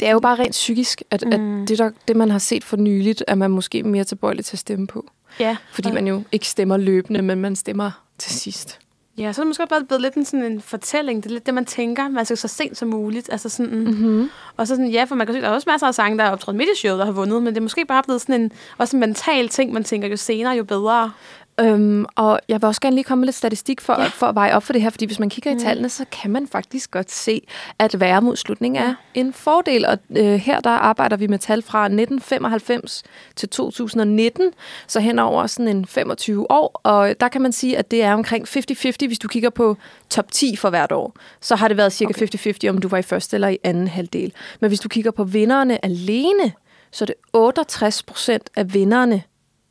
Det 0.00 0.08
er 0.08 0.12
jo 0.12 0.20
bare 0.20 0.34
rent 0.38 0.50
psykisk, 0.52 1.02
at. 1.10 1.24
Mm. 1.26 1.32
at 1.62 1.68
det, 1.68 1.78
der, 1.78 1.90
det, 2.08 2.16
man 2.16 2.30
har 2.30 2.38
set 2.38 2.64
for 2.64 2.76
nyligt, 2.76 3.24
er 3.28 3.34
man 3.34 3.50
måske 3.50 3.82
mere 3.82 4.04
tilbøjelig 4.04 4.44
til 4.44 4.54
at 4.54 4.58
stemme 4.58 4.86
på. 4.86 5.10
Ja. 5.40 5.56
Fordi 5.70 5.90
man 5.90 6.06
jo 6.06 6.22
ikke 6.32 6.48
stemmer 6.48 6.76
løbende, 6.76 7.22
men 7.22 7.40
man 7.40 7.56
stemmer 7.56 7.90
til 8.18 8.32
sidst. 8.32 8.78
Ja, 9.18 9.32
så 9.32 9.40
er 9.40 9.44
det 9.44 9.48
måske 9.48 9.66
bare 9.68 9.84
blevet 9.84 10.02
lidt 10.02 10.14
en, 10.14 10.24
sådan 10.24 10.52
en 10.52 10.60
fortælling. 10.60 11.22
Det 11.22 11.30
er 11.30 11.32
lidt 11.32 11.46
det, 11.46 11.54
man 11.54 11.64
tænker. 11.64 12.08
Man 12.08 12.24
skal 12.24 12.36
så 12.36 12.48
sent 12.48 12.76
som 12.76 12.88
muligt. 12.88 13.28
Altså 13.32 13.48
sådan, 13.48 13.84
Mm-hmm. 13.84 14.30
Og 14.56 14.66
så 14.66 14.74
sådan, 14.74 14.90
ja, 14.90 15.04
for 15.04 15.14
man 15.14 15.26
kan 15.26 15.34
se, 15.34 15.40
der 15.40 15.48
er 15.48 15.52
også 15.52 15.70
masser 15.70 15.86
af 15.86 15.94
sange, 15.94 16.18
der 16.18 16.24
er 16.24 16.30
optrådt 16.30 16.56
midt 16.56 16.68
i 16.74 16.78
showet, 16.78 16.98
der 16.98 17.04
har 17.04 17.12
vundet, 17.12 17.42
men 17.42 17.54
det 17.54 17.60
er 17.60 17.62
måske 17.62 17.84
bare 17.84 18.02
blevet 18.02 18.20
sådan 18.20 18.40
en, 18.40 18.52
også 18.78 18.96
en 18.96 19.00
mental 19.00 19.48
ting, 19.48 19.72
man 19.72 19.84
tænker, 19.84 20.08
jo 20.08 20.16
senere, 20.16 20.54
jo 20.54 20.64
bedre. 20.64 21.12
Øhm, 21.60 22.04
og 22.14 22.40
jeg 22.48 22.62
vil 22.62 22.66
også 22.66 22.80
gerne 22.80 22.96
lige 22.96 23.04
komme 23.04 23.20
med 23.20 23.26
lidt 23.26 23.36
statistik 23.36 23.80
for, 23.80 24.00
Ja. 24.00 24.06
for 24.06 24.26
at 24.26 24.34
veje 24.34 24.54
op 24.56 24.62
for 24.62 24.72
det 24.72 24.82
her, 24.82 24.90
fordi 24.90 25.04
hvis 25.06 25.18
man 25.18 25.28
kigger 25.30 25.50
mm. 25.50 25.56
i 25.56 25.60
tallene, 25.60 25.88
så 25.88 26.04
kan 26.12 26.30
man 26.30 26.48
faktisk 26.48 26.90
godt 26.90 27.10
se, 27.10 27.46
at 27.78 28.00
være 28.00 28.22
mod 28.22 28.36
slutningen 28.36 28.82
er 28.82 28.94
en 29.14 29.32
fordel. 29.32 29.86
Og 29.86 29.98
øh, 30.10 30.24
her 30.34 30.60
der 30.60 30.70
arbejder 30.70 31.16
vi 31.16 31.26
med 31.26 31.38
tal 31.38 31.62
fra 31.62 31.84
1995 31.84 33.02
til 33.36 33.48
2019, 33.48 34.50
så 34.86 35.00
hen 35.00 35.18
over 35.18 35.46
sådan 35.46 35.68
en 35.76 35.86
25 35.86 36.50
år. 36.50 36.80
Og 36.82 37.14
der 37.20 37.28
kan 37.28 37.42
man 37.42 37.52
sige, 37.52 37.78
at 37.78 37.90
det 37.90 38.02
er 38.02 38.14
omkring 38.14 38.48
50-50, 38.48 39.06
hvis 39.06 39.18
du 39.18 39.28
kigger 39.28 39.50
på 39.50 39.76
top 40.10 40.32
10 40.32 40.56
for 40.56 40.70
hvert 40.70 40.92
år. 40.92 41.16
Så 41.40 41.56
har 41.56 41.68
det 41.68 41.76
været 41.76 41.92
cirka 41.92 42.24
okay. 42.24 42.54
50-50, 42.64 42.68
om 42.68 42.78
du 42.78 42.88
var 42.88 42.98
i 42.98 43.02
første 43.02 43.36
eller 43.36 43.48
i 43.48 43.58
anden 43.64 43.88
halvdel. 43.88 44.32
Men 44.60 44.68
hvis 44.70 44.80
du 44.80 44.88
kigger 44.88 45.10
på 45.10 45.24
vinderne 45.24 45.84
alene, 45.84 46.52
så 46.92 47.04
er 47.04 47.06
det 47.06 47.14
68 47.32 48.02
procent 48.02 48.50
af 48.56 48.74
vinderne, 48.74 49.22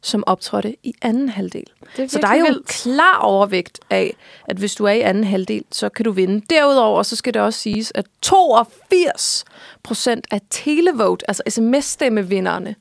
som 0.06 0.24
optrådte 0.28 0.76
i 0.84 0.94
anden 1.02 1.30
halvdel. 1.30 1.66
Så 2.08 2.20
der 2.22 2.28
er 2.28 2.36
jo 2.36 2.46
en 2.46 2.54
vildt. 2.54 2.68
klar 2.68 3.18
overvægt 3.18 3.80
af, 3.90 4.16
at 4.48 4.58
hvis 4.58 4.76
du 4.76 4.86
er 4.86 4.92
i 4.92 5.02
anden 5.02 5.24
halvdel, 5.24 5.64
så 5.72 5.90
kan 5.90 6.06
du 6.06 6.12
vinde. 6.12 6.46
Derudover 6.50 7.04
så 7.04 7.16
skal 7.16 7.34
det 7.34 7.42
også 7.42 7.60
siges, 7.60 7.92
at 7.96 8.06
82 8.22 9.46
procent 9.84 10.28
af 10.32 10.42
televote, 10.50 11.30
altså 11.30 11.44
sms-stemmevinderne, 11.50 12.76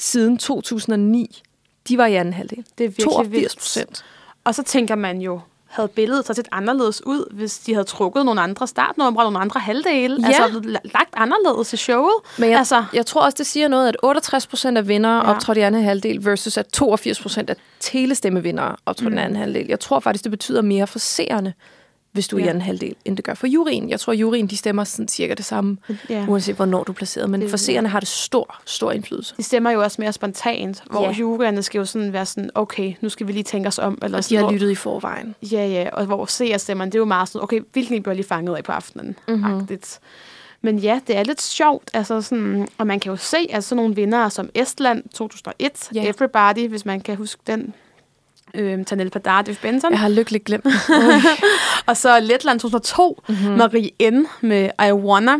siden 0.00 0.38
2009, 0.38 1.42
de 1.88 1.98
var 1.98 2.06
i 2.06 2.14
anden 2.14 2.34
halvdel. 2.34 2.64
Det 2.78 2.84
er 2.84 2.88
virkelig 2.88 3.04
82 3.06 3.32
vildt. 3.32 3.58
procent. 3.58 4.04
Og 4.44 4.54
så 4.54 4.62
tænker 4.62 4.94
man 4.94 5.20
jo, 5.20 5.40
havde 5.76 5.88
billedet 5.88 6.26
så 6.26 6.34
set 6.34 6.48
anderledes 6.52 7.06
ud, 7.06 7.24
hvis 7.34 7.58
de 7.58 7.72
havde 7.74 7.84
trukket 7.86 8.24
nogle 8.24 8.40
andre 8.40 8.66
startnumre, 8.66 9.24
nogle 9.24 9.38
andre 9.38 9.60
halvdele, 9.60 10.16
Ja. 10.20 10.26
altså 10.26 10.60
blevet 10.60 10.76
la- 10.76 10.90
lagt 10.94 11.14
anderledes 11.16 11.72
i 11.72 11.76
showet. 11.76 12.12
Men 12.38 12.50
jeg, 12.50 12.58
altså, 12.58 12.76
altså, 12.76 12.96
jeg 12.96 13.06
tror 13.06 13.20
også, 13.20 13.36
det 13.38 13.46
siger 13.46 13.68
noget, 13.68 13.88
at 13.88 13.96
68 14.02 14.46
procent 14.46 14.78
af 14.78 14.88
vindere 14.88 15.12
Ja. 15.16 15.24
ja. 15.24 15.30
optrådte 15.34 15.60
i 15.60 15.64
anden 15.64 15.84
halvdel, 15.84 16.24
versus 16.24 16.56
at 16.56 16.66
82 16.72 17.20
procent 17.20 17.50
af 17.50 17.56
telestemmevindere 17.80 18.76
optrådte 18.86 19.10
mm. 19.10 19.18
i 19.18 19.20
anden 19.20 19.36
halvdel. 19.36 19.66
Jeg 19.68 19.80
tror 19.80 20.00
faktisk, 20.00 20.24
det 20.24 20.30
betyder 20.30 20.62
mere 20.62 20.86
for 20.86 20.98
seerne, 20.98 21.54
hvis 22.16 22.28
du 22.28 22.36
er 22.36 22.40
Ja. 22.40 22.46
i 22.46 22.48
anden 22.48 22.62
halvdel, 22.62 22.94
end 23.04 23.16
det 23.16 23.24
gør 23.24 23.34
for 23.34 23.46
juryen. 23.46 23.90
Jeg 23.90 24.00
tror, 24.00 24.12
at 24.12 24.18
juryen 24.18 24.46
de 24.46 24.56
stemmer 24.56 24.84
sådan 24.84 25.08
cirka 25.08 25.34
det 25.34 25.44
samme, 25.44 25.76
ja. 26.10 26.24
uanset 26.28 26.56
hvornår 26.56 26.84
du 26.84 26.92
er 26.92 26.96
placeret. 26.96 27.30
Men 27.30 27.40
Det- 27.40 27.50
for 27.50 27.56
seerne 27.56 27.88
har 27.88 28.00
det 28.00 28.08
stor, 28.08 28.60
stor 28.64 28.92
indflydelse. 28.92 29.34
De 29.36 29.42
stemmer 29.42 29.70
jo 29.70 29.82
også 29.82 29.96
mere 30.02 30.12
spontant, 30.12 30.82
hvor 30.90 31.02
Ja. 31.04 31.10
juryerne 31.12 31.62
skal 31.62 31.78
jo 31.78 31.84
sådan 31.84 32.12
være 32.12 32.26
sådan, 32.26 32.50
okay, 32.54 32.94
nu 33.00 33.08
skal 33.08 33.26
vi 33.26 33.32
lige 33.32 33.42
tænke 33.44 33.66
os 33.68 33.78
om. 33.78 33.98
Eller 34.02 34.18
Og 34.18 34.22
de 34.22 34.28
sådan, 34.28 34.36
har 34.38 34.44
hvor- 34.44 34.52
lyttet 34.52 34.70
i 34.70 34.74
forvejen. 34.74 35.34
Ja, 35.52 35.66
ja, 35.66 35.88
og 35.92 36.06
hvor 36.06 36.26
seerstemmerne, 36.26 36.90
det 36.90 36.94
er 36.94 37.00
jo 37.00 37.04
meget 37.04 37.28
sådan, 37.28 37.42
okay, 37.42 37.60
hvilken 37.72 38.02
bliver 38.02 38.14
lige 38.14 38.26
fanget 38.26 38.56
af 38.56 38.64
på 38.64 38.72
aftenen? 38.72 39.16
Mhm. 39.28 39.36
Mm-hmm. 39.38 39.78
Men 40.62 40.78
ja, 40.78 41.00
det 41.06 41.16
er 41.16 41.22
lidt 41.24 41.42
sjovt, 41.42 41.90
altså 41.94 42.20
sådan, 42.22 42.68
og 42.78 42.86
man 42.86 43.00
kan 43.00 43.10
jo 43.10 43.16
se, 43.16 43.36
at 43.50 43.64
sådan 43.64 43.76
nogle 43.76 43.94
vinder 43.94 44.28
som 44.28 44.48
Estland 44.54 45.02
2001, 45.14 45.90
Ja. 45.94 46.08
Everybody, 46.08 46.68
hvis 46.68 46.84
man 46.84 47.00
kan 47.00 47.16
huske 47.16 47.42
den, 47.46 47.74
øhm, 48.56 48.84
Tanel 48.84 49.10
Padar, 49.10 49.42
Dave 49.42 49.56
Benson, 49.62 49.90
Jeg 49.90 50.00
har 50.00 50.08
lykkeligt 50.08 50.44
glemt 50.44 50.66
og 51.86 51.96
så 51.96 52.20
Letland 52.20 52.60
2002, 52.60 53.22
mm-hmm. 53.28 53.56
Marie 53.56 54.10
N. 54.10 54.26
med 54.40 54.70
I 54.88 54.92
Wanna. 54.92 55.36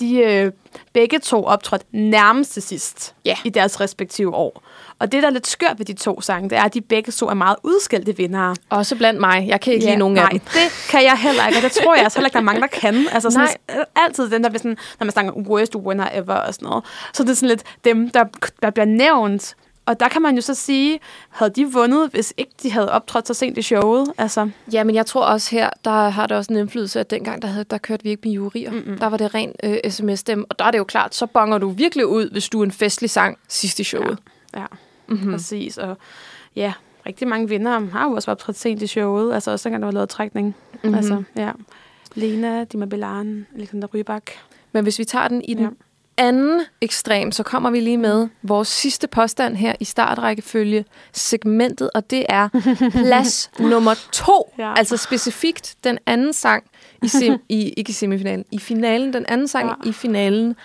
De 0.00 0.16
øh, 0.18 0.52
begge 0.92 1.18
to 1.18 1.44
optrådte 1.44 1.84
nærmest 1.92 2.52
til 2.52 2.62
sidst 2.62 3.14
Ja. 3.24 3.36
i 3.44 3.50
deres 3.50 3.80
respektive 3.80 4.34
år. 4.34 4.62
Og 4.98 5.12
det, 5.12 5.22
der 5.22 5.28
er 5.28 5.32
lidt 5.32 5.46
skørt 5.46 5.78
ved 5.78 5.86
de 5.86 5.92
to 5.92 6.20
sange, 6.20 6.50
det 6.50 6.58
er, 6.58 6.62
at 6.62 6.74
de 6.74 6.80
begge 6.80 7.12
to 7.12 7.26
er 7.28 7.34
meget 7.34 7.56
udskældte 7.62 8.16
vindere. 8.16 8.56
Også 8.70 8.96
blandt 8.96 9.20
mig. 9.20 9.44
Jeg 9.48 9.60
kan 9.60 9.72
ikke 9.72 9.86
lide 9.86 9.96
nogen 9.96 10.14
nej, 10.14 10.24
af 10.24 10.30
dem. 10.30 10.40
det 10.40 10.86
kan 10.90 11.02
jeg 11.04 11.18
heller 11.18 11.46
ikke, 11.46 11.58
og 11.58 11.62
det 11.62 11.72
tror 11.72 11.94
jeg 11.94 12.04
også 12.04 12.18
heller 12.18 12.26
ikke, 12.26 12.34
der 12.34 12.40
er 12.40 12.44
mange, 12.44 12.60
der 12.60 12.66
kan. 12.66 13.06
Altså 13.12 13.30
sådan, 13.30 13.48
Nej. 13.68 13.84
altid 13.96 14.30
den 14.30 14.44
der, 14.44 14.50
sådan, 14.52 14.76
når 15.00 15.04
man 15.04 15.10
snakker 15.12 15.32
worst 15.32 15.76
winner 15.76 16.08
ever 16.12 16.34
og 16.34 16.54
sådan 16.54 16.68
noget, 16.68 16.84
så 17.12 17.22
er 17.22 17.26
det 17.26 17.36
sådan 17.36 17.48
lidt 17.48 17.62
dem, 17.84 18.10
der, 18.10 18.24
der 18.62 18.70
bliver 18.70 18.86
nævnt. 18.86 19.54
Og 19.86 20.00
der 20.00 20.08
kan 20.08 20.22
man 20.22 20.34
jo 20.34 20.40
så 20.40 20.54
sige, 20.54 21.00
havde 21.28 21.50
de 21.50 21.72
vundet, 21.72 22.10
hvis 22.10 22.34
ikke 22.36 22.52
de 22.62 22.70
havde 22.70 22.92
optrådt 22.92 23.26
så 23.26 23.34
sent 23.34 23.58
i 23.58 23.62
showet? 23.62 24.12
Altså, 24.18 24.50
Ja, 24.72 24.84
men 24.84 24.94
jeg 24.94 25.06
tror 25.06 25.24
også 25.24 25.50
her, 25.50 25.70
der 25.84 26.08
har 26.08 26.26
det 26.26 26.36
også 26.36 26.52
en 26.52 26.58
indflydelse, 26.58 27.00
at 27.00 27.10
dengang, 27.10 27.42
der, 27.42 27.48
havde, 27.48 27.64
der 27.64 27.78
kørte 27.78 28.04
vi 28.04 28.10
ikke 28.10 28.22
med 28.24 28.32
jurier. 28.32 28.70
Mm-hmm. 28.70 28.98
Der 28.98 29.06
var 29.06 29.16
det 29.16 29.34
ren 29.34 29.52
øh, 29.64 29.76
sms-stemme. 29.90 30.44
Og 30.48 30.58
der 30.58 30.64
er 30.64 30.70
det 30.70 30.78
jo 30.78 30.84
klart, 30.84 31.14
så 31.14 31.26
bonger 31.26 31.58
du 31.58 31.68
virkelig 31.68 32.06
ud, 32.06 32.30
hvis 32.30 32.48
du 32.48 32.60
er 32.60 32.64
en 32.64 32.72
festlig 32.72 33.10
sang 33.10 33.38
sidst 33.48 33.80
i 33.80 33.84
showet. 33.84 34.18
ja, 34.56 34.66
mm-hmm. 35.06 35.32
præcis. 35.32 35.78
Og 35.78 35.96
ja, 36.56 36.72
rigtig 37.06 37.28
mange 37.28 37.48
vinder 37.48 37.90
har 37.90 38.08
jo 38.08 38.12
også 38.14 38.30
optrådt 38.30 38.58
sent 38.58 38.82
i 38.82 38.86
showet. 38.86 39.34
Altså 39.34 39.50
også 39.50 39.68
dengang, 39.68 39.82
der 39.82 39.86
var 39.86 39.92
lavet 39.92 40.08
trækning. 40.08 40.56
Mm-hmm. 40.72 40.94
Altså, 40.94 41.22
ja. 41.36 41.50
Lena, 42.14 42.64
Dima 42.64 42.84
Belan, 42.86 43.46
Alexander 43.56 43.88
Rybak. 43.94 44.30
Men 44.72 44.82
hvis 44.82 44.98
vi 44.98 45.04
tager 45.04 45.28
den 45.28 45.42
i 45.42 45.54
den 45.54 45.62
Ja. 45.62 45.68
Anden 46.18 46.60
ekstrem, 46.80 47.32
så 47.32 47.42
kommer 47.42 47.70
vi 47.70 47.80
lige 47.80 47.96
med 47.98 48.28
vores 48.42 48.68
sidste 48.68 49.06
påstand 49.06 49.56
her 49.56 49.74
i 49.80 49.84
startrækkefølge 49.84 50.84
segmentet, 51.12 51.90
og 51.94 52.10
det 52.10 52.26
er 52.28 52.48
plads 52.90 53.50
nummer 53.58 53.94
to. 54.12 54.52
Ja. 54.58 54.74
Altså 54.76 54.96
specifikt 54.96 55.74
den 55.84 55.98
anden 56.06 56.32
sang 56.32 56.64
i, 57.02 57.08
sim, 57.08 57.36
i 57.48 57.68
ikke 57.68 57.90
i 57.90 57.92
semifinalen, 57.92 58.44
i 58.52 58.58
finalen. 58.58 59.12
Den 59.12 59.26
anden 59.28 59.48
sang 59.48 59.68
Ja. 59.84 59.88
i 59.90 59.92
finalen 59.92 60.56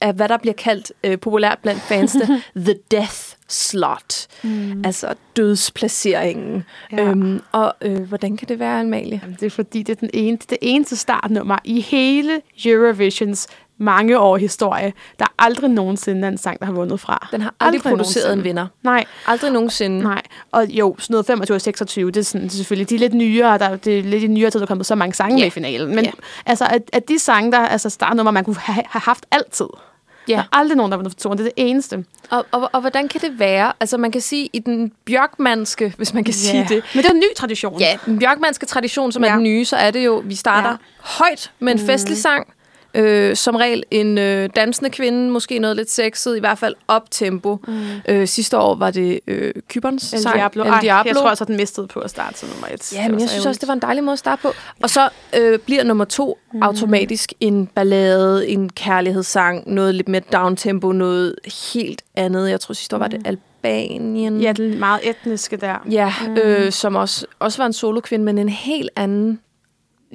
af 0.00 0.14
hvad 0.14 0.28
der 0.28 0.36
bliver 0.36 0.54
kaldt 0.54 0.92
øh, 1.04 1.18
populært 1.18 1.58
blandt 1.62 1.80
fansene, 1.82 2.42
The 2.56 2.74
Death 2.90 3.20
Slot. 3.48 4.26
Mm. 4.42 4.82
Altså 4.84 5.14
dødsplaceringen. 5.36 6.64
Ja. 6.92 7.02
Øhm, 7.02 7.40
og 7.52 7.74
øh, 7.82 8.00
hvordan 8.00 8.36
kan 8.36 8.48
det 8.48 8.58
være, 8.58 8.80
Amalie? 8.80 9.20
Jamen, 9.22 9.36
det 9.40 9.46
er 9.46 9.50
fordi, 9.50 9.82
det 9.82 9.92
er 9.92 10.00
den 10.00 10.10
ene, 10.14 10.38
det 10.50 10.58
eneste 10.62 10.96
startnummer 10.96 11.58
i 11.64 11.80
hele 11.80 12.40
Eurovisions 12.64 13.46
mange 13.78 14.18
år 14.18 14.36
historie. 14.36 14.92
Der 15.18 15.24
er 15.24 15.32
aldrig 15.38 15.70
nogensinde 15.70 16.28
en 16.28 16.38
sang, 16.38 16.60
der 16.60 16.66
har 16.66 16.72
vundet 16.72 17.00
fra. 17.00 17.28
Den 17.32 17.40
har 17.40 17.54
aldrig, 17.60 17.78
Aldrig 17.78 17.90
produceret 17.90 18.24
en 18.24 18.28
nogensinde. 18.28 18.44
vinder. 18.44 18.66
Nej, 18.82 19.04
Aldrig 19.26 19.50
nogensinde. 19.52 20.02
nej. 20.02 20.22
Og 20.52 20.66
jo, 20.68 20.96
sådan 20.98 21.14
noget 21.14 21.26
25 21.26 21.54
og 21.54 21.60
26, 21.60 22.10
det 22.10 22.16
er, 22.20 22.24
sådan, 22.24 22.50
selvfølgelig, 22.50 22.90
de 22.90 22.94
er 22.94 22.98
lidt 22.98 23.14
nyere, 23.14 23.58
der, 23.58 23.76
det 23.76 23.98
er 23.98 24.02
lidt 24.02 24.22
i 24.22 24.26
nyere 24.26 24.50
tid, 24.50 24.60
der 24.60 24.64
er 24.64 24.68
kommet 24.68 24.86
så 24.86 24.94
mange 24.94 25.14
sange 25.14 25.36
Ja. 25.36 25.40
med 25.42 25.46
i 25.46 25.50
finalen. 25.50 25.94
Men 25.94 26.04
Ja. 26.04 26.10
altså, 26.46 26.64
at, 26.70 26.82
at 26.92 27.08
de 27.08 27.18
sange, 27.18 27.52
der 27.52 27.58
altså 27.58 27.90
startnummer, 27.90 28.30
man 28.30 28.44
kunne 28.44 28.56
have, 28.56 28.84
have 28.88 29.00
haft 29.00 29.26
altid. 29.30 29.66
Ja. 30.28 30.32
Der 30.34 30.38
er 30.40 30.44
aldrig 30.52 30.76
nogen, 30.76 30.92
der 30.92 30.96
har 30.96 31.02
vundet 31.02 31.12
for 31.12 31.20
toren. 31.20 31.38
Det 31.38 31.44
er 31.46 31.50
det 31.56 31.70
eneste. 31.70 32.04
Og, 32.30 32.46
og, 32.52 32.70
og 32.72 32.80
hvordan 32.80 33.08
kan 33.08 33.20
det 33.20 33.38
være? 33.38 33.72
Altså 33.80 33.98
man 33.98 34.12
kan 34.12 34.20
sige, 34.20 34.48
i 34.52 34.58
den 34.58 34.92
bjørkmanske, 35.04 35.94
hvis 35.96 36.14
man 36.14 36.24
kan 36.24 36.34
sige 36.34 36.66
det, 36.68 36.84
Men 36.94 37.02
det 37.02 37.10
er 37.10 37.14
en 37.14 37.18
ny 37.18 37.34
tradition. 37.36 37.80
ja, 37.80 37.98
den 38.06 38.18
bjørkmanske 38.18 38.66
tradition, 38.66 39.12
som 39.12 39.24
Ja. 39.24 39.30
er 39.30 39.34
den 39.34 39.42
nye, 39.42 39.64
så 39.64 39.76
er 39.76 39.90
det 39.90 40.04
jo, 40.04 40.22
vi 40.24 40.34
starter 40.34 40.68
Ja. 40.70 40.76
højt 41.00 41.50
med 41.60 41.72
en 41.72 41.78
festlig 41.78 42.16
sang. 42.18 42.46
Øh, 42.96 43.36
som 43.36 43.56
regel 43.56 43.82
en 43.90 44.18
øh, 44.18 44.50
dansende 44.56 44.90
kvinde, 44.90 45.30
måske 45.30 45.58
noget 45.58 45.76
lidt 45.76 45.90
sexet, 45.90 46.36
i 46.36 46.40
hvert 46.40 46.58
fald 46.58 46.74
op-tempo. 46.88 47.58
Mm. 47.68 47.74
Øh, 48.08 48.28
sidste 48.28 48.58
år 48.58 48.74
var 48.74 48.90
det 48.90 49.20
øh, 49.26 49.54
Kyberns 49.68 50.12
El 50.12 50.20
sang. 50.20 50.36
Diablo. 50.36 50.64
El 50.64 50.70
Ej, 50.70 50.80
Diablo. 50.80 51.08
jeg 51.08 51.16
tror 51.16 51.30
også, 51.30 51.44
at 51.44 51.48
den 51.48 51.56
mistede 51.56 51.86
på 51.86 52.00
at 52.00 52.10
starte 52.10 52.38
som 52.38 52.48
nummer 52.48 52.68
et. 52.74 52.92
Ja, 52.92 53.08
men 53.08 53.20
jeg 53.20 53.28
synes 53.28 53.46
også, 53.46 53.58
det 53.58 53.68
var 53.68 53.74
en 53.74 53.82
dejlig 53.82 54.04
måde 54.04 54.12
at 54.12 54.18
starte 54.18 54.42
på. 54.42 54.52
Og 54.82 54.90
så 54.90 55.08
øh, 55.36 55.58
bliver 55.58 55.84
nummer 55.84 56.04
to 56.04 56.38
mm. 56.52 56.62
automatisk 56.62 57.32
en 57.40 57.66
ballade, 57.66 58.48
en 58.48 58.70
kærlighedssang, 58.70 59.74
noget 59.74 59.94
lidt 59.94 60.08
mere 60.08 60.22
downtempo, 60.32 60.92
noget 60.92 61.34
helt 61.74 62.02
andet. 62.16 62.50
Jeg 62.50 62.60
tror 62.60 62.72
sidste 62.72 62.96
år 62.96 62.98
var 62.98 63.08
det 63.08 63.22
Albanien. 63.24 64.40
Ja, 64.40 64.52
den 64.52 64.78
meget 64.78 65.00
etniske 65.02 65.56
der. 65.56 65.86
Ja, 65.90 66.12
mm. 66.26 66.36
øh, 66.36 66.72
som 66.72 66.94
også, 66.94 67.26
også 67.38 67.58
var 67.58 67.66
en 67.66 67.72
solokvinde, 67.72 68.24
men 68.24 68.38
en 68.38 68.48
helt 68.48 68.90
anden 68.96 69.40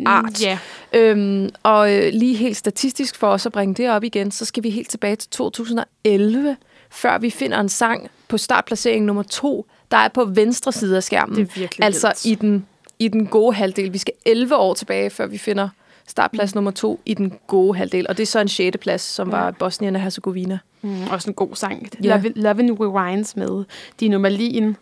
art. 0.06 0.42
Ja. 0.42 0.58
Øhm, 0.94 1.50
og 1.64 1.94
øh, 1.96 2.12
lige 2.14 2.36
helt 2.36 2.58
statistisk 2.58 3.16
for 3.16 3.28
os 3.28 3.46
at 3.46 3.52
bringe 3.52 3.76
det 3.76 3.90
op 3.90 4.04
igen, 4.04 4.32
så 4.32 4.46
skal 4.46 4.64
vi 4.64 4.70
helt 4.70 4.90
tilbage 4.90 5.16
til 5.16 5.30
2011, 5.30 6.58
før 6.92 7.18
vi 7.18 7.30
finder 7.30 7.60
en 7.60 7.70
sang 7.70 8.10
på 8.28 8.38
startplacering 8.38 9.06
nummer 9.06 9.24
to, 9.24 9.66
der 9.92 9.98
er 9.98 10.08
på 10.08 10.26
venstre 10.26 10.72
side 10.72 10.98
af 10.98 11.04
skærmen. 11.04 11.36
Det 11.36 11.42
er 11.42 11.60
virkelig 11.60 11.86
Altså 11.86 12.08
vildt. 12.08 12.26
i 12.26 12.36
den, 12.36 12.66
i 13.00 13.08
den 13.08 13.28
gode 13.28 13.54
halvdel. 13.54 13.94
Vi 13.94 13.98
skal 13.98 14.14
11 14.26 14.56
år 14.56 14.74
tilbage, 14.74 15.10
før 15.10 15.28
vi 15.28 15.38
finder 15.38 15.70
startplads 16.08 16.56
nummer 16.56 16.72
to 16.72 17.00
i 17.06 17.14
den 17.14 17.34
gode 17.48 17.78
halvdel. 17.78 18.06
Og 18.10 18.18
det 18.18 18.24
er 18.24 18.28
så 18.28 18.40
en 18.40 18.48
sjette 18.48 18.80
plads, 18.80 19.02
som 19.02 19.30
Ja. 19.30 19.36
var 19.38 19.52
Bosnien 19.52 19.96
og 19.96 20.02
Herzegovina. 20.02 20.60
Mm, 20.82 21.04
også 21.12 21.30
en 21.30 21.34
god 21.34 21.56
sang. 21.56 21.90
Ja. 22.04 22.08
Yeah. 22.10 22.24
Love, 22.36 22.64
Love 22.64 22.78
Rewinds 22.86 23.36
med 23.36 23.64
Dino 24.00 24.20
Malin. 24.20 24.76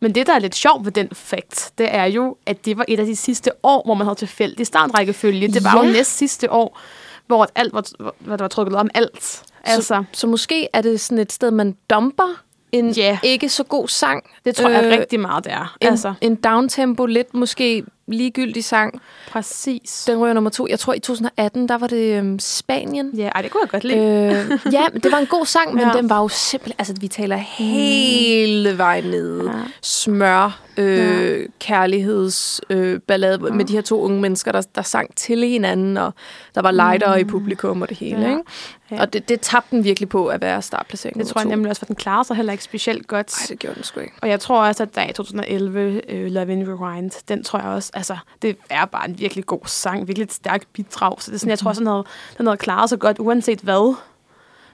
Men 0.00 0.14
det, 0.14 0.26
der 0.26 0.32
er 0.34 0.38
lidt 0.38 0.54
sjovt 0.54 0.84
ved 0.84 0.92
den 0.92 1.08
fact, 1.12 1.70
det 1.78 1.94
er 1.94 2.04
jo, 2.04 2.36
at 2.46 2.64
det 2.64 2.78
var 2.78 2.84
et 2.88 3.00
af 3.00 3.06
de 3.06 3.16
sidste 3.16 3.50
år, 3.62 3.82
hvor 3.84 3.94
man 3.94 4.06
havde 4.06 4.18
tilfældig 4.18 4.66
startrækkefølge. 4.66 5.48
Det 5.48 5.64
var 5.64 5.76
Ja. 5.82 5.86
jo 5.86 5.92
næst 5.92 6.16
sidste 6.16 6.52
år, 6.52 6.78
hvor 7.26 7.48
alt 7.54 7.72
var, 7.72 7.84
hvor 8.18 8.36
der 8.36 8.44
var 8.44 8.48
trykket 8.48 8.74
om 8.76 8.90
alt. 8.94 9.42
Altså, 9.64 9.82
Så, 9.82 10.04
så 10.12 10.26
måske 10.26 10.68
er 10.72 10.80
det 10.80 11.00
sådan 11.00 11.18
et 11.18 11.32
sted, 11.32 11.50
man 11.50 11.76
dumper 11.90 12.42
en 12.72 12.90
Ja. 12.90 13.18
ikke 13.22 13.48
så 13.48 13.64
god 13.64 13.88
sang. 13.88 14.24
det 14.44 14.56
tror 14.56 14.68
jeg 14.68 14.84
Øh, 14.84 14.90
rigtig 14.98 15.20
meget, 15.20 15.44
det 15.44 15.52
er. 15.52 15.76
En, 15.80 15.88
Altså, 15.88 16.14
en 16.20 16.34
downtempo, 16.34 17.06
lidt 17.06 17.34
måske 17.34 17.84
ligegyldig 18.12 18.64
sang. 18.64 19.00
Præcis. 19.30 20.04
Den 20.06 20.18
ryger 20.18 20.34
nummer 20.34 20.50
to. 20.50 20.66
Jeg 20.68 20.78
tror, 20.78 20.92
i 20.92 20.98
2018, 20.98 21.68
der 21.68 21.78
var 21.78 21.86
det 21.86 22.18
øhm, 22.18 22.38
Spanien. 22.38 23.10
Ja, 23.16 23.28
ej, 23.34 23.42
det 23.42 23.50
kunne 23.50 23.60
jeg 23.62 23.70
godt 23.70 23.84
lide. 23.84 23.98
Øh, 23.98 24.72
ja, 24.72 24.84
det 25.02 25.12
var 25.12 25.18
en 25.18 25.26
god 25.26 25.46
sang, 25.46 25.74
men 25.74 25.86
Ja. 25.86 25.92
den 25.92 26.10
var 26.10 26.20
jo 26.20 26.28
simpelthen... 26.28 26.74
Altså, 26.78 26.94
vi 27.00 27.08
taler 27.08 27.36
hele 27.36 28.78
vejen 28.78 29.04
ned. 29.04 29.44
Ja. 29.46 29.52
Smør, 29.82 30.60
øh, 30.76 31.46
kærlighedsballade 31.58 32.92
øh, 32.94 33.00
ballade 33.00 33.38
med 33.38 33.64
de 33.64 33.72
her 33.72 33.80
to 33.82 34.00
unge 34.02 34.20
mennesker, 34.20 34.52
der, 34.52 34.62
der 34.74 34.82
sang 34.82 35.16
til 35.16 35.48
hinanden, 35.48 35.96
og 35.96 36.14
der 36.54 36.62
var 36.62 36.70
lighter 36.70 37.16
i 37.16 37.24
publikum 37.24 37.82
og 37.82 37.88
det 37.88 37.96
hele. 37.98 38.20
Ja. 38.20 38.28
Ikke? 38.28 38.42
Ja. 38.90 39.00
Og 39.00 39.12
det, 39.12 39.28
det 39.28 39.40
tabte 39.40 39.76
den 39.76 39.84
virkelig 39.84 40.08
på 40.08 40.26
at 40.26 40.40
være 40.40 40.62
startplacering 40.62 41.18
Det 41.18 41.26
tror 41.26 41.40
jeg 41.40 41.48
nemlig 41.48 41.70
også, 41.70 41.80
for 41.80 41.86
den 41.86 41.96
klarer 41.96 42.22
sig 42.22 42.36
heller 42.36 42.52
ikke 42.52 42.64
specielt 42.64 43.06
godt. 43.06 43.32
Nej, 43.40 43.46
det 43.48 43.58
gjorde 43.58 43.74
den 43.74 43.84
sgu 43.84 44.00
ikke. 44.00 44.14
Og 44.22 44.28
jeg 44.28 44.40
tror 44.40 44.62
også, 44.64 44.82
at 44.82 44.94
der 44.94 45.08
i 45.08 45.12
2011, 45.12 46.02
uh, 46.12 46.26
Love 46.32 46.52
in 46.52 46.68
Rewind, 46.68 47.10
den 47.28 47.44
tror 47.44 47.58
jeg 47.58 47.68
også, 47.68 47.90
altså, 48.00 48.16
det 48.42 48.56
er 48.70 48.84
bare 48.84 49.08
en 49.08 49.18
virkelig 49.18 49.46
god 49.46 49.60
sang, 49.66 50.08
virkelig 50.08 50.24
et 50.24 50.32
stærkt 50.32 50.72
bidrag. 50.72 51.22
Så 51.22 51.30
det 51.30 51.34
er 51.34 51.38
sådan, 51.38 51.50
jeg 51.50 51.58
tror 51.58 51.68
også, 51.68 51.80
den 51.80 51.86
havde, 51.86 52.04
den 52.38 52.46
havde 52.46 52.56
klaret 52.56 52.88
sig 52.88 52.98
godt, 52.98 53.18
uanset 53.18 53.60
hvad. 53.60 53.96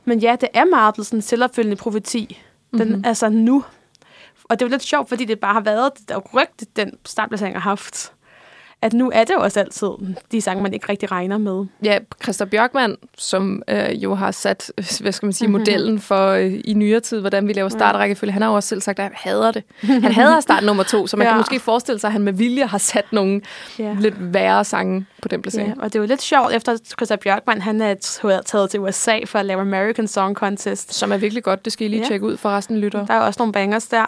Men 0.04 0.18
ja, 0.18 0.36
det 0.40 0.48
er 0.54 0.64
meget 0.64 0.94
blevet 0.94 1.06
sådan 1.06 1.18
en 1.18 1.22
selvopfølgende 1.22 1.76
profeti. 1.76 2.42
Den, 2.70 2.88
mm-hmm. 2.88 3.04
Altså 3.04 3.28
nu. 3.28 3.64
Og 4.44 4.60
det 4.60 4.64
er 4.64 4.68
jo 4.68 4.70
lidt 4.70 4.82
sjovt, 4.82 5.08
fordi 5.08 5.24
det 5.24 5.40
bare 5.40 5.52
har 5.52 5.60
været 5.60 5.90
det 5.98 6.08
der 6.08 6.18
rygte, 6.18 6.66
den 6.76 6.92
startplacering 7.04 7.54
har 7.54 7.60
haft. 7.60 8.12
At 8.82 8.92
nu 8.92 9.10
er 9.14 9.24
det 9.24 9.34
jo 9.34 9.40
også 9.40 9.60
altid 9.60 9.88
de 10.32 10.40
sange, 10.40 10.62
man 10.62 10.74
ikke 10.74 10.86
rigtig 10.88 11.10
regner 11.12 11.38
med. 11.38 11.64
Ja, 11.84 11.98
Christa 12.22 12.44
Bjørkman, 12.44 12.96
som 13.18 13.62
øh, 13.68 14.02
jo 14.02 14.14
har 14.14 14.30
sat, 14.30 14.72
øh, 14.78 14.84
hvad 15.00 15.12
skal 15.12 15.26
man 15.26 15.32
sige, 15.32 15.48
modellen 15.48 16.00
for 16.00 16.28
øh, 16.28 16.60
i 16.64 16.74
nyere 16.74 17.00
tid, 17.00 17.20
hvordan 17.20 17.48
vi 17.48 17.52
laver 17.52 17.68
startrækkefølge, 17.68 18.32
han 18.32 18.42
har 18.42 18.48
jo 18.48 18.54
også 18.54 18.68
selv 18.68 18.80
sagt, 18.80 18.98
at 18.98 19.04
han 19.04 19.12
hader 19.16 19.50
det. 19.50 19.62
Han 19.82 20.02
hader 20.12 20.40
start 20.40 20.64
nummer 20.64 20.82
to, 20.82 21.06
så 21.06 21.16
man 21.16 21.24
ja. 21.26 21.30
Kan 21.32 21.38
måske 21.38 21.60
forestille 21.60 21.98
sig, 21.98 22.08
at 22.08 22.12
han 22.12 22.22
med 22.22 22.32
vilje 22.32 22.66
har 22.66 22.78
sat 22.78 23.04
nogle 23.12 23.40
Ja. 23.78 23.96
lidt 24.00 24.14
værre 24.34 24.64
sange 24.64 25.06
på 25.22 25.28
den 25.28 25.42
placering. 25.42 25.68
Ja, 25.68 25.74
og 25.82 25.92
det 25.92 25.98
er 25.98 26.02
jo 26.02 26.06
lidt 26.06 26.22
sjovt, 26.22 26.52
efter 26.52 26.76
Christa 26.96 27.16
Bjørkman, 27.16 27.62
han 27.62 27.80
er 27.80 27.94
taget 28.46 28.70
til 28.70 28.80
USA 28.80 29.18
for 29.26 29.38
at 29.38 29.46
lave 29.46 29.60
American 29.60 30.06
Song 30.08 30.36
Contest. 30.36 30.94
Som 30.94 31.12
er 31.12 31.16
virkelig 31.16 31.42
godt. 31.44 31.64
Det 31.64 31.72
skal 31.72 31.84
I 31.86 31.88
lige 31.88 32.00
Ja. 32.02 32.06
tjekke 32.08 32.26
ud 32.26 32.36
for 32.36 32.48
resten 32.50 32.78
lytter. 32.78 33.06
Der 33.06 33.14
er 33.14 33.20
også 33.20 33.38
nogle 33.40 33.52
bangers 33.52 33.86
der. 33.86 34.04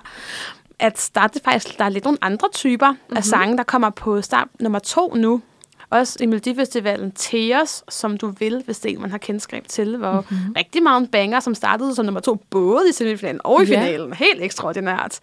At 0.81 1.11
der 1.14 1.21
er 1.21 1.29
faktisk 1.45 1.79
der 1.79 1.85
er 1.85 1.88
lidt 1.88 2.05
nogle 2.05 2.19
andre 2.21 2.49
typer 2.55 2.88
Mhm. 2.91 2.99
mm-hmm. 3.01 3.17
af 3.17 3.25
sange, 3.25 3.57
der 3.57 3.62
kommer 3.62 3.91
på 3.91 4.23
start 4.23 4.49
nummer 4.61 4.79
to 4.79 5.14
nu. 5.14 5.43
Også 5.91 6.19
i 6.23 6.27
Melodifestivalen 6.27 7.12
Tears, 7.12 7.85
som 7.88 8.17
du 8.17 8.27
vil, 8.38 8.62
hvis 8.64 8.79
det 8.79 8.93
er 8.93 8.99
man 8.99 9.11
har 9.11 9.19
kendskab 9.19 9.69
til, 9.69 9.97
hvor 9.97 10.12
Mhm. 10.12 10.25
mm-hmm. 10.31 10.53
rigtig 10.57 10.83
mange 10.83 11.09
banger, 11.09 11.41
som 11.41 11.55
startede 11.55 11.95
som 11.95 12.05
nummer 12.05 12.21
to, 12.21 12.35
både 12.51 12.88
i 12.88 12.93
semifinalen 12.93 13.41
og 13.45 13.62
i 13.62 13.67
Ja. 13.67 13.77
finalen. 13.81 14.12
Helt 14.12 14.43
ekstraordinært. 14.43 15.21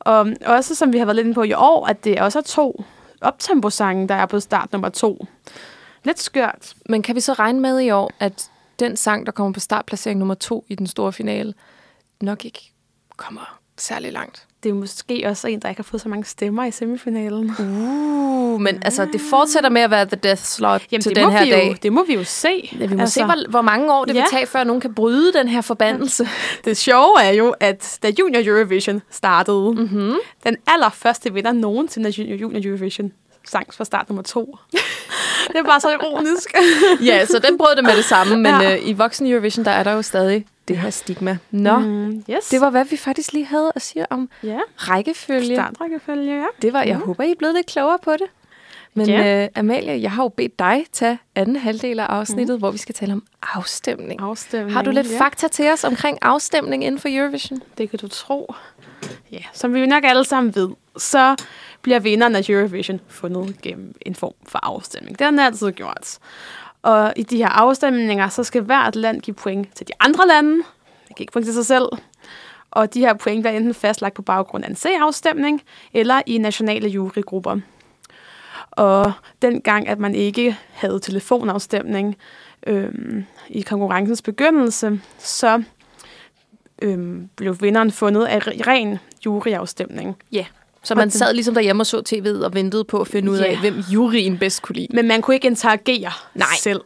Og 0.00 0.26
også, 0.46 0.74
som 0.74 0.92
vi 0.92 0.98
har 0.98 1.04
været 1.04 1.16
lidt 1.16 1.24
inde 1.24 1.34
på 1.34 1.42
i 1.42 1.52
år, 1.52 1.86
at 1.86 2.04
det 2.04 2.20
også 2.20 2.38
er 2.38 2.42
to 2.42 2.84
optempo-sange, 3.20 4.08
der 4.08 4.14
er 4.14 4.26
på 4.26 4.40
start 4.40 4.72
nummer 4.72 4.88
to. 4.88 5.26
Lidt 6.04 6.20
skørt. 6.20 6.74
Men 6.88 7.02
kan 7.02 7.14
vi 7.14 7.20
så 7.20 7.32
regne 7.32 7.60
med 7.60 7.80
i 7.80 7.90
år, 7.90 8.10
at 8.20 8.50
den 8.78 8.96
sang, 8.96 9.26
der 9.26 9.32
kommer 9.32 9.52
på 9.52 9.60
startplacering 9.60 10.18
nummer 10.18 10.34
to 10.34 10.64
i 10.68 10.74
den 10.74 10.86
store 10.86 11.12
finale, 11.12 11.54
nok 12.20 12.44
ikke 12.44 12.72
kommer 13.16 13.58
særlig 13.76 14.12
langt? 14.12 14.46
Det 14.62 14.68
er 14.68 14.74
måske 14.74 15.24
også 15.26 15.48
en, 15.48 15.60
der 15.60 15.68
ikke 15.68 15.78
har 15.78 15.84
fået 15.84 16.00
så 16.00 16.08
mange 16.08 16.24
stemmer 16.24 16.64
i 16.64 16.70
semifinalen. 16.70 17.50
Uh, 17.58 18.60
men 18.60 18.82
altså, 18.84 19.08
det 19.12 19.20
fortsætter 19.20 19.70
med 19.70 19.82
at 19.82 19.90
være 19.90 20.06
the 20.06 20.16
death 20.16 20.42
slot 20.42 20.82
Jamen, 20.92 21.02
til 21.02 21.16
den 21.16 21.30
her 21.30 21.44
dag. 21.44 21.68
jo, 21.68 21.76
det 21.82 21.92
må 21.92 22.04
vi 22.04 22.14
jo 22.14 22.24
se. 22.24 22.70
Ja, 22.80 22.86
vi 22.86 22.94
må 22.94 23.00
altså, 23.00 23.14
se, 23.14 23.24
hvor, 23.24 23.50
hvor 23.50 23.62
mange 23.62 23.92
år 23.92 24.04
det 24.04 24.14
ja. 24.14 24.20
Vil 24.20 24.30
tage, 24.30 24.46
før 24.46 24.64
nogen 24.64 24.80
kan 24.80 24.94
bryde 24.94 25.32
den 25.32 25.48
her 25.48 25.60
forbandelse. 25.60 26.28
Det 26.64 26.76
sjove 26.76 27.22
er 27.22 27.30
jo, 27.30 27.54
at 27.60 27.98
da 28.02 28.12
Junior 28.18 28.42
Eurovision 28.44 29.02
startede, 29.10 29.72
mm-hmm. 29.72 30.14
den 30.44 30.56
allerførste 30.66 31.32
vinder 31.34 31.52
nogensinde 31.52 32.06
af 32.06 32.18
Junior, 32.18 32.36
Junior 32.36 32.60
Eurovision 32.64 33.12
sang 33.48 33.74
fra 33.74 33.84
start 33.84 34.08
nummer 34.08 34.22
to. 34.22 34.56
det 35.48 35.56
er 35.56 35.62
bare 35.62 35.80
så 35.80 35.90
ironisk. 35.90 36.54
ja, 37.04 37.26
så 37.26 37.38
den 37.38 37.58
brød 37.58 37.76
det 37.76 37.84
med 37.84 37.96
det 37.96 38.04
samme, 38.04 38.36
men 38.46 38.60
ja. 38.60 38.76
øh, 38.76 38.88
i 38.88 38.92
voksen 38.92 39.26
Eurovision, 39.26 39.64
der 39.64 39.70
er 39.70 39.82
der 39.82 39.92
jo 39.92 40.02
stadig 40.02 40.46
det 40.70 40.78
her 40.78 40.90
stigma. 40.90 41.38
Nå, 41.50 41.78
mm. 41.78 41.84
Mm, 41.84 42.24
yes. 42.30 42.48
det 42.48 42.60
var, 42.60 42.70
hvad 42.70 42.84
vi 42.84 42.96
faktisk 42.96 43.32
lige 43.32 43.46
havde 43.46 43.72
at 43.74 43.82
sige 43.82 44.12
om 44.12 44.28
ja. 44.42 44.58
rækkefølge. 44.76 45.56
startrækkefølge, 45.56 46.34
ja. 46.34 46.46
Det 46.62 46.72
var, 46.72 46.82
jeg 46.82 46.96
håber, 46.96 47.24
I 47.24 47.30
er 47.30 47.34
blevet 47.38 47.54
lidt 47.54 47.66
klogere 47.66 47.98
på 48.02 48.12
det. 48.12 48.26
Men 48.94 49.06
Ja. 49.06 49.42
øh, 49.44 49.48
Amalie, 49.56 50.02
jeg 50.02 50.12
har 50.12 50.22
jo 50.22 50.28
bedt 50.28 50.58
dig 50.58 50.84
tage 50.92 51.18
anden 51.34 51.56
halvdel 51.56 52.00
af 52.00 52.04
afsnittet, 52.04 52.56
mm. 52.56 52.58
hvor 52.58 52.70
vi 52.70 52.78
skal 52.78 52.94
tale 52.94 53.12
om 53.12 53.22
afstemning. 53.54 54.20
Afstemning. 54.20 54.72
Har 54.72 54.82
du 54.82 54.90
lidt 54.90 55.12
ja. 55.12 55.18
fakta 55.20 55.48
til 55.48 55.70
os 55.70 55.84
omkring 55.84 56.18
afstemning 56.22 56.84
inden 56.84 57.00
for 57.00 57.08
Eurovision? 57.12 57.60
Det 57.78 57.90
kan 57.90 57.98
du 57.98 58.08
tro. 58.08 58.54
Ja, 59.32 59.42
som 59.52 59.74
vi 59.74 59.86
nok 59.86 60.04
alle 60.04 60.24
sammen 60.24 60.54
ved, 60.54 60.68
så 60.96 61.36
bliver 61.82 61.98
vinderen 61.98 62.36
af 62.36 62.48
Eurovision 62.48 63.00
fundet 63.08 63.62
gennem 63.62 63.94
en 64.06 64.14
form 64.14 64.34
for 64.46 64.58
afstemning. 64.62 65.18
Det 65.18 65.24
har 65.24 65.30
den 65.30 65.40
altid 65.40 65.72
gjort. 65.72 66.18
Og 66.82 67.12
i 67.16 67.22
de 67.22 67.36
her 67.36 67.48
afstemninger, 67.48 68.28
så 68.28 68.44
skal 68.44 68.62
hvert 68.62 68.96
land 68.96 69.20
give 69.20 69.34
point 69.34 69.74
til 69.74 69.88
de 69.88 69.92
andre 70.00 70.26
lande. 70.26 70.56
Det 71.08 71.16
giver 71.16 71.20
ikke 71.20 71.32
point 71.32 71.46
til 71.46 71.54
sig 71.54 71.66
selv. 71.66 71.88
Og 72.70 72.94
de 72.94 73.00
her 73.00 73.14
point 73.14 73.42
bliver 73.42 73.56
enten 73.56 73.74
fastlagt 73.74 74.14
på 74.14 74.22
baggrund 74.22 74.64
af 74.64 74.68
en 74.68 74.76
C-afstemning, 74.76 75.62
eller 75.94 76.22
i 76.26 76.38
nationale 76.38 76.88
jurygrupper. 76.88 77.58
Og 78.70 79.12
dengang, 79.42 79.88
at 79.88 79.98
man 79.98 80.14
ikke 80.14 80.56
havde 80.72 80.98
telefonafstemning 80.98 82.16
øhm, 82.66 83.24
i 83.48 83.60
konkurrencens 83.60 84.22
begyndelse, 84.22 85.00
så 85.18 85.62
øhm, 86.82 87.28
blev 87.36 87.60
vinderen 87.60 87.90
fundet 87.90 88.24
af 88.24 88.46
ren 88.46 88.98
juryafstemning. 89.26 90.16
Ja. 90.32 90.46
Så 90.84 90.94
Og 90.94 90.98
man 90.98 91.10
sad 91.10 91.34
ligesom 91.34 91.54
derhjemme 91.54 91.82
og 91.82 91.86
så 91.86 92.02
tv'et 92.08 92.44
og 92.44 92.54
ventede 92.54 92.84
på 92.84 93.00
at 93.00 93.08
finde 93.08 93.30
ud 93.32 93.36
af, 93.38 93.52
Ja. 93.52 93.60
hvem 93.60 93.74
juryen 93.92 94.38
bedst 94.38 94.62
kunne 94.62 94.76
lide. 94.76 94.86
Men 94.90 95.08
man 95.08 95.22
kunne 95.22 95.34
ikke 95.34 95.46
interagere 95.48 96.10
Nej. 96.34 96.46
selv. 96.58 96.80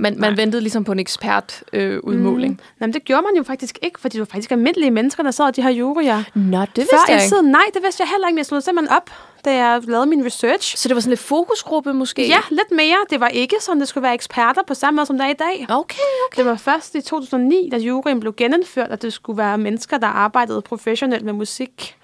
Man, 0.00 0.12
man 0.20 0.30
Nej. 0.32 0.36
ventede 0.36 0.62
ligesom 0.62 0.84
på 0.84 0.92
en 0.92 0.98
ekspert-udmåling. 0.98 1.94
Øh, 1.94 2.00
udmåling. 2.04 2.52
Mm. 2.52 2.58
Jamen, 2.80 2.94
det 2.94 3.04
gjorde 3.04 3.22
man 3.22 3.36
jo 3.36 3.42
faktisk 3.42 3.78
ikke, 3.82 4.00
fordi 4.00 4.12
det 4.12 4.20
var 4.20 4.24
faktisk 4.26 4.50
almindelige 4.50 4.90
mennesker, 4.90 5.22
der 5.22 5.30
sad 5.30 5.48
i 5.48 5.52
de 5.52 5.62
her 5.62 5.70
juryer. 5.70 6.22
Nå, 6.34 6.60
det 6.60 6.68
vidste 6.76 6.96
Før 6.96 7.12
jeg 7.14 7.22
ikke. 7.24 7.34
tiden, 7.34 7.50
nej, 7.50 7.62
det 7.74 7.82
vidste 7.82 8.00
jeg 8.02 8.08
heller 8.08 8.28
ikke, 8.28 8.34
men 8.34 8.38
jeg 8.38 8.46
slog 8.46 8.62
simpelthen 8.62 8.96
op, 8.96 9.10
da 9.44 9.54
jeg 9.54 9.80
lavede 9.84 10.06
min 10.06 10.24
research. 10.26 10.76
Så 10.76 10.88
det 10.88 10.94
var 10.94 11.00
sådan 11.00 11.10
lidt 11.10 11.20
fokusgruppe 11.20 11.92
måske? 11.94 12.28
Ja, 12.28 12.38
lidt 12.50 12.70
mere. 12.70 12.96
Det 13.10 13.20
var 13.20 13.28
ikke 13.28 13.56
sådan, 13.60 13.80
det 13.80 13.88
skulle 13.88 14.02
være 14.02 14.14
eksperter 14.14 14.62
på 14.66 14.74
samme 14.74 14.96
måde, 14.96 15.06
som 15.06 15.18
der 15.18 15.24
er 15.24 15.30
i 15.30 15.34
dag. 15.38 15.66
Okay, 15.68 15.96
okay. 16.28 16.36
Det 16.36 16.44
var 16.44 16.56
først 16.56 16.94
i 16.94 17.00
2009, 17.00 17.68
da 17.72 17.76
juryen 17.76 18.20
blev 18.20 18.34
genindført, 18.36 18.90
at 18.90 19.02
det 19.02 19.12
skulle 19.12 19.38
være 19.38 19.58
mennesker, 19.58 19.98
der 19.98 20.06
arbejdede 20.06 20.62
professionelt 20.62 21.24
med 21.24 21.32
musik. 21.32 21.94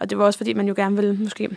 Og 0.00 0.10
det 0.10 0.18
var 0.18 0.24
også, 0.24 0.36
fordi 0.36 0.52
man 0.52 0.68
jo 0.68 0.74
gerne 0.76 0.96
ville 0.96 1.14
måske 1.14 1.48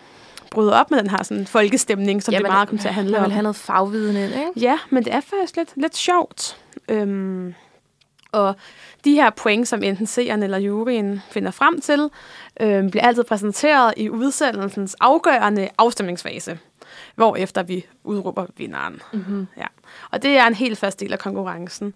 bryde 0.52 0.74
op 0.74 0.92
med 0.92 1.00
den 1.00 1.10
her 1.10 1.24
sådan, 1.24 1.48
folkestemning, 1.48 2.24
som 2.24 2.34
det 2.34 2.42
meget 2.42 2.70
kom 2.70 2.78
til 2.78 2.88
at 2.88 2.94
handle 2.94 3.12
man 3.12 3.20
om. 3.20 3.26
vil 3.26 3.32
have 3.34 3.44
noget 3.44 3.56
fagviden 3.56 4.16
ind, 4.16 4.34
ikke? 4.34 4.52
Ja, 4.56 4.80
men 4.90 5.06
det 5.06 5.14
er 5.14 5.22
faktisk 5.22 5.56
lidt, 5.56 5.70
lidt 5.76 5.98
sjovt. 5.98 6.58
Øhm, 6.90 7.54
og 8.32 8.56
de 9.06 9.14
her 9.14 9.30
point, 9.30 9.68
som 9.68 9.84
enten 9.84 10.06
seeren 10.06 10.44
eller 10.44 10.58
juryen 10.58 11.22
finder 11.30 11.52
frem 11.52 11.82
til, 11.82 12.10
øhm, 12.60 12.92
bliver 12.92 13.04
altid 13.08 13.24
præsenteret 13.24 13.94
i 13.98 14.10
udsendelsens 14.10 14.96
afgørende 15.00 15.70
afstemningsfase, 15.78 16.60
hvor 17.16 17.36
efter 17.36 17.64
vi 17.64 17.86
udråber 18.04 18.46
vinderen. 18.58 19.02
Mm-hmm. 19.14 19.48
Ja. 19.58 19.66
Og 20.12 20.24
det 20.24 20.38
er 20.38 20.48
en 20.48 20.54
helt 20.54 20.78
fast 20.78 21.00
del 21.00 21.14
af 21.14 21.20
konkurrencen. 21.20 21.94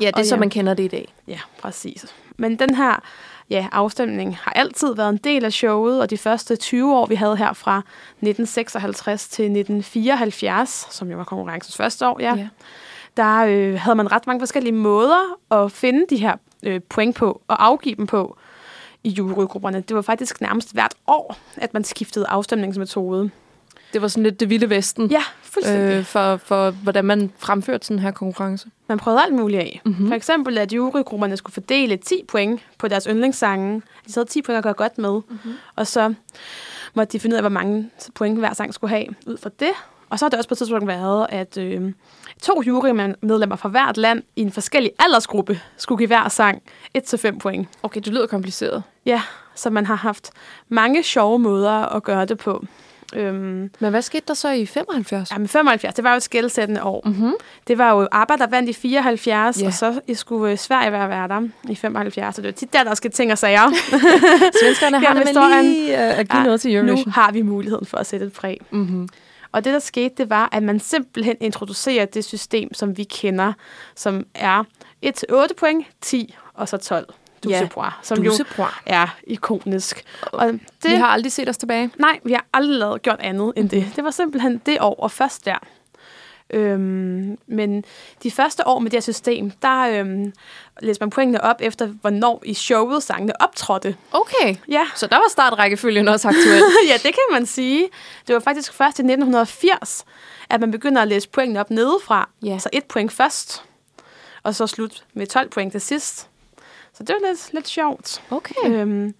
Ja, 0.00 0.06
det 0.06 0.14
er 0.14 0.18
Og 0.18 0.26
så, 0.26 0.34
ja. 0.34 0.38
man 0.38 0.50
kender 0.50 0.74
det 0.74 0.82
i 0.82 0.88
dag. 0.88 1.14
Ja, 1.26 1.40
præcis. 1.58 2.14
Men 2.36 2.58
den 2.58 2.74
her 2.74 3.02
ja, 3.50 3.66
afstemning 3.72 4.36
har 4.36 4.52
altid 4.52 4.94
været 4.94 5.08
en 5.08 5.16
del 5.16 5.44
af 5.44 5.52
showet, 5.52 6.00
og 6.00 6.10
de 6.10 6.18
første 6.18 6.56
20 6.56 6.96
år, 6.96 7.06
vi 7.06 7.14
havde 7.14 7.36
her 7.36 7.52
fra 7.52 7.78
1956 7.78 9.28
til 9.28 9.44
1974, 9.44 10.86
som 10.90 11.10
jo 11.10 11.16
var 11.16 11.24
konkurrencens 11.24 11.76
første 11.76 12.06
år, 12.08 12.16
ja, 12.20 12.34
Ja. 12.36 12.48
der 13.16 13.36
øh, 13.48 13.80
havde 13.80 13.94
man 13.96 14.12
ret 14.12 14.26
mange 14.26 14.40
forskellige 14.40 14.72
måder 14.74 15.38
at 15.50 15.72
finde 15.72 16.04
de 16.10 16.16
her 16.16 16.36
øh, 16.62 16.80
point 16.88 17.16
på 17.16 17.42
og 17.48 17.64
afgive 17.66 17.94
dem 17.94 18.06
på 18.06 18.36
i 19.04 19.08
jurygrupperne. 19.08 19.80
Det 19.80 19.96
var 19.96 20.02
faktisk 20.02 20.40
nærmest 20.40 20.72
hvert 20.72 20.94
år, 21.06 21.36
at 21.56 21.74
man 21.74 21.84
skiftede 21.84 22.26
afstemningsmetode. 22.28 23.30
Det 23.94 24.02
var 24.02 24.08
sådan 24.08 24.22
lidt 24.22 24.40
det 24.40 24.50
vilde 24.50 24.70
vesten. 24.70 25.06
Ja, 25.10 25.22
fuldstændig. 25.42 25.96
øh, 25.96 26.04
for, 26.04 26.36
for, 26.36 26.70
hvordan 26.70 27.04
man 27.04 27.32
fremførte 27.38 27.86
sådan 27.86 27.98
her 27.98 28.10
konkurrence. 28.10 28.68
Man 28.88 28.98
prøvede 28.98 29.22
alt 29.22 29.34
muligt 29.34 29.60
af. 29.60 29.80
Mhm. 29.84 29.92
Mm-hmm. 29.94 30.08
For 30.08 30.14
eksempel, 30.14 30.58
at 30.58 30.72
jurygrupperne 30.72 31.36
skulle 31.36 31.54
fordele 31.54 31.96
10 31.96 32.24
point 32.28 32.60
på 32.78 32.88
deres 32.88 33.04
yndlingssange. 33.10 33.82
De 34.06 34.12
havde 34.14 34.26
10 34.28 34.42
point 34.42 34.56
at 34.58 34.62
gøre 34.64 34.72
godt 34.74 34.98
med. 34.98 35.12
Mm-hmm. 35.28 35.52
Og 35.76 35.86
så 35.86 36.14
måtte 36.94 37.12
de 37.12 37.20
finde 37.20 37.34
ud 37.34 37.36
af, 37.36 37.42
hvor 37.42 37.48
mange 37.50 37.90
point 38.14 38.38
hver 38.38 38.52
sang 38.54 38.74
skulle 38.74 38.90
have 38.90 39.06
ud 39.26 39.36
fra 39.36 39.50
det. 39.60 39.70
Og 40.10 40.18
så 40.18 40.24
har 40.24 40.30
det 40.30 40.36
også 40.38 40.48
på 40.48 40.54
et 40.54 40.58
tidspunkt 40.58 40.86
været, 40.86 41.26
at 41.30 41.56
øh, 41.58 41.92
to 42.42 42.62
jurymedlemmer 42.66 43.56
fra 43.56 43.68
hvert 43.68 43.96
land 43.96 44.22
i 44.36 44.40
en 44.40 44.52
forskellig 44.52 44.90
aldersgruppe 44.98 45.60
skulle 45.76 45.98
give 45.98 46.06
hver 46.06 46.28
sang 46.28 46.62
1-5 46.98 47.38
point. 47.38 47.68
Okay, 47.82 48.00
det 48.00 48.12
lyder 48.12 48.26
kompliceret. 48.26 48.82
Ja, 49.06 49.22
så 49.54 49.70
man 49.70 49.86
har 49.86 49.94
haft 49.94 50.30
mange 50.68 51.02
sjove 51.02 51.38
måder 51.38 51.70
at 51.70 52.02
gøre 52.02 52.24
det 52.24 52.38
på. 52.38 52.64
Øhm, 53.14 53.70
Men 53.80 53.90
hvad 53.90 54.02
skete 54.02 54.24
der 54.28 54.34
så 54.34 54.50
i 54.50 54.66
75? 54.66 55.30
Ja, 55.30 55.38
men 55.38 55.48
75, 55.48 55.94
det 55.94 56.04
var 56.04 56.10
jo 56.10 56.16
et 56.16 56.22
skældsættende 56.22 56.82
år. 56.82 57.02
Mm-hmm. 57.08 57.32
Det 57.68 57.78
var 57.78 57.90
jo 57.92 58.08
ABBA, 58.12 58.36
der 58.36 58.46
vandt 58.46 58.68
i 58.70 58.72
74, 58.72 59.60
Ja. 59.62 59.66
og 59.66 59.72
så 59.72 60.00
skulle 60.14 60.52
øh, 60.52 60.58
Sverige 60.58 60.92
være 60.92 61.08
værter 61.08 61.42
i 61.68 61.74
75. 61.74 62.36
Så 62.36 62.42
det 62.42 62.48
er 62.48 62.52
tit 62.52 62.72
der, 62.72 62.84
der 62.84 62.94
skal 62.94 63.10
ting 63.10 63.32
og 63.32 63.38
sager. 63.38 63.70
Svenskerne 64.62 65.00
har 65.06 65.14
det 65.14 65.24
med 65.34 65.62
lige 65.62 65.92
øh, 66.12 66.18
at 66.18 66.28
give 66.28 66.38
Ja, 66.38 66.44
noget 66.44 66.60
til 66.60 66.72
nu 66.72 66.78
Eurovision. 66.90 67.12
har 67.12 67.32
vi 67.32 67.42
muligheden 67.42 67.86
for 67.86 67.96
at 67.98 68.06
sætte 68.06 68.26
et 68.26 68.32
præg. 68.32 68.60
Mm-hmm. 68.70 69.08
Og 69.52 69.64
det, 69.64 69.72
der 69.72 69.78
skete, 69.78 70.14
det 70.18 70.30
var, 70.30 70.48
at 70.52 70.62
man 70.62 70.80
simpelthen 70.80 71.36
introducerer 71.40 72.04
det 72.06 72.24
system, 72.24 72.74
som 72.74 72.96
vi 72.96 73.04
kender, 73.04 73.52
som 73.96 74.26
er 74.34 74.64
1-8 75.06 75.46
point, 75.58 75.86
10 76.00 76.34
og 76.54 76.68
så 76.68 76.76
12 76.76 77.14
Ja, 77.50 77.60
dusepoir, 77.60 77.98
som 78.02 78.24
Dusepoir. 78.24 78.82
jo 78.86 78.92
er 78.94 79.16
ikonisk. 79.26 80.04
Og 80.22 80.46
det, 80.82 80.90
Vi 80.90 80.94
har 80.94 81.06
aldrig 81.06 81.32
set 81.32 81.48
os 81.48 81.56
tilbage. 81.58 81.90
Nej, 81.98 82.20
vi 82.24 82.32
har 82.32 82.44
aldrig 82.52 82.78
lavet, 82.78 83.02
gjort 83.02 83.20
andet 83.20 83.52
end 83.56 83.70
det. 83.70 83.92
Det 83.96 84.04
var 84.04 84.10
simpelthen 84.10 84.58
det 84.66 84.78
år, 84.80 84.94
og 84.94 85.10
først 85.10 85.44
der. 85.44 85.58
Øhm, 86.50 87.38
men 87.46 87.84
de 88.22 88.30
første 88.30 88.66
år 88.66 88.78
med 88.78 88.90
det 88.90 88.96
her 88.96 89.00
system, 89.02 89.50
der 89.50 89.80
øhm, 90.00 90.32
læste 90.82 91.02
man 91.02 91.10
pointene 91.10 91.44
op 91.44 91.56
efter, 91.60 91.86
hvornår 91.86 92.42
i 92.46 92.54
showet 92.54 93.02
sangene 93.02 93.42
optrådte. 93.42 93.96
Okay. 94.12 94.56
Ja, 94.68 94.86
Så 94.94 95.06
der 95.06 95.16
var 95.16 95.30
startrækkefølgen 95.30 96.08
også 96.08 96.28
aktuel. 96.28 96.62
ja, 96.90 96.94
det 96.94 97.02
kan 97.02 97.32
man 97.32 97.46
sige. 97.46 97.88
Det 98.26 98.34
var 98.34 98.40
faktisk 98.40 98.72
først 98.72 98.98
i 98.98 99.02
1980, 99.02 100.04
at 100.50 100.60
man 100.60 100.70
begynder 100.70 101.02
at 101.02 101.08
læse 101.08 101.28
pointene 101.28 101.60
op 101.60 101.70
nedefra. 101.70 102.28
Ja. 102.42 102.58
Så 102.58 102.68
et 102.72 102.84
point 102.84 103.12
først, 103.12 103.64
og 104.42 104.54
så 104.54 104.66
slut 104.66 105.04
med 105.14 105.26
12 105.26 105.50
point 105.50 105.72
til 105.72 105.80
sidst. 105.80 106.28
Så 106.94 107.02
det 107.02 107.16
var 107.20 107.28
lidt, 107.28 107.52
lidt 107.52 107.68
sjovt. 107.68 108.22
Okay. 108.30 108.54
Øhm, 108.66 109.14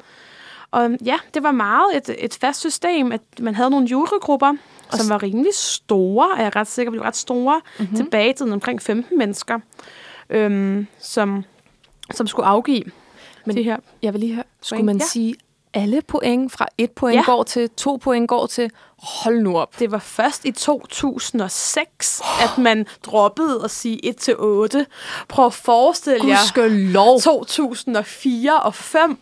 og 0.70 0.90
ja, 1.04 1.16
det 1.34 1.42
var 1.42 1.52
meget 1.52 1.96
et, 1.96 2.16
et 2.18 2.34
fast 2.40 2.60
system, 2.60 3.12
at 3.12 3.20
man 3.40 3.54
havde 3.54 3.70
nogle 3.70 3.86
jurygrupper, 3.86 4.54
som 4.92 5.08
var 5.08 5.22
rimelig 5.22 5.54
store, 5.54 6.38
er 6.38 6.42
jeg 6.42 6.56
ret 6.56 6.66
sikker 6.66 6.92
på, 6.92 6.98
ret 7.04 7.16
store, 7.16 7.60
mm-hmm. 7.78 7.96
tilbage 7.96 8.32
til 8.32 8.52
omkring 8.52 8.82
15 8.82 9.18
mennesker, 9.18 9.58
øhm, 10.30 10.86
som, 10.98 11.44
som 12.14 12.26
skulle 12.26 12.46
afgive 12.46 12.84
Men- 13.46 13.56
det 13.56 13.64
her. 13.64 13.76
Jeg 14.02 14.12
vil 14.12 14.20
lige 14.20 14.34
høre, 14.34 14.44
skulle 14.62 14.82
man 14.84 14.96
Ja. 14.96 15.04
sige, 15.04 15.34
alle 15.74 16.02
point 16.02 16.52
fra 16.52 16.66
et 16.78 16.90
point 16.90 17.16
Ja. 17.16 17.22
går 17.24 17.42
til, 17.42 17.70
to 17.70 17.96
point 18.02 18.28
går 18.28 18.46
til, 18.46 18.70
hold 18.98 19.42
nu 19.42 19.58
op. 19.58 19.78
Det 19.78 19.90
var 19.90 19.98
først 19.98 20.44
i 20.44 20.50
2006, 20.52 22.22
at 22.42 22.58
man 22.58 22.86
droppede 23.06 23.60
at 23.64 23.70
sige 23.70 24.04
1 24.06 24.16
til 24.16 24.34
8. 24.38 24.86
Prøv 25.28 25.46
at 25.46 25.54
forestille 25.54 26.28
jer 26.28 26.68
lov. 26.92 27.20
2004 27.20 28.60
og 28.60 28.74
5. 28.74 29.18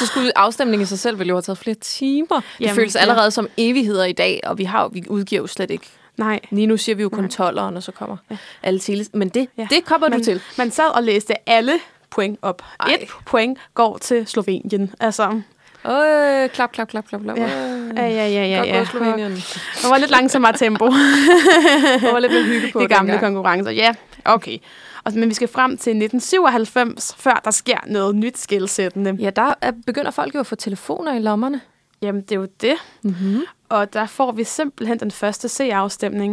Så 0.00 0.06
skulle 0.06 0.38
afstemningen 0.38 0.82
i 0.82 0.86
sig 0.86 0.98
selv 0.98 1.18
vel 1.18 1.28
jo 1.28 1.34
have 1.34 1.42
taget 1.42 1.58
flere 1.58 1.76
timer. 1.76 2.36
Det 2.36 2.44
Jamen, 2.60 2.74
føles 2.74 2.94
ja. 2.94 3.00
allerede 3.00 3.30
som 3.30 3.48
evigheder 3.56 4.04
i 4.04 4.12
dag, 4.12 4.40
og 4.44 4.58
vi, 4.58 4.64
har, 4.64 4.88
vi 4.88 5.04
udgiver 5.08 5.42
jo 5.42 5.46
slet 5.46 5.70
ikke. 5.70 5.86
Nej. 6.16 6.40
Lige 6.50 6.66
nu 6.66 6.76
siger 6.76 6.96
vi 6.96 7.02
jo 7.02 7.08
kun 7.08 7.24
12'eren, 7.24 7.76
og 7.76 7.82
så 7.82 7.92
kommer 7.92 8.16
alle 8.62 8.80
til. 8.80 9.08
Men 9.12 9.28
det, 9.28 9.48
Ja. 9.58 9.66
det 9.70 9.84
kommer 9.84 10.08
man, 10.08 10.18
du 10.18 10.24
til. 10.24 10.40
Man 10.58 10.70
sad 10.70 10.94
og 10.94 11.02
læste 11.02 11.48
alle 11.48 11.72
point 12.10 12.38
op. 12.42 12.62
Ej. 12.80 12.98
Et 13.00 13.08
point 13.26 13.58
går 13.74 13.98
til 13.98 14.26
Slovenien. 14.26 14.94
Altså, 15.00 15.40
Øh, 15.86 16.50
klap, 16.50 16.72
klap, 16.72 16.88
klap, 16.88 17.08
klap, 17.08 17.22
klap. 17.22 17.36
Ja. 17.36 17.48
Ja, 17.96 18.08
ja, 18.08 18.28
ja, 18.28 18.46
ja. 18.46 18.62
Ja. 18.64 18.84
Slovenien. 18.84 19.32
Det 19.32 19.90
var 19.90 19.98
lidt 19.98 20.10
langsommere 20.10 20.52
tempo. 20.52 20.84
Der 20.86 22.12
var 22.12 22.18
lidt 22.18 22.32
mere 22.32 22.42
hygge 22.42 22.72
på 22.72 22.80
de 22.80 22.88
gamle 22.88 23.12
dengang. 23.12 23.34
konkurrencer. 23.34 23.72
Ja, 23.72 23.94
okay. 24.24 24.58
Og, 25.04 25.12
men 25.14 25.28
vi 25.28 25.34
skal 25.34 25.48
frem 25.48 25.70
til 25.70 25.90
1997, 25.90 27.14
før 27.18 27.40
der 27.44 27.50
sker 27.50 27.78
noget 27.86 28.14
nyt 28.16 28.38
skilsættende. 28.38 29.16
Ja, 29.20 29.30
der 29.30 29.54
er, 29.60 29.72
begynder 29.86 30.10
folk 30.10 30.34
jo 30.34 30.40
at 30.40 30.46
få 30.46 30.54
telefoner 30.54 31.14
i 31.14 31.18
lommerne. 31.18 31.60
Jamen, 32.02 32.22
det 32.22 32.32
er 32.32 32.36
jo 32.36 32.48
det. 32.60 32.74
Mm-hmm. 33.02 33.42
Og 33.68 33.92
der 33.92 34.06
får 34.06 34.32
vi 34.32 34.44
simpelthen 34.44 34.98
den 34.98 35.10
første 35.10 35.48
C-afstemning 35.48 36.32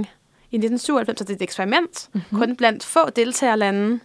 i 0.52 0.56
1997, 0.56 1.20
så 1.20 1.24
det 1.24 1.30
er 1.30 1.36
et 1.36 1.41
eksperiment, 1.41 2.10
mm-hmm. 2.14 2.39
kun 2.39 2.56
blandt 2.56 2.84
få 2.84 3.10
deltagerlande. 3.10 3.99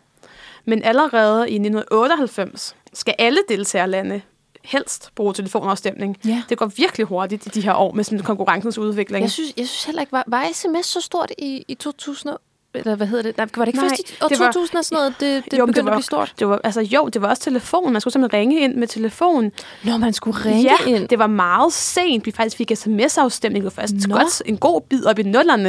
Men 0.65 0.83
allerede 0.83 1.51
i 1.51 1.55
1998 1.55 2.77
skal 2.93 3.15
alle 3.19 3.41
deltagerlande 3.49 4.21
helst 4.67 5.11
bruge 5.15 5.35
telefonafstemning. 5.35 6.17
Ja. 6.25 6.43
Det 6.49 6.59
går 6.59 6.67
virkelig 6.67 7.07
hurtigt 7.07 7.47
i 7.47 7.49
de 7.49 7.61
her 7.61 7.75
år 7.75 7.93
med 7.93 8.05
sådan 8.05 8.19
konkurrencens 8.19 8.79
udvikling. 8.79 9.23
Jeg 9.23 9.31
synes, 9.31 9.53
jeg 9.57 9.67
synes 9.69 9.85
heller 9.85 10.01
ikke, 10.03 10.13
var, 10.13 10.25
var 10.27 10.49
sms 10.53 10.87
så 10.87 11.01
stort 11.01 11.33
i, 11.39 11.65
i 11.69 11.75
2000? 11.75 12.33
Eller 12.75 12.95
hvad 12.97 13.07
hedder 13.07 13.23
det? 13.23 13.37
Nej, 13.37 13.47
var 13.57 13.65
det 13.65 13.69
ikke 13.69 13.81
Nej, 13.81 13.89
først 13.89 14.01
i 14.11 14.15
år 14.23 14.29
det 14.29 14.39
var- 14.39 14.47
2000 14.53 14.79
og 14.79 14.85
sådan 14.85 14.97
noget, 14.97 15.15
det, 15.21 15.45
det 15.51 15.59
Jo, 15.59 15.67
begyndte 15.67 15.81
det 15.81 15.85
var- 15.85 15.91
at 15.93 15.97
blive 15.97 16.03
stort? 16.03 16.35
Det 16.39 16.49
var, 16.49 16.61
altså, 16.65 16.81
jo, 16.81 17.09
det 17.09 17.23
var 17.23 17.29
også 17.29 17.43
telefon. 17.43 17.93
Man 17.93 18.01
skulle 18.01 18.13
simpelthen 18.13 18.41
ringe 18.41 18.61
ind 18.61 18.75
med 18.75 18.89
telefon. 18.89 19.53
Når 19.85 19.97
man 19.99 20.13
skulle 20.13 20.45
ringe 20.45 20.63
ja, 20.63 20.91
ind. 20.91 21.09
det 21.09 21.19
var 21.19 21.27
meget 21.27 21.73
sent. 21.73 22.27
Vi 22.27 22.31
faktisk 22.31 22.57
fik 22.57 22.73
sms-afstemning. 22.75 23.65
Det 23.65 23.77
var 23.77 23.83
først 23.83 23.95
Nå. 24.09 24.15
godt 24.17 24.43
en 24.47 24.57
god 24.59 24.81
bid 24.81 25.05
op 25.07 25.19
i 25.19 25.23
nullerne, 25.23 25.69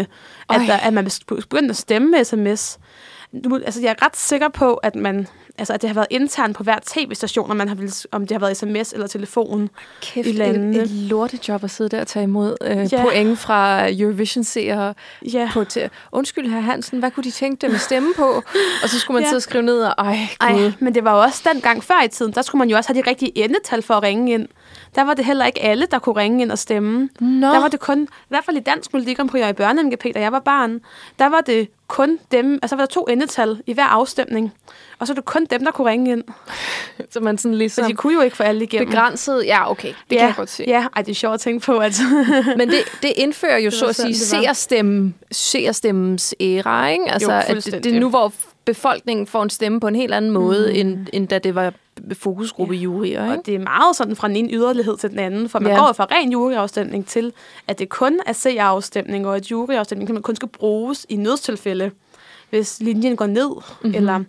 at, 0.49 0.61
der, 0.67 0.73
at 0.77 0.93
man 0.93 1.09
begyndte 1.27 1.69
at 1.69 1.77
stemme 1.77 2.11
med 2.11 2.23
sms. 2.25 2.79
Nu, 3.31 3.55
altså, 3.65 3.81
jeg 3.81 3.95
er 3.99 4.05
ret 4.05 4.17
sikker 4.17 4.49
på, 4.49 4.73
at 4.73 4.95
man 4.95 5.27
altså, 5.57 5.73
at 5.73 5.81
det 5.81 5.89
har 5.89 5.93
været 5.93 6.07
internt 6.09 6.57
på 6.57 6.63
hver 6.63 6.79
tv-station, 6.85 7.51
om, 7.51 7.57
man 7.57 7.67
har, 7.67 7.75
villet- 7.75 8.05
om 8.11 8.21
det 8.21 8.31
har 8.31 8.39
været 8.39 8.57
sms 8.57 8.93
eller 8.93 9.07
telefon. 9.07 9.69
Kæft, 10.01 10.27
i 10.27 10.31
landene. 10.31 10.77
et, 10.77 10.81
et 10.83 10.89
lortejob 10.89 11.63
at 11.63 11.71
sidde 11.71 11.89
der 11.89 12.01
og 12.01 12.07
tage 12.07 12.23
imod 12.23 12.55
øh, 12.61 12.93
Ja. 12.93 13.01
point 13.01 13.39
fra 13.39 13.87
Eurovision-seere 13.99 14.93
Ja. 15.33 15.49
på 15.53 15.63
til, 15.63 15.89
undskyld 16.11 16.49
herr 16.51 16.59
Hansen, 16.61 16.99
hvad 16.99 17.11
kunne 17.11 17.23
de 17.23 17.31
tænke 17.31 17.67
dem 17.67 17.75
at 17.75 17.81
stemme 17.81 18.13
på? 18.15 18.43
Og 18.83 18.89
så 18.89 18.99
skulle 18.99 19.15
man 19.15 19.23
Ja. 19.23 19.27
sidde 19.29 19.37
og 19.37 19.41
skrive 19.43 19.63
ned, 19.63 19.79
og 19.81 19.93
ej, 19.97 20.17
gud. 20.39 20.47
Ej, 20.65 20.71
men 20.79 20.95
det 20.95 21.03
var 21.03 21.11
jo 21.15 21.21
også 21.21 21.41
dengang 21.53 21.83
før 21.83 22.03
i 22.05 22.07
tiden, 22.07 22.31
der 22.31 22.41
skulle 22.41 22.59
man 22.59 22.69
jo 22.69 22.77
også 22.77 22.93
have 22.93 23.03
de 23.03 23.09
rigtige 23.09 23.37
endetal 23.43 23.81
for 23.81 23.93
at 23.93 24.03
ringe 24.03 24.33
ind. 24.33 24.47
Der 24.95 25.03
var 25.03 25.13
det 25.13 25.25
heller 25.25 25.45
ikke 25.45 25.61
alle, 25.63 25.85
der 25.91 25.99
kunne 25.99 26.15
ringe 26.15 26.41
ind 26.41 26.51
og 26.51 26.57
stemme. 26.57 27.09
Nå. 27.19 27.47
Der 27.47 27.59
var 27.59 27.67
det 27.67 27.79
kun, 27.79 28.03
i 28.03 28.07
hvert 28.29 28.45
fald 28.45 28.57
i 28.57 28.59
Dansk 28.59 28.93
Melodi 28.93 29.13
Grand 29.13 29.29
Prix 29.29 29.43
og 29.43 29.49
i 29.49 29.53
børne 29.53 29.91
da 30.15 30.19
jeg 30.19 30.31
var 30.31 30.39
barn, 30.39 30.79
der 31.19 31.25
var 31.29 31.41
det 31.41 31.67
kun 31.87 32.19
dem, 32.31 32.59
altså 32.61 32.75
der 32.75 32.81
var 32.81 32.85
der 32.85 32.91
to 32.93 33.03
endetal 33.05 33.61
i 33.65 33.73
hver 33.73 33.83
afstemning. 33.83 34.53
Og 34.99 35.07
så 35.07 35.13
var 35.13 35.15
det 35.15 35.25
kun 35.25 35.45
dem, 35.45 35.63
der 35.65 35.71
kunne 35.71 35.89
ringe 35.91 36.11
ind. 36.11 36.23
Så 37.13 37.19
man 37.19 37.37
sådan 37.37 37.53
Så 37.53 37.57
ligesom 37.57 37.85
de 37.85 37.93
kunne 37.93 38.13
jo 38.13 38.21
ikke 38.21 38.37
få 38.37 38.43
alle 38.43 38.63
igennem. 38.63 38.89
begrænset, 38.89 39.43
ja 39.45 39.71
okay, 39.71 39.87
det 39.87 39.95
ja, 40.15 40.17
kan 40.17 40.27
jeg 40.27 40.33
godt 40.37 40.49
se. 40.49 40.63
Ja, 40.67 40.85
ej, 40.95 41.01
det 41.01 41.11
er 41.11 41.15
sjovt 41.15 41.33
at 41.33 41.39
tænke 41.39 41.65
på, 41.65 41.77
at... 41.77 41.99
Men 42.57 42.69
det, 42.69 42.77
det 43.01 43.13
indfører 43.15 43.57
jo 43.57 43.65
Det 43.69 43.73
så 43.73 43.85
at 43.85 43.95
sige 43.95 44.15
seerstemme, 44.17 45.13
seerstemmens 45.31 46.35
æra, 46.39 46.87
ikke? 46.89 47.11
Altså, 47.11 47.31
at 47.31 47.65
det, 47.65 47.83
det 47.83 47.95
er 47.95 47.99
nu, 47.99 48.09
hvor 48.09 48.33
befolkningen 48.65 49.27
får 49.27 49.43
en 49.43 49.49
stemme 49.49 49.79
på 49.79 49.87
en 49.87 49.95
helt 49.95 50.13
anden 50.13 50.31
måde, 50.31 50.69
Mm. 50.73 50.79
end, 50.79 51.07
end 51.13 51.27
da 51.27 51.39
det 51.39 51.55
var 51.55 51.73
fokusgruppe 52.13 52.73
ja. 52.75 52.81
juryer, 52.81 53.23
ikke? 53.23 53.39
Og 53.39 53.45
det 53.45 53.55
er 53.55 53.59
meget 53.59 53.95
sådan 53.95 54.15
fra 54.15 54.27
den 54.27 54.35
ene 54.35 54.53
yderlighed 54.53 54.97
til 54.97 55.09
den 55.09 55.19
anden, 55.19 55.49
for 55.49 55.59
man 55.59 55.71
Ja. 55.71 55.79
går 55.85 55.93
fra 55.93 56.07
ren 56.11 56.31
juryafstemning 56.31 57.07
til, 57.07 57.33
at 57.67 57.79
det 57.79 57.89
kun 57.89 58.19
er 58.25 58.33
seerafstemning, 58.33 59.27
og 59.27 59.35
at 59.35 59.51
juryafstemning 59.51 60.23
kun 60.23 60.35
skal 60.35 60.47
bruges 60.47 61.05
i 61.09 61.15
nødstilfælde, 61.15 61.91
hvis 62.49 62.79
linjen 62.81 63.15
går 63.15 63.25
ned, 63.25 63.49
Mhm. 63.49 63.63
mm-hmm. 63.81 63.95
eller 63.95 64.23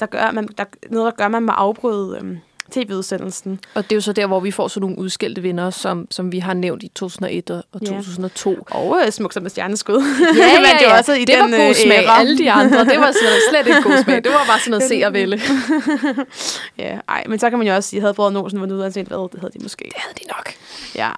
der 0.00 0.06
gør 0.06 0.30
man, 0.30 0.48
der, 0.58 0.64
noget, 0.90 1.04
der 1.16 1.22
gør 1.24 1.28
man 1.28 1.42
med 1.42 1.52
at 1.52 1.58
afbryde 1.58 2.18
øhm, 2.20 2.38
tv-udsendelsen. 2.70 3.60
Og 3.74 3.84
det 3.84 3.92
er 3.92 3.96
jo 3.96 4.00
så 4.00 4.12
der, 4.12 4.26
hvor 4.26 4.40
vi 4.40 4.50
får 4.50 4.68
sådan 4.68 4.80
nogle 4.80 4.98
udskældte 4.98 5.42
vinder, 5.42 5.70
som, 5.70 6.06
som 6.10 6.32
vi 6.32 6.38
har 6.38 6.54
nævnt 6.54 6.82
i 6.82 6.88
2001 6.88 7.50
og 7.50 7.62
og 7.72 7.80
Ja. 7.82 7.86
2002. 7.86 8.56
Og 8.70 9.00
øh, 9.06 9.12
smuk 9.12 9.32
som 9.32 9.46
et 9.46 9.50
stjerneskud. 9.50 9.94
Ja, 10.38 10.46
ja, 10.46 10.60
Men 10.60 10.66
det 10.78 10.86
var 10.86 10.92
ja. 10.92 10.98
også 10.98 11.12
i 11.12 11.24
det 11.24 11.28
den, 11.28 11.52
var 11.52 11.58
god 11.58 11.68
øh, 11.68 11.74
smag. 11.74 12.04
æra. 12.04 12.18
Alle 12.20 12.38
de 12.38 12.50
andre, 12.50 12.84
det 12.84 12.98
var 13.00 13.12
slet, 13.12 13.40
slet 13.50 13.66
ikke 13.66 13.82
god 13.82 14.02
smag. 14.04 14.16
Det 14.24 14.32
var 14.32 14.44
bare 14.46 14.58
sådan 14.58 14.70
noget 14.70 14.88
se 14.92 15.02
og 15.06 15.12
vælge. 15.12 15.40
Ja, 16.78 16.98
ej, 17.08 17.24
men 17.28 17.38
så 17.38 17.50
kan 17.50 17.58
man 17.58 17.68
jo 17.68 17.74
også 17.74 17.90
sige, 17.90 18.00
havde 18.00 18.14
Brødre 18.14 18.40
Olsen 18.42 18.60
vundet 18.60 18.76
uanset 18.78 19.06
hvad, 19.06 19.28
det 19.32 19.40
havde 19.40 19.52
de 19.52 19.58
måske. 19.62 19.84
Det 19.84 19.92
havde 19.96 20.14
de 20.22 20.26
nok. 20.28 20.52
Ja. 20.94 21.10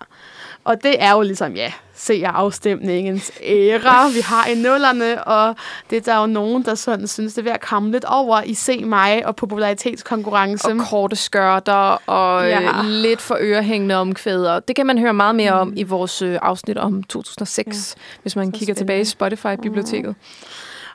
Og 0.64 0.82
det 0.82 1.02
er 1.02 1.12
jo 1.12 1.22
ligesom, 1.22 1.56
ja, 1.56 1.72
se 2.02 2.22
afstemningens 2.26 3.32
æra, 3.42 4.08
vi 4.08 4.20
har 4.20 4.46
i 4.46 4.54
nullerne, 4.54 5.24
og 5.24 5.56
det 5.90 5.96
er 5.96 6.12
der 6.12 6.20
jo 6.20 6.26
nogen, 6.26 6.64
der 6.64 6.74
sådan 6.74 7.08
synes, 7.08 7.34
det 7.34 7.40
er 7.40 7.44
ved 7.44 7.52
at 7.52 7.60
komme 7.60 7.90
lidt 7.92 8.04
over 8.04 8.42
i 8.42 8.54
Se 8.54 8.84
mig 8.84 9.26
og 9.26 9.36
popularitetskonkurrence. 9.36 10.68
Og 10.68 10.78
korte 10.90 11.16
skørter 11.16 12.02
og 12.06 12.48
ja. 12.48 12.60
Øh, 12.60 12.84
lidt 12.84 13.20
for 13.20 13.36
ørehængende 13.40 13.94
omkvæder. 13.94 14.60
Det 14.60 14.76
kan 14.76 14.86
man 14.86 14.98
høre 14.98 15.14
meget 15.14 15.34
mere 15.34 15.52
om 15.52 15.72
i 15.76 15.82
vores 15.82 16.22
øh, 16.22 16.38
afsnit 16.42 16.78
om 16.78 17.02
2006, 17.02 17.96
ja. 17.96 18.02
hvis 18.22 18.36
man 18.36 18.46
Så 18.46 18.58
kigger 18.58 18.74
spændende. 18.74 18.80
tilbage 18.80 19.00
i 19.00 19.04
Spotify-biblioteket. 19.04 20.14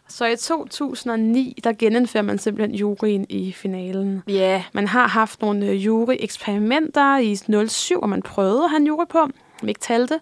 Så 0.10 0.26
i 0.26 0.36
2009, 0.36 1.60
der 1.64 1.74
genindfører 1.80 2.24
man 2.24 2.38
simpelthen 2.40 2.76
juryen 2.76 3.26
i 3.30 3.52
finalen. 3.54 4.24
Ja. 4.28 4.34
Yeah. 4.34 4.62
Man 4.74 4.88
har 4.88 5.08
haft 5.08 5.42
nogle 5.42 5.66
øh, 5.66 5.86
jury-eksperimenter 5.86 7.18
i 7.18 7.36
07, 7.68 8.00
hvor 8.00 8.08
man 8.08 8.22
prøvede 8.22 8.64
at 8.64 8.70
have 8.70 8.80
en 8.80 8.88
jury 8.88 9.06
på, 9.10 9.28
som 9.60 9.70
ikke 9.70 9.82
talte. 9.82 10.20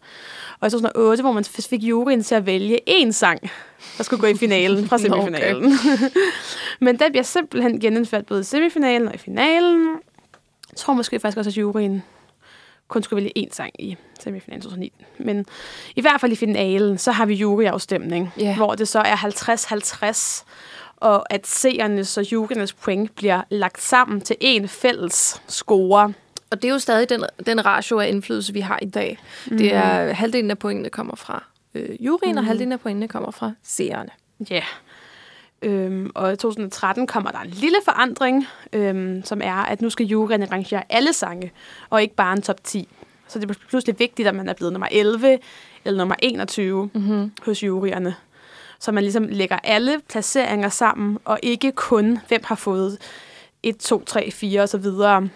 Og 0.60 0.68
i 0.68 0.72
2008, 0.72 1.24
hvor 1.24 1.32
man 1.32 1.44
fik 1.46 1.84
juryen 1.84 2.24
til 2.24 2.36
at 2.36 2.46
vælge 2.46 2.80
én 2.90 3.12
sang, 3.12 3.40
der 3.98 4.04
skulle 4.04 4.20
gå 4.22 4.28
i 4.28 4.36
finalen 4.38 4.88
fra 4.88 4.98
semifinalen. 5.06 5.74
Men 6.82 7.00
den 7.00 7.12
bliver 7.12 7.24
simpelthen 7.24 7.80
genindført 7.80 8.26
både 8.26 8.42
i 8.42 8.44
semifinalen 8.44 9.08
og 9.08 9.16
i 9.16 9.18
finalen. 9.18 9.88
Jeg 10.72 10.78
tror 10.78 10.94
måske 10.94 11.20
faktisk 11.20 11.38
også, 11.38 11.50
at 11.50 11.58
juryen 11.58 12.04
kun 12.88 13.04
skulle 13.04 13.24
vælge 13.24 13.48
én 13.48 13.54
sang 13.56 13.72
i 13.80 13.98
semifinalen 14.20 14.62
2009. 14.62 14.94
Men 15.18 15.46
i 15.96 16.02
hvert 16.02 16.22
fald 16.22 16.32
i 16.32 16.36
finalen, 16.36 16.98
så 16.98 17.12
har 17.12 17.26
vi 17.26 17.34
juryafstemning, 17.34 18.34
Ja. 18.40 18.56
hvor 18.56 18.76
det 18.76 18.88
så 18.88 19.00
er 19.00 19.16
50-50, 19.16 20.46
og 20.98 21.34
at 21.34 21.48
seernes 21.48 22.18
og 22.18 22.32
juryernes 22.32 22.74
point 22.74 23.16
bliver 23.16 23.42
lagt 23.50 23.82
sammen 23.82 24.22
til 24.22 24.36
en 24.42 24.68
fælles 24.68 25.42
score. 25.48 26.14
Og 26.50 26.62
det 26.62 26.68
er 26.68 26.72
jo 26.72 26.80
stadig 26.80 27.10
den, 27.10 27.24
den 27.46 27.66
ratio 27.66 28.00
af 28.00 28.08
indflydelse, 28.08 28.54
vi 28.54 28.60
har 28.60 28.80
i 28.82 28.86
dag. 28.86 29.18
Mm. 29.52 29.58
Det 29.58 29.74
er 29.74 30.14
halvdelen 30.14 30.52
af 30.52 30.58
pointene 30.60 30.90
kommer 30.90 31.16
fra 31.16 31.44
øh, 31.76 32.06
juryen, 32.06 32.32
mm. 32.32 32.38
og 32.38 32.46
halvdelen 32.46 32.72
af 32.72 32.80
pointene 32.80 33.08
kommer 33.08 33.32
fra 33.32 33.52
seerne. 33.64 34.10
Ja. 34.50 34.64
Øhm, 35.62 36.12
og 36.16 36.34
i 36.34 36.36
2013 36.36 37.08
kommer 37.08 37.32
der 37.32 37.40
en 37.40 37.50
lille 37.50 37.78
forandring, 37.86 38.48
øhm, 38.74 39.24
som 39.26 39.42
er, 39.44 39.56
at 39.56 39.82
nu 39.82 39.90
skal 39.90 40.06
juryen 40.06 40.52
rangere 40.52 40.84
alle 40.90 41.14
sange, 41.14 41.52
og 41.90 42.02
ikke 42.02 42.16
bare 42.16 42.34
en 42.34 42.42
top 42.42 42.64
10. 42.64 42.88
Så 43.28 43.40
det 43.40 43.50
er 43.50 43.54
pludselig 43.70 44.00
vigtigt, 44.00 44.28
at 44.28 44.36
man 44.36 44.50
er 44.50 44.54
blevet 44.54 44.74
nummer 44.74 44.88
11 44.92 45.40
eller 45.86 45.98
nummer 45.98 46.16
21 46.20 46.90
Mm-hmm. 46.94 47.32
hos 47.46 47.64
juryerne. 47.64 48.16
Så 48.80 48.92
man 48.92 49.04
ligesom 49.04 49.28
lægger 49.30 49.60
alle 49.64 50.02
placeringer 50.10 50.70
sammen, 50.70 51.18
og 51.26 51.40
ikke 51.44 51.72
kun, 51.72 52.20
hvem 52.28 52.42
har 52.44 52.56
fået 52.56 52.98
1, 53.64 53.78
2, 53.78 54.04
3, 54.04 54.32
4 54.32 54.62
og 54.62 54.70
så 54.70 54.78
videre 54.78 55.30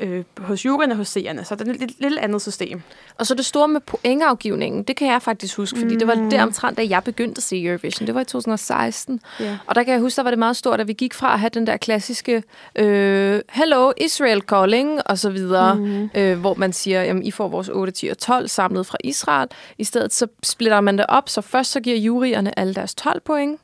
øh, 0.00 0.24
hos 0.38 0.64
juryerne 0.64 0.92
og 0.92 0.96
hos 0.96 1.08
seerne. 1.08 1.44
Så 1.44 1.54
det 1.54 1.68
er 1.68 1.72
et 1.72 1.80
lidt, 1.80 2.00
lidt 2.00 2.18
andet 2.18 2.42
system. 2.42 2.82
Og 3.18 3.26
så 3.26 3.34
det 3.34 3.44
store 3.44 3.68
med 3.68 3.80
pointafgivningen, 3.80 4.82
det 4.82 4.96
kan 4.96 5.08
jeg 5.08 5.22
faktisk 5.22 5.56
huske, 5.56 5.78
fordi 5.78 5.96
det 5.96 6.06
var 6.06 6.14
der 6.14 6.42
omtrent, 6.42 6.78
da 6.78 6.86
jeg 6.88 7.04
begyndte 7.04 7.38
at 7.38 7.42
se 7.42 7.64
Eurovision. 7.64 8.06
Det 8.06 8.14
var 8.14 8.20
i 8.20 8.24
2016. 8.24 9.20
Ja. 9.40 9.58
Og 9.66 9.74
der 9.74 9.82
kan 9.82 9.92
jeg 9.92 10.00
huske, 10.00 10.16
der 10.16 10.22
var 10.22 10.30
det 10.30 10.38
meget 10.38 10.56
stort, 10.56 10.80
at 10.80 10.88
vi 10.88 10.92
gik 10.92 11.14
fra 11.14 11.32
at 11.32 11.40
have 11.40 11.50
den 11.50 11.66
der 11.66 11.76
klassiske 11.76 12.42
øh, 12.76 13.40
Hello, 13.50 13.92
Israel 13.96 14.40
calling, 14.40 15.00
og 15.06 15.18
så 15.18 15.30
videre, 15.30 15.74
mm. 15.74 16.10
øh, 16.14 16.38
hvor 16.38 16.54
man 16.54 16.72
siger, 16.72 17.02
jamen, 17.02 17.22
I 17.22 17.30
får 17.30 17.48
vores 17.48 17.68
8, 17.68 17.92
10 17.92 18.08
og 18.08 18.18
12 18.18 18.48
samlet 18.48 18.86
fra 18.86 18.98
Israel. 19.04 19.48
I 19.78 19.84
stedet 19.84 20.12
så 20.12 20.26
splitter 20.42 20.80
man 20.80 20.98
det 20.98 21.06
op, 21.08 21.28
så 21.28 21.40
først 21.40 21.70
så 21.70 21.80
giver 21.80 21.96
juryerne 21.96 22.58
alle 22.58 22.74
deres 22.74 22.94
12 22.94 23.20
point, 23.20 23.60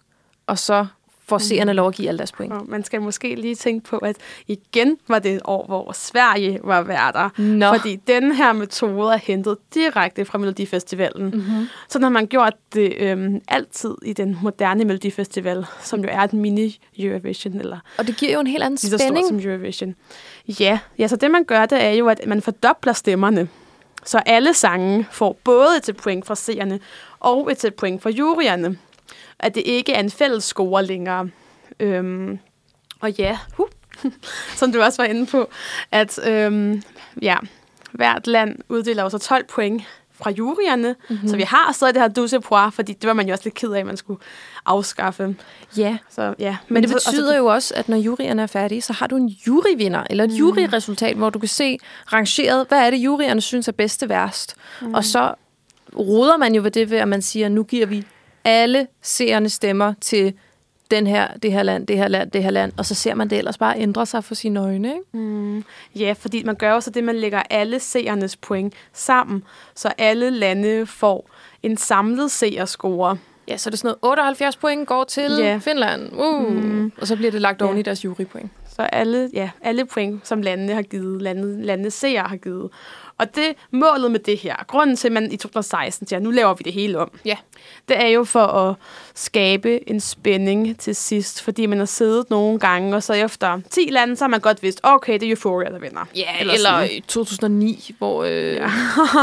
og 0.47 0.59
så 0.59 0.87
får 1.29 1.39
seerne 1.39 1.73
lov 1.73 1.89
at 1.89 1.95
give 1.95 2.09
alle 2.09 2.19
deres 2.19 2.33
point. 2.33 2.53
Og 2.53 2.65
man 2.69 2.85
skal 2.85 3.01
måske 3.01 3.35
lige 3.35 3.55
tænke 3.55 3.89
på, 3.89 3.99
at 3.99 4.17
igen 4.47 4.99
var 5.09 5.19
det 5.19 5.35
et 5.35 5.41
år, 5.45 5.67
hvor 5.67 5.93
Sverige 5.93 6.61
var 6.65 6.83
værter. 6.83 7.29
Nå. 7.39 7.75
Fordi 7.77 7.97
den 7.97 8.33
her 8.33 8.53
metode 8.53 9.13
er 9.13 9.17
hentet 9.17 9.57
direkte 9.75 10.25
fra 10.25 10.39
Melodifestivalen. 10.39 11.31
Mm-hmm. 11.31 11.67
Så 11.89 11.99
har 12.01 12.09
man 12.09 12.27
gjort 12.27 12.55
det 12.75 12.95
øhm, 12.99 13.41
altid 13.49 13.95
i 14.03 14.13
den 14.13 14.39
moderne 14.43 14.85
Melodifestival, 14.85 15.67
som 15.81 16.01
jo 16.01 16.09
er 16.13 16.21
et 16.21 16.33
mini-Eurovision, 16.33 17.59
eller 17.61 17.79
Og 17.99 18.07
det 18.07 18.17
giver 18.17 18.33
jo 18.33 18.41
en 18.41 18.47
helt 18.47 18.63
anden 18.63 18.79
lige 18.83 18.91
så 18.91 18.99
stort 18.99 19.01
spænding. 19.01 19.27
som 19.43 19.51
Eurovision. 19.51 19.95
Ja, 20.61 20.79
ja, 20.99 21.09
så 21.09 21.17
det 21.17 21.31
man 21.31 21.45
gør, 21.45 21.67
det 21.67 21.85
er 21.85 21.91
jo, 21.91 22.09
at 22.09 22.21
man 22.27 22.43
fordobler 22.43 22.93
stemmerne. 22.93 23.49
Så 24.05 24.19
alle 24.27 24.55
sange 24.55 25.07
får 25.11 25.37
både 25.45 25.69
et 25.89 25.97
point 25.97 26.27
fra 26.27 26.35
seerne 26.35 26.81
og 27.21 27.53
et 27.53 27.75
point 27.75 28.03
fra 28.03 28.11
juryerne. 28.11 28.79
At 29.41 29.55
det 29.55 29.63
ikke 29.67 29.93
er 29.93 30.01
en 30.01 30.11
fælles 30.11 30.45
score 30.45 30.85
længere. 30.85 31.29
Øhm, 31.81 32.39
og 33.01 33.11
ja, 33.11 33.39
huh, 33.57 33.67
som 34.57 34.73
du 34.73 34.83
også 34.83 35.03
var 35.03 35.09
inde 35.09 35.27
på, 35.27 35.49
at 35.93 36.29
øhm, 36.29 36.83
ja, 37.23 37.37
hvert 37.93 38.27
land 38.27 38.59
uddeler 38.69 39.03
jo 39.03 39.09
så 39.11 39.19
12 39.19 39.45
point 39.47 39.83
fra 40.15 40.31
juryerne. 40.31 40.95
Mm-hmm. 41.11 41.29
Så 41.29 41.37
vi 41.37 41.43
har 41.43 41.73
stadig 41.73 41.95
det 41.95 42.03
her 42.03 42.09
douze 42.09 42.41
poir, 42.41 42.71
fordi 42.71 42.93
det 42.93 43.07
var 43.09 43.13
man 43.15 43.27
jo 43.27 43.33
også 43.33 43.45
lidt 43.45 43.55
ked 43.55 43.71
af, 43.73 43.81
at 43.81 43.87
man 43.87 43.97
skulle 43.97 44.21
afskaffe. 44.67 45.37
Ja, 45.77 45.99
Så, 46.11 46.35
ja. 46.39 46.57
Men 46.69 46.83
det 46.83 46.91
så- 46.91 46.97
og 46.97 47.01
så- 47.01 47.11
betyder 47.11 47.37
jo 47.37 47.47
også, 47.47 47.75
at 47.77 47.89
når 47.89 47.97
juryerne 47.97 48.43
er 48.43 48.47
færdige, 48.47 48.83
så 48.83 48.93
har 48.93 49.07
du 49.07 49.17
en 49.17 49.29
juryvinder, 49.29 50.03
eller 50.11 50.27
Mm. 50.27 50.33
et 50.33 50.39
juryresultat, 50.39 51.17
hvor 51.17 51.31
du 51.31 51.39
kan 51.39 51.49
se 51.49 51.79
rangeret, 52.13 52.69
hvad 52.69 52.79
er 52.87 52.91
det, 52.91 52.97
juryerne 52.97 53.41
synes 53.41 53.69
er 53.69 53.73
bedste 53.73 54.09
værst. 54.09 54.57
Mm. 54.83 54.95
Og 54.95 55.05
så 55.05 55.35
roder 55.99 56.37
man 56.37 56.55
jo 56.55 56.63
ved 56.63 56.71
det 56.71 56.91
ved, 56.91 56.99
at 56.99 57.09
man 57.09 57.23
siger, 57.23 57.49
nu 57.49 57.63
giver 57.63 57.87
vi 57.87 58.07
alle 58.47 58.87
seerne 59.03 59.49
stemmer 59.49 59.95
til 60.01 60.35
den 60.91 61.07
her, 61.07 61.29
det 61.43 61.53
her 61.53 61.63
land, 61.63 61.87
det 61.87 61.97
her 61.99 62.09
land, 62.09 62.31
det 62.31 62.43
her 62.43 62.51
land, 62.51 62.73
og 62.79 62.87
så 62.87 62.95
ser 62.95 63.15
man 63.15 63.31
det 63.31 63.39
ellers 63.39 63.59
bare 63.59 63.79
ændre 63.79 64.07
sig 64.07 64.25
for 64.25 64.35
sine 64.35 64.61
øjne. 64.61 64.89
Ikke? 64.89 65.03
Mm, 65.13 65.65
ja, 65.97 66.15
fordi 66.19 66.43
man 66.43 66.55
gør 66.55 66.73
jo 66.73 66.81
så 66.81 66.91
det, 66.91 67.05
man 67.05 67.17
lægger 67.17 67.43
alle 67.51 67.81
seernes 67.81 68.37
point 68.37 68.75
sammen, 68.93 69.43
så 69.75 69.93
alle 69.99 70.31
lande 70.31 70.87
får 70.87 71.31
en 71.63 71.77
samlet 71.77 72.31
seerscore. 72.31 73.19
Ja, 73.49 73.57
så 73.57 73.69
er 73.69 73.71
det 73.71 73.79
sådan 73.79 73.95
noget, 74.03 74.19
78 74.19 74.57
point 74.57 74.89
går 74.89 75.05
til 75.05 75.33
Ja. 75.39 75.59
Finland, 75.63 76.13
uh, 76.13 76.53
mm. 76.53 76.93
og 77.01 77.07
så 77.07 77.17
bliver 77.17 77.31
det 77.31 77.41
lagt 77.41 77.63
oven 77.63 77.75
Ja. 77.77 77.81
i 77.81 77.83
deres 77.83 78.05
jurypoint. 78.05 78.51
Så 78.77 78.83
alle, 78.83 79.31
ja, 79.33 79.51
alle 79.63 79.85
point, 79.87 80.27
som 80.29 80.43
landene 80.43 80.73
har 80.75 80.83
givet, 80.83 81.23
lande, 81.23 81.63
lande 81.63 81.91
seere 81.91 82.23
har 82.29 82.37
givet. 82.37 82.71
Og 83.19 83.35
det 83.35 83.55
målet 83.71 84.11
med 84.11 84.21
det 84.21 84.39
her, 84.39 84.57
grunden 84.67 84.97
til, 84.97 85.09
at 85.09 85.13
man 85.13 85.33
i 85.33 85.37
2016 85.37 86.07
siger, 86.07 86.21
nu 86.21 86.31
laver 86.31 86.55
vi 86.55 86.63
det 86.65 86.73
hele 86.73 86.99
om, 86.99 87.11
Ja. 87.25 87.37
det 87.89 88.03
er 88.05 88.07
jo 88.09 88.25
for 88.25 88.45
at 88.47 88.75
skabe 89.15 89.91
en 89.91 90.01
spænding 90.01 90.79
til 90.79 90.97
sidst, 90.97 91.43
fordi 91.43 91.67
man 91.67 91.79
har 91.79 91.85
siddet 91.87 92.31
nogle 92.31 92.59
gange, 92.59 92.97
og 92.97 93.03
så 93.03 93.13
efter 93.13 93.61
10 93.71 93.89
lande, 93.91 94.17
så 94.17 94.25
har 94.25 94.29
man 94.29 94.41
godt 94.41 94.63
vidst, 94.63 94.81
okay, 94.83 95.13
det 95.15 95.23
er 95.23 95.31
Euphoria, 95.31 95.71
der 95.71 95.79
vinder. 95.79 96.05
Ja, 96.17 96.41
Eller 96.41 96.55
eller, 96.55 96.69
sådan. 96.71 96.83
eller 96.85 96.97
i 96.97 97.01
2009, 97.01 97.95
hvor, 97.99 98.25
øh, 98.25 98.55
ja. 98.55 98.71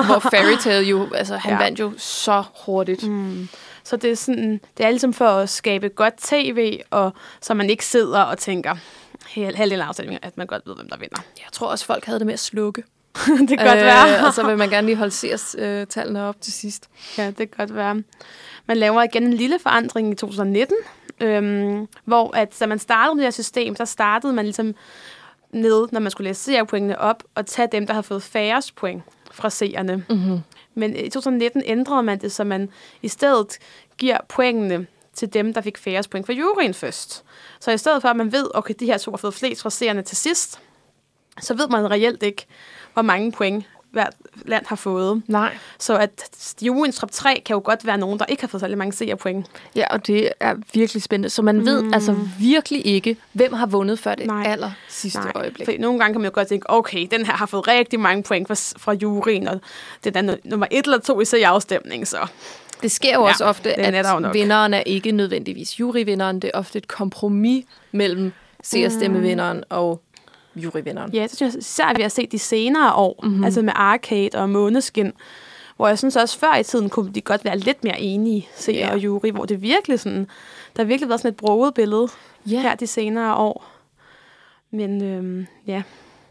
hvor 0.05 0.19
Fairytale 0.31 0.85
jo, 0.87 1.07
altså 1.13 1.35
han 1.37 1.51
Ja. 1.51 1.57
vandt 1.57 1.79
jo 1.79 1.91
så 1.97 2.43
hurtigt. 2.65 3.03
Mm. 3.07 3.47
Så 3.83 3.97
det 3.97 4.11
er, 4.11 4.15
sådan, 4.15 4.61
det 4.77 4.85
er 4.85 4.89
ligesom 4.89 5.13
for 5.13 5.27
at 5.27 5.49
skabe 5.49 5.89
godt 5.89 6.13
tv, 6.17 6.79
og 6.91 7.13
så 7.41 7.53
man 7.53 7.69
ikke 7.69 7.85
sidder 7.85 8.21
og 8.21 8.37
tænker, 8.37 8.75
halvdelen 9.35 9.81
af 9.81 9.85
afstemningen, 9.87 10.19
at 10.23 10.37
man 10.37 10.47
godt 10.47 10.61
ved, 10.65 10.75
hvem 10.75 10.89
der 10.89 10.97
vinder. 10.97 11.17
Jeg 11.37 11.45
tror 11.51 11.67
også, 11.67 11.85
folk 11.85 12.05
havde 12.05 12.19
det 12.19 12.25
med 12.25 12.33
at 12.33 12.39
slukke. 12.39 12.83
det 13.49 13.57
kan 13.57 13.67
godt 13.67 13.79
være. 13.79 14.27
og 14.27 14.33
så 14.33 14.47
vil 14.47 14.57
man 14.57 14.69
gerne 14.69 14.87
lige 14.87 14.95
holde 14.95 15.11
seers 15.11 15.55
øh, 15.59 15.87
op 16.15 16.41
til 16.41 16.53
sidst. 16.53 16.89
Ja, 17.17 17.27
det 17.27 17.37
kan 17.37 17.49
godt 17.57 17.75
være. 17.75 18.03
Man 18.65 18.77
laver 18.77 19.03
igen 19.03 19.23
en 19.23 19.33
lille 19.33 19.59
forandring 19.59 20.11
i 20.11 20.15
2019, 20.15 20.75
øhm, 21.21 21.87
hvor 22.05 22.37
at, 22.37 22.55
da 22.59 22.65
man 22.65 22.79
startede 22.79 23.15
med 23.15 23.21
det 23.21 23.25
her 23.25 23.31
system, 23.31 23.75
så 23.75 23.85
startede 23.85 24.33
man 24.33 24.45
ligesom 24.45 24.75
ned, 25.51 25.87
når 25.91 25.99
man 25.99 26.11
skulle 26.11 26.29
læse 26.29 26.43
seerpoengene 26.43 26.99
op, 26.99 27.23
og 27.35 27.45
tage 27.45 27.67
dem, 27.71 27.87
der 27.87 27.93
havde 27.93 28.03
fået 28.03 28.23
færrest 28.23 28.75
point 28.75 29.03
fra 29.31 29.49
seerne. 29.49 30.05
Mm-hmm. 30.09 30.39
Men 30.75 30.95
i 30.95 31.09
2019 31.09 31.63
ændrede 31.65 32.03
man 32.03 32.21
det, 32.21 32.31
så 32.31 32.43
man 32.43 32.69
i 33.01 33.07
stedet 33.07 33.57
giver 33.97 34.17
pointene 34.29 34.87
til 35.13 35.33
dem, 35.33 35.53
der 35.53 35.61
fik 35.61 35.77
færrest 35.77 36.09
point 36.09 36.25
fra 36.25 36.33
juryen 36.33 36.73
først. 36.73 37.23
Så 37.59 37.71
i 37.71 37.77
stedet 37.77 38.01
for, 38.01 38.09
at 38.09 38.15
man 38.15 38.31
ved, 38.31 38.47
okay, 38.53 38.73
de 38.79 38.85
her 38.85 38.97
to 38.97 39.11
har 39.11 39.17
fået 39.17 39.33
flest 39.33 39.61
fra 39.61 39.69
seerne 39.69 40.01
til 40.01 40.17
sidst, 40.17 40.59
så 41.41 41.53
ved 41.53 41.67
man 41.67 41.91
reelt 41.91 42.23
ikke, 42.23 42.45
hvor 42.93 43.01
mange 43.01 43.31
point 43.31 43.65
hvert 43.91 44.13
land 44.45 44.65
har 44.67 44.75
fået. 44.75 45.21
Nej. 45.27 45.57
Så 45.79 45.97
at 45.97 46.29
juryens 46.61 46.97
top 46.97 47.11
3 47.11 47.41
kan 47.45 47.53
jo 47.53 47.61
godt 47.65 47.85
være 47.85 47.97
nogen, 47.97 48.19
der 48.19 48.25
ikke 48.25 48.43
har 48.43 48.47
fået 48.47 48.61
særlig 48.61 48.77
mange 48.77 48.93
seerpoint. 48.93 49.45
Ja, 49.75 49.85
og 49.91 50.07
det 50.07 50.29
er 50.39 50.55
virkelig 50.73 51.03
spændende. 51.03 51.29
Så 51.29 51.41
man 51.41 51.65
ved 51.65 51.81
Mm. 51.81 51.93
altså 51.93 52.15
virkelig 52.39 52.85
ikke, 52.87 53.17
hvem 53.33 53.53
har 53.53 53.65
vundet 53.65 53.99
før 53.99 54.15
det 54.15 54.27
Nej. 54.27 54.43
aller 54.47 54.71
sidste 54.89 55.19
Nej, 55.19 55.31
øjeblik. 55.35 55.65
for 55.67 55.73
nogle 55.79 55.99
gange 55.99 56.13
kan 56.13 56.21
man 56.21 56.29
jo 56.29 56.35
godt 56.35 56.47
tænke, 56.47 56.69
okay, 56.69 57.07
den 57.11 57.25
her 57.25 57.33
har 57.33 57.45
fået 57.45 57.67
rigtig 57.67 57.99
mange 57.99 58.23
point 58.23 58.47
fra, 58.47 58.55
fra 58.79 58.93
juryen, 58.93 59.47
og 59.47 59.59
den 60.03 60.15
er 60.15 60.21
nu- 60.21 60.37
nummer 60.43 60.67
et 60.71 60.85
eller 60.85 60.99
to 60.99 61.21
i 61.21 61.25
seerafstemningen, 61.25 62.05
så 62.05 62.17
Det 62.81 62.91
sker 62.91 63.13
jo 63.13 63.23
Ja, 63.23 63.29
også 63.29 63.45
ofte, 63.45 63.73
at 63.79 64.33
vinderen 64.33 64.73
er 64.73 64.79
ikke 64.85 65.11
nødvendigvis 65.11 65.79
juryvinderen. 65.79 66.39
Det 66.39 66.51
er 66.53 66.57
ofte 66.59 66.77
et 66.77 66.87
kompromis 66.87 67.65
mellem 67.91 68.31
seerstemmevinderen 68.63 69.63
og 69.69 70.01
juryvinderen. 70.55 71.13
Ja, 71.13 71.23
det 71.23 71.35
synes 71.35 71.53
jeg 71.53 71.59
især, 71.59 71.93
vi 71.95 72.01
har 72.01 72.09
set 72.09 72.31
de 72.31 72.39
senere 72.39 72.93
år, 72.93 73.19
Mhm. 73.23 73.29
mm-hmm. 73.31 73.43
altså 73.43 73.61
med 73.61 73.73
Arcade 73.75 74.29
og 74.33 74.49
Måneskin, 74.49 75.11
hvor 75.75 75.87
jeg 75.87 75.97
synes 75.97 76.15
også, 76.15 76.39
før 76.39 76.55
i 76.55 76.63
tiden 76.63 76.89
kunne 76.89 77.11
de 77.13 77.21
godt 77.21 77.45
være 77.45 77.57
lidt 77.57 77.83
mere 77.83 77.99
enige, 78.01 78.47
seer 78.55 78.77
Ja. 78.87 78.91
og 78.91 78.97
jury, 79.03 79.31
hvor 79.31 79.45
det 79.45 79.61
virkelig 79.61 79.99
sådan, 79.99 80.27
der 80.75 80.83
har 80.83 80.85
virkelig 80.87 81.09
været 81.09 81.21
sådan 81.21 81.31
et 81.31 81.37
broget 81.37 81.73
billede 81.73 82.07
Ja. 82.49 82.61
her 82.61 82.75
de 82.75 82.87
senere 82.87 83.35
år. 83.35 83.65
Men 84.71 85.03
øhm, 85.03 85.45
ja, 85.67 85.83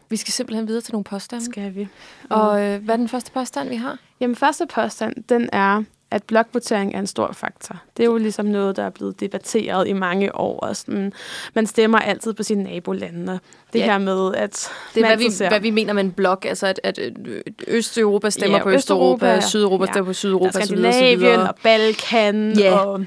Vi 0.09 0.17
skal 0.17 0.33
simpelthen 0.33 0.67
videre 0.67 0.81
til 0.81 0.93
nogle 0.93 1.03
påstande. 1.03 1.45
skal 1.45 1.75
vi. 1.75 1.87
Og 2.29 2.61
øh, 2.61 2.83
hvad 2.83 2.95
er 2.95 2.97
den 2.97 3.09
første 3.09 3.31
påstand, 3.31 3.69
vi 3.69 3.75
har? 3.75 3.97
Jamen, 4.19 4.35
første 4.35 4.67
påstand, 4.67 5.23
den 5.29 5.49
er, 5.51 5.83
at 6.13 6.23
blokvotering 6.23 6.95
er 6.95 6.99
en 6.99 7.07
stor 7.07 7.31
faktor. 7.31 7.75
Det 7.97 8.03
er 8.03 8.07
jo 8.07 8.17
ligesom 8.17 8.45
noget, 8.45 8.75
der 8.75 8.83
er 8.83 8.89
blevet 8.89 9.19
debatteret 9.19 9.87
i 9.87 9.93
mange 9.93 10.35
år. 10.35 10.59
Og 10.59 10.75
sådan, 10.75 11.13
man 11.53 11.67
stemmer 11.67 11.99
altid 11.99 12.33
på 12.33 12.43
sine 12.43 12.63
nabolande. 12.63 13.33
og 13.33 13.39
Det 13.73 13.79
Ja. 13.79 13.85
her 13.85 13.97
med, 13.97 14.35
at 14.35 14.69
Det 14.95 15.03
er, 15.03 15.07
hvad 15.07 15.17
vi, 15.17 15.31
ser- 15.31 15.49
hvad 15.49 15.59
vi 15.59 15.69
mener 15.69 15.93
med 15.93 16.03
en 16.03 16.11
blok, 16.11 16.45
altså 16.45 16.67
at, 16.67 16.79
at 16.83 16.99
Østeuropa 17.67 18.29
stemmer 18.29 18.57
Ja, 18.57 18.63
på 18.63 18.69
Østeuropa, 18.69 19.25
Østeuropa, 19.37 19.41
Sydeuropa 19.47 19.85
ja. 19.85 19.91
stemmer 19.91 20.09
på 20.09 20.13
Sydeuropa, 20.13 20.51
så 20.51 20.61
Skandinavien 20.65 21.39
og 21.39 21.55
Balkan. 21.63 22.59
Ja. 22.59 22.75
Og, 22.77 23.05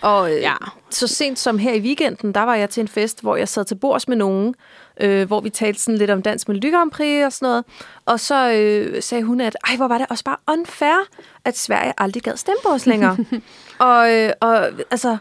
Og 0.00 0.32
øh, 0.34 0.40
ja. 0.40 0.54
så 0.90 1.06
sent 1.06 1.38
som 1.38 1.58
her 1.58 1.72
i 1.74 1.80
weekenden, 1.80 2.32
der 2.34 2.40
var 2.42 2.54
jeg 2.54 2.70
til 2.70 2.80
en 2.80 2.88
fest, 2.88 3.20
hvor 3.22 3.36
jeg 3.36 3.48
sad 3.48 3.64
til 3.64 3.74
bords 3.74 4.08
med 4.08 4.16
nogen, 4.16 4.54
øh, 5.00 5.26
hvor 5.26 5.40
vi 5.40 5.50
talte 5.50 5.80
sådan 5.80 5.98
lidt 5.98 6.10
om 6.10 6.22
Dansk 6.22 6.48
Melodi 6.48 6.70
Grand 6.70 6.90
Prix 6.90 7.24
og 7.24 7.32
sådan 7.32 7.46
noget. 7.46 7.64
Og 8.06 8.20
så 8.20 8.52
øh, 8.52 9.02
sagde 9.02 9.24
hun, 9.24 9.40
at 9.40 9.56
ej, 9.68 9.76
hvor 9.76 9.88
var 9.88 9.98
det 9.98 10.06
også 10.10 10.24
bare 10.24 10.36
unfair, 10.52 11.08
at 11.44 11.58
Sverige 11.58 11.92
aldrig 11.98 12.22
gad 12.22 12.36
stemme 12.36 12.58
på 12.62 12.68
os 12.68 12.86
længere. 12.86 13.16
og, 13.78 14.12
øh, 14.12 14.32
og 14.40 14.68
altså, 14.90 15.16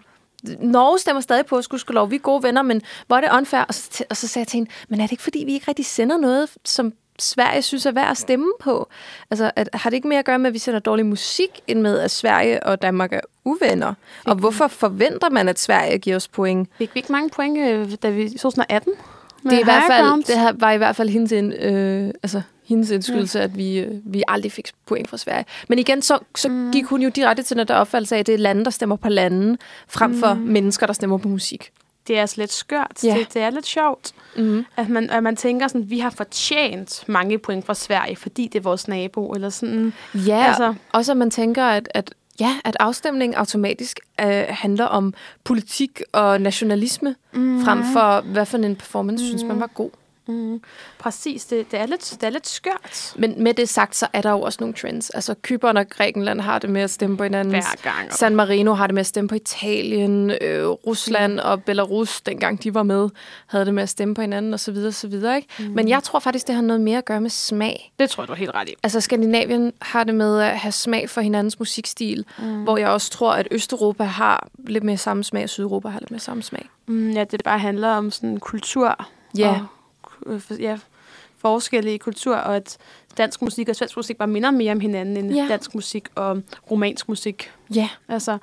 Norge 0.60 1.00
stemmer 1.00 1.22
stadig 1.22 1.46
på 1.46 1.58
os, 1.58 1.70
lov, 1.90 2.12
vi 2.12 2.16
er 2.16 2.20
gode 2.20 2.44
venner, 2.44 2.62
men 2.62 2.82
hvor 3.08 3.16
er 3.16 3.22
det 3.22 3.30
unfair? 3.38 3.62
Og 3.62 3.74
så, 3.74 4.04
og 4.10 4.18
så 4.18 4.28
sagde 4.28 4.44
jeg 4.44 4.48
til 4.48 4.58
hende, 4.58 4.72
men 4.90 5.00
er 5.00 5.04
det 5.04 5.12
ikke 5.12 5.24
fordi, 5.24 5.44
vi 5.46 5.54
ikke 5.54 5.68
rigtig 5.68 5.86
sender 5.86 6.18
noget, 6.18 6.50
som 6.66 6.94
Sverige 7.20 7.62
synes 7.62 7.86
er 7.86 7.92
værd 7.92 8.12
at 8.12 8.18
stemme 8.18 8.52
på? 8.60 8.90
Altså, 9.32 9.52
at, 9.56 9.70
har 9.74 9.90
det 9.90 9.96
ikke 9.96 10.08
mere 10.08 10.20
at 10.20 10.26
gøre 10.26 10.40
med, 10.40 10.48
at 10.48 10.54
vi 10.54 10.60
sender 10.60 10.80
dårlig 10.80 11.06
musik, 11.06 11.50
end 11.68 11.82
med, 11.82 12.00
at 12.00 12.12
Sverige 12.12 12.64
og 12.64 12.82
Danmark 12.82 13.14
er 13.14 13.22
uvenner? 13.46 13.94
Og 14.26 14.36
hvorfor 14.36 14.68
forventer 14.68 15.30
man, 15.30 15.50
at 15.50 15.60
Sverige 15.60 15.98
giver 15.98 16.16
os 16.16 16.28
point? 16.28 16.70
Fik 16.78 16.96
vi 16.96 17.00
ikke 17.00 17.12
mange 17.12 17.30
point, 17.30 17.58
øh, 17.58 17.92
da 18.04 18.10
vi 18.10 18.24
i 18.24 18.30
2018? 18.30 18.94
Det, 19.50 19.54
er 19.54 19.60
i 19.60 19.64
hvert 19.64 19.84
fald, 19.90 20.24
det 20.24 20.40
her 20.40 20.52
var 20.56 20.72
i 20.72 20.78
hvert 20.78 20.96
fald 20.96 21.10
hendes, 21.10 21.32
ind, 21.32 21.54
øh, 21.54 22.12
altså, 22.24 22.42
hendes 22.66 22.90
indskydelse, 22.92 23.40
ja. 23.40 23.44
at 23.44 23.58
vi, 23.58 23.78
øh, 23.80 23.92
vi 24.06 24.24
aldrig 24.28 24.52
fik 24.52 24.68
point 24.88 25.10
fra 25.10 25.18
Sverige. 25.18 25.46
Men 25.70 25.80
igen, 25.80 26.02
så, 26.02 26.20
så 26.36 26.50
mm. 26.50 26.72
gik 26.72 26.86
hun 26.86 27.02
jo 27.02 27.10
direkte 27.10 27.44
til 27.44 27.58
den 27.58 27.68
der 27.68 27.76
opfattelse 27.76 28.16
af, 28.16 28.20
at 28.20 28.28
det 28.28 28.34
er 28.34 28.38
lande, 28.40 28.66
der 28.66 28.72
stemmer 28.72 28.96
på 28.96 29.10
landen, 29.10 29.58
frem 29.88 30.20
for 30.20 30.34
Mm. 30.34 30.40
mennesker, 30.40 30.86
der 30.86 30.94
stemmer 30.94 31.18
på 31.18 31.28
musik. 31.28 31.72
det 32.08 32.18
er 32.20 32.26
slet 32.26 32.52
skørt. 32.52 32.92
Ja. 33.04 33.16
Det, 33.20 33.34
det 33.34 33.42
er 33.42 33.50
lidt 33.50 33.66
sjovt, 33.66 34.12
Mm. 34.38 34.66
at 34.78 34.90
man, 34.90 35.10
at 35.10 35.24
man 35.24 35.36
tænker 35.36 35.68
sådan, 35.68 35.90
vi 35.90 36.00
har 36.00 36.10
fortjent 36.10 37.04
mange 37.08 37.38
point 37.38 37.66
fra 37.66 37.74
Sverige, 37.74 38.16
fordi 38.16 38.48
det 38.54 38.60
er 38.60 38.64
vores 38.64 38.88
nabo, 38.88 39.32
eller 39.32 39.50
sådan. 39.50 39.94
Ja, 40.14 40.20
Altså- 40.48 40.64
altså. 40.64 40.74
også 40.94 41.12
at 41.12 41.18
man 41.18 41.32
tænker, 41.32 41.64
at, 41.66 41.88
at, 41.94 42.14
ja, 42.40 42.60
at 42.64 42.78
afstemning 42.80 43.36
automatisk 43.36 44.00
øh, 44.22 44.46
handler 44.50 44.86
om 44.86 45.14
politik 45.44 46.02
og 46.12 46.42
nationalisme, 46.42 47.16
mm. 47.34 47.64
frem 47.64 47.84
for, 47.94 48.22
hvad 48.22 48.46
for 48.46 48.58
en 48.58 48.76
performance 48.76 49.24
mm. 49.24 49.28
synes 49.28 49.44
man 49.44 49.60
var 49.60 49.68
god. 49.68 49.90
Mm. 50.28 50.62
Præcis, 50.98 51.46
det, 51.46 51.72
det, 51.72 51.80
er 51.80 51.86
lidt, 51.86 52.12
det 52.12 52.24
er 52.24 52.30
lidt 52.30 52.48
skørt. 52.48 53.14
Men 53.16 53.44
med 53.44 53.54
det 53.54 53.70
sagt, 53.70 53.96
så 53.96 54.08
er 54.14 54.22
der 54.22 54.32
jo 54.32 54.42
også 54.42 54.58
nogle 54.62 54.74
trends. 54.74 55.10
Altså, 55.10 55.36
Kypern 55.42 55.78
og 55.78 55.90
Grækenland 55.90 56.42
har 56.42 56.60
det 56.60 56.70
med 56.70 56.82
at 56.82 56.90
stemme 56.90 57.18
på 57.18 57.24
hinanden. 57.24 57.54
Hver 57.54 57.82
gang. 57.84 58.14
San 58.14 58.36
Marino 58.36 58.74
har 58.74 58.88
det 58.88 58.94
med 58.94 59.00
at 59.00 59.08
stemme 59.08 59.28
på 59.28 59.36
Italien. 59.36 60.32
Øh, 60.42 60.68
Rusland 60.68 61.34
mm. 61.34 61.40
og 61.44 61.64
Belarus, 61.64 62.22
dengang 62.22 62.64
de 62.64 62.74
var 62.74 62.84
med, 62.84 63.10
havde 63.48 63.66
det 63.66 63.74
med 63.74 63.84
at 63.84 63.90
stemme 63.90 64.16
på 64.16 64.22
hinanden 64.22 64.54
osv. 64.54 64.78
osv. 64.88 65.14
Ikke? 65.14 65.48
Mm. 65.60 65.66
Men 65.66 65.88
jeg 65.88 66.04
tror 66.04 66.20
faktisk, 66.20 66.48
det 66.48 66.56
har 66.56 66.62
noget 66.62 66.82
mere 66.82 66.98
at 66.98 67.06
gøre 67.06 67.22
med 67.22 67.30
smag. 67.30 67.94
Det 68.00 68.10
tror 68.10 68.24
jeg, 68.24 68.28
du 68.28 68.34
er 68.34 68.38
helt 68.38 68.56
ret 68.56 68.70
i. 68.70 68.74
Altså, 68.84 69.02
Skandinavien 69.02 69.74
har 69.82 70.04
det 70.04 70.16
med 70.16 70.42
at 70.42 70.60
have 70.60 70.72
smag 70.72 71.10
for 71.10 71.22
hinandens 71.22 71.60
musikstil, 71.60 72.26
mm. 72.38 72.64
hvor 72.64 72.78
jeg 72.78 72.90
også 72.90 73.12
tror, 73.12 73.34
at 73.34 73.48
Østeuropa 73.52 74.04
har 74.04 74.48
lidt 74.58 74.84
mere 74.84 74.98
samme 74.98 75.24
smag, 75.24 75.44
og 75.44 75.50
Sydeuropa 75.50 75.88
har 75.88 76.00
lidt 76.00 76.12
mere 76.12 76.20
samme 76.20 76.44
smag. 76.44 76.70
Mm, 76.88 77.12
ja, 77.12 77.24
det 77.24 77.44
bare 77.44 77.60
handler 77.60 77.90
om 77.90 78.12
sådan 78.12 78.40
kultur. 78.40 79.08
Ja. 79.38 79.50
Og, 79.50 79.66
øh, 80.26 80.42
ja, 80.60 80.78
forskelle 81.38 81.94
i 81.94 81.98
kultur, 81.98 82.36
og 82.36 82.56
at 82.56 82.78
dansk 83.18 83.42
musik 83.42 83.70
og 83.70 83.76
svensk 83.76 83.96
musik 83.98 84.18
bare 84.18 84.28
minder 84.28 84.52
mere 84.52 84.72
om 84.72 84.80
hinanden 84.80 85.18
end 85.18 85.36
Ja. 85.36 85.46
dansk 85.50 85.76
musik 85.76 86.08
og 86.16 86.42
romansk 86.72 87.10
musik. 87.10 87.52
Ja. 87.76 87.90
Altså, 88.10 88.38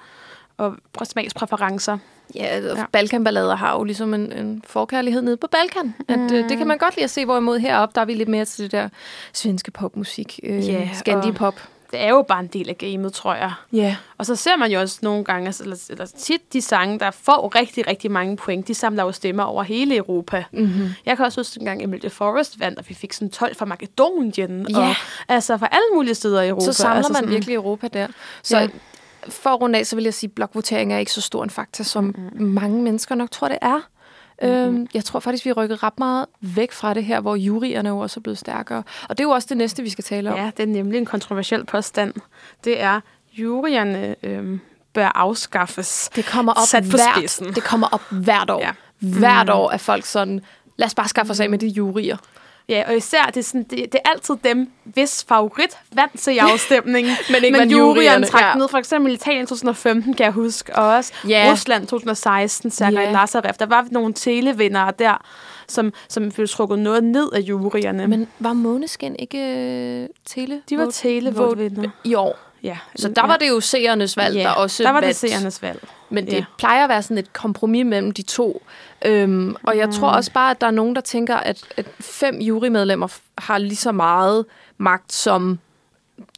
og 0.57 0.74
pr- 0.99 1.05
smagspræferencer. 1.05 1.99
Ja, 2.35 2.59
Ja. 2.59 2.85
Balkanballader 2.93 3.57
har 3.57 3.76
jo 3.76 3.85
ligesom 3.85 4.14
en, 4.14 4.33
en 4.33 4.62
forkærlighed 4.66 5.22
nede 5.22 5.37
på 5.37 5.47
Balkan. 5.47 5.95
At, 6.09 6.18
mm. 6.18 6.24
øh, 6.24 6.49
det 6.49 6.59
kan 6.59 6.66
man 6.66 6.78
godt 6.78 6.97
lide 6.97 7.05
at 7.05 7.11
se, 7.11 7.24
hvorimod 7.24 7.59
heroppe, 7.59 7.93
der 7.95 8.01
er 8.01 8.05
vi 8.05 8.14
lidt 8.14 8.28
mere 8.28 8.45
til 8.45 8.64
det 8.64 8.72
der 8.72 8.89
svenske 9.33 9.70
popmusik. 9.70 10.41
Øh, 10.43 10.68
Ja, 10.68 10.89
Scandi-pop. 10.95 11.55
Det 11.93 12.01
er 12.01 12.09
jo 12.09 12.22
bare 12.22 12.40
en 12.40 12.47
del 12.47 12.68
af 12.68 12.78
gamet, 12.78 13.12
tror 13.12 13.34
jeg. 13.34 13.53
Ja. 13.72 13.97
Og 14.18 14.26
så 14.26 14.36
ser 14.36 14.57
man 14.57 14.70
jo 14.70 14.80
også 14.80 14.99
nogle 15.03 15.24
gange, 15.24 15.47
altså, 15.47 15.62
eller, 15.62 15.76
eller 15.90 16.07
tit 16.07 16.53
de 16.53 16.62
sange, 16.62 16.99
der 16.99 17.11
får 17.11 17.55
rigtig, 17.55 17.86
rigtig 17.86 18.11
mange 18.11 18.36
point, 18.36 18.68
de 18.68 18.74
samler 18.74 19.03
jo 19.05 19.12
stemmer 19.12 19.43
over 19.43 19.62
hele 19.62 19.97
Europa. 19.97 20.45
Mm-hmm. 20.53 20.88
Jeg 21.07 21.16
kan 21.16 21.26
også 21.26 21.40
huske 21.40 21.61
en 21.61 21.66
gang, 21.66 21.82
Emilie 21.82 22.11
Forrest 22.11 22.61
vandt, 22.61 22.78
og 22.78 22.84
vi 22.88 22.95
fik 22.95 23.12
sådan 23.12 23.30
12 23.30 23.57
fra 23.57 23.64
Makedonien. 23.64 24.66
Ja. 24.70 24.78
Og, 24.78 24.95
altså 25.28 25.59
fra 25.59 25.68
alle 25.72 25.95
mulige 25.95 26.14
steder 26.14 26.43
i 26.43 26.49
Europa. 26.49 26.64
Så 26.64 26.72
samler 26.72 26.97
altså 26.97 27.12
man 27.12 27.30
virkelig 27.30 27.55
Europa 27.55 27.88
der. 27.88 28.07
Så 28.43 28.59
ja. 28.59 28.68
for 29.28 29.51
at 29.51 29.61
runde 29.61 29.78
af, 29.78 29.86
så 29.86 29.97
vil 29.97 30.05
jeg 30.05 30.14
sige, 30.14 30.28
at 30.28 30.34
blokvotering 30.34 30.93
er 30.93 30.99
ikke 30.99 31.12
så 31.12 31.20
stor 31.20 31.45
en 31.45 31.51
faktor, 31.51 31.84
som 31.84 32.05
mm-hmm. 32.05 32.47
mange 32.47 32.82
mennesker 32.82 33.14
nok 33.14 33.30
tror, 33.30 33.49
det 33.49 33.59
er. 33.62 33.80
Mm-hmm. 34.43 34.76
Øhm, 34.76 34.86
jeg 34.95 35.05
tror 35.05 35.20
faktisk, 35.20 35.45
vi 35.45 35.51
er 35.51 35.55
rykket 35.55 35.82
ret 35.82 35.99
meget 35.99 36.26
væk 36.40 36.72
fra 36.72 36.95
det 36.95 37.05
her, 37.05 37.20
hvor 37.20 37.36
jurierne 37.36 37.88
jo 37.88 37.99
også 37.99 38.20
er 38.20 38.22
blevet 38.22 38.38
stærkere. 38.38 38.82
Og 39.09 39.18
det 39.18 39.20
er 39.24 39.28
jo 39.28 39.30
også 39.30 39.47
det 39.49 39.57
næste, 39.57 39.82
vi 39.82 39.90
skal 39.90 40.05
tale 40.05 40.32
om. 40.32 40.38
Ja, 40.38 40.51
det 40.57 40.62
er 40.62 40.66
nemlig 40.66 40.99
en 40.99 41.07
kontroversiel 41.07 41.64
påstand. 41.64 42.14
Det 42.64 42.80
er, 42.80 43.01
juryerne 43.32 44.16
øhm, 44.22 44.61
bør 44.93 45.12
afskaffes. 45.14 46.11
Det 46.16 46.26
kommer 46.26 46.53
op 46.53 46.66
Sat 46.66 46.82
på 46.82 46.88
hvert, 46.90 47.16
spidsen. 47.16 47.53
det 47.55 47.62
kommer 47.64 47.88
op 47.93 48.03
hvert 48.11 48.51
år. 48.51 48.61
Ja. 48.61 48.70
Hvert 48.99 49.51
år 49.51 49.70
er 49.70 49.76
folk 49.76 50.05
sådan, 50.05 50.40
lad 50.76 50.86
os 50.86 50.95
bare 50.95 51.09
skaffe 51.09 51.30
os 51.30 51.40
af 51.40 51.51
med 51.51 51.59
de 51.59 51.66
jurier. 51.66 52.16
Ja, 52.68 52.84
og 52.86 52.96
især, 52.96 53.24
det 53.26 53.36
er, 53.36 53.42
sådan, 53.42 53.62
det, 53.62 53.92
det 53.92 54.00
er 54.04 54.10
altid 54.10 54.34
dem, 54.44 54.70
hvis 54.84 55.24
favorit 55.28 55.78
vandt 55.92 56.18
til 56.18 56.38
afstemningen. 56.38 57.12
Men 57.32 57.44
ikke 57.44 57.58
Men 57.58 57.70
juryerne, 57.70 58.26
trak 58.26 58.42
ja. 58.42 58.54
ned. 58.54 58.68
For 58.68 58.78
eksempel 58.78 59.12
Italien 59.12 59.46
2015, 59.46 60.14
kan 60.14 60.24
jeg 60.24 60.32
huske. 60.32 60.76
Og 60.76 60.88
også 60.88 61.12
Ja. 61.28 61.48
Rusland 61.52 61.86
2016, 61.86 62.70
Sergej 62.70 63.02
Ja. 63.02 63.12
Lazarev. 63.12 63.52
Der 63.58 63.66
var 63.66 63.86
nogle 63.90 64.14
televindere 64.14 64.92
der, 64.98 65.24
som, 65.68 65.92
som 66.08 66.30
blev 66.30 66.48
trukket 66.48 66.78
noget 66.78 67.04
ned 67.04 67.32
af 67.32 67.40
juryerne. 67.40 68.06
Men 68.06 68.28
var 68.38 68.52
Måneskin 68.52 69.16
ikke 69.18 69.38
øh, 69.38 70.08
tele? 70.26 70.62
de 70.70 70.78
var 70.78 71.30
vote 71.30 71.92
i 72.04 72.14
år? 72.14 72.38
Ja. 72.62 72.78
Så 72.96 73.08
der 73.08 73.26
var 73.26 73.36
det 73.36 73.48
jo 73.48 73.60
seernes 73.60 74.16
valg, 74.16 74.36
ja, 74.36 74.42
der 74.42 74.50
også 74.50 74.82
der 74.82 74.90
var 74.90 75.00
det 75.00 75.16
seernes 75.16 75.62
valg. 75.62 75.88
Men 76.12 76.26
det 76.26 76.32
Ja. 76.32 76.44
plejer 76.58 76.84
at 76.84 76.88
være 76.88 77.02
sådan 77.02 77.18
et 77.18 77.32
kompromis 77.32 77.84
mellem 77.86 78.10
de 78.12 78.22
to. 78.22 78.62
Øhm, 79.04 79.56
og 79.62 79.76
jeg 79.76 79.86
mm. 79.86 79.92
tror 79.92 80.08
også 80.08 80.32
bare, 80.32 80.50
at 80.50 80.60
der 80.60 80.66
er 80.66 80.70
nogen, 80.70 80.94
der 80.94 81.00
tænker, 81.00 81.36
at, 81.36 81.64
at 81.76 81.86
fem 82.00 82.38
jurymedlemmer 82.40 83.08
har 83.38 83.58
lige 83.58 83.76
så 83.76 83.92
meget 83.92 84.44
magt 84.78 85.12
som, 85.12 85.58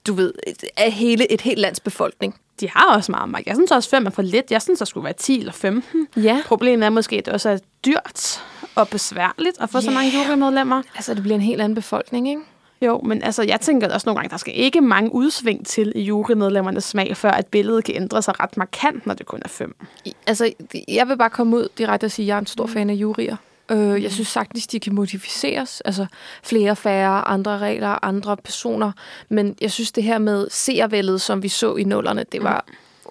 du 0.07 0.15
ved, 0.15 0.33
et, 0.47 0.65
af 0.77 0.93
hele, 0.93 1.33
et 1.33 1.41
helt 1.41 1.59
lands 1.59 1.81
befolkning. 1.81 2.41
De 2.61 2.71
har 2.71 2.95
også 2.97 3.13
meget 3.13 3.29
magt. 3.29 3.47
Jeg 3.47 3.55
synes 3.55 3.71
også, 3.71 3.91
fem 3.91 4.07
er 4.07 4.11
for 4.11 4.23
lidt. 4.23 4.51
Jeg 4.51 4.63
synes, 4.63 4.79
der 4.79 4.85
skulle 4.85 5.05
være 5.05 5.13
10 5.13 5.39
eller 5.39 5.53
15. 5.53 6.09
Ja. 6.17 6.43
Problemet 6.47 6.87
er 6.87 6.91
måske, 6.91 7.17
at 7.17 7.25
det 7.27 7.35
også 7.35 7.49
er 7.51 7.59
dyrt 7.87 8.43
og 8.75 8.89
besværligt 8.89 9.57
at 9.61 9.71
få 9.71 9.81
så 9.81 9.91
Ja. 9.91 9.95
mange 9.97 10.13
jurymedlemmer. 10.19 10.83
Altså, 10.95 11.15
det 11.15 11.23
bliver 11.23 11.35
en 11.35 11.41
helt 11.43 11.61
anden 11.61 11.75
befolkning, 11.75 12.29
ikke? 12.29 12.41
Jo, 12.85 13.01
men 13.05 13.23
altså, 13.23 13.43
jeg 13.43 13.61
tænker 13.61 13.95
også 13.95 14.09
nogle 14.09 14.19
gange, 14.21 14.31
der 14.31 14.37
skal 14.37 14.53
ikke 14.57 14.81
mange 14.81 15.15
udsving 15.15 15.67
til 15.67 15.93
i 15.95 16.03
jurymedlemmernes 16.03 16.85
smag, 16.85 17.17
før 17.17 17.31
at 17.31 17.47
billedet 17.47 17.85
kan 17.85 17.95
ændre 17.95 18.23
sig 18.23 18.41
ret 18.41 18.57
markant, 18.57 19.07
når 19.07 19.15
det 19.15 19.27
kun 19.27 19.41
er 19.45 19.49
fem. 19.49 19.77
I- 20.05 20.15
Altså, 20.27 20.53
jeg 20.89 21.09
vil 21.09 21.19
bare 21.19 21.31
komme 21.31 21.57
ud 21.57 21.69
direkte 21.79 22.05
og 22.05 22.11
sige, 22.11 22.25
at 22.25 22.29
jeg 22.29 22.35
er 22.35 22.39
en 22.39 22.47
stor 22.47 22.67
fan 22.67 22.91
af 22.91 22.95
jurier. 22.95 23.37
Øh, 23.71 24.03
jeg 24.03 24.13
synes 24.13 24.29
sagtens, 24.29 24.67
de 24.67 24.81
kan 24.81 24.95
modificeres. 24.95 25.81
Altså 25.81 26.07
flere, 26.43 26.77
færre, 26.77 27.29
andre 27.29 27.59
regler, 27.59 28.05
andre 28.05 28.37
personer. 28.37 28.93
Men 29.29 29.57
jeg 29.61 29.71
synes, 29.73 29.93
det 29.93 30.05
her 30.05 30.19
med 30.19 30.47
seervældet, 30.51 31.21
som 31.21 31.43
vi 31.43 31.49
så 31.49 31.77
i 31.77 31.85
nullerne, 31.85 32.25
det 32.33 32.43
var... 32.43 32.65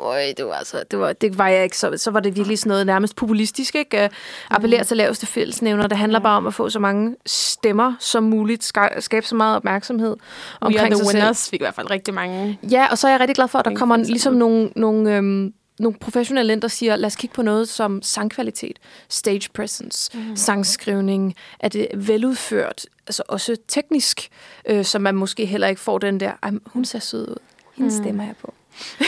Øj, 0.04 0.34
det 0.38 0.46
var, 0.46 0.54
altså, 0.54 0.84
det 0.92 1.00
var, 1.00 1.14
det 1.14 1.38
var 1.38 1.48
jeg 1.48 1.64
ikke. 1.64 1.78
Så, 1.78 1.98
så 1.98 2.12
var 2.12 2.20
det 2.20 2.36
virkelig 2.36 2.60
sådan 2.60 2.70
noget 2.70 2.86
nærmest 2.86 3.16
populistisk, 3.16 3.76
ikke? 3.76 4.04
Uh, 4.04 4.10
appellere 4.50 4.84
til 4.84 4.98
laveste 4.98 5.26
fællesnævner. 5.26 5.88
Det 5.88 5.98
handler 5.98 6.20
bare 6.20 6.38
om 6.38 6.48
at 6.48 6.54
få 6.54 6.70
så 6.70 6.80
mange 6.80 7.16
stemmer 7.26 7.94
som 8.00 8.24
muligt, 8.24 8.78
ska- 8.78 9.00
skabe 9.00 9.26
så 9.26 9.36
meget 9.36 9.56
opmærksomhed 9.56 10.10
We 10.10 10.16
are 10.62 10.68
omkring 10.68 10.86
the 10.94 10.96
sig 10.96 11.06
selv. 11.06 11.16
winners 11.16 11.50
fik 11.50 11.62
i 11.62 11.64
hvert 11.64 11.76
fald 11.76 11.90
rigtig 11.92 12.14
mange. 12.14 12.60
Ja, 12.72 12.88
og 12.92 12.98
så 12.98 13.08
er 13.08 13.12
jeg 13.12 13.20
rigtig 13.20 13.36
glad 13.36 13.48
for, 13.48 13.60
at 13.60 13.66
der 13.66 13.76
kommer 13.76 13.98
ligesom 13.98 14.34
nogle, 14.34 14.70
nogle, 14.76 15.16
øhm, 15.16 15.54
nogle 15.80 15.98
professionelle 16.00 16.54
ind, 16.54 16.62
der 16.62 16.68
siger, 16.68 16.96
lad 16.96 17.08
os 17.08 17.16
kigge 17.16 17.34
på 17.34 17.42
noget 17.42 17.70
som 17.70 18.02
sangkvalitet, 18.02 18.80
stage 19.10 19.50
presence, 19.54 20.18
mm. 20.18 20.36
sangskrivning, 20.36 21.36
er 21.60 21.70
det 21.70 21.88
veludført, 21.96 22.86
altså 23.08 23.24
også 23.28 23.56
teknisk, 23.68 24.30
øh, 24.70 24.86
så 24.86 25.00
man 25.00 25.16
måske 25.16 25.46
heller 25.46 25.68
ikke 25.68 25.82
får 25.82 25.98
den 25.98 26.20
der, 26.20 26.32
hun 26.66 26.86
ser 26.86 27.00
sød 27.00 27.30
ud, 27.30 27.36
hende 27.76 27.96
mm. 27.96 28.04
stemmer 28.04 28.24
jeg 28.24 28.36
på. 28.42 28.54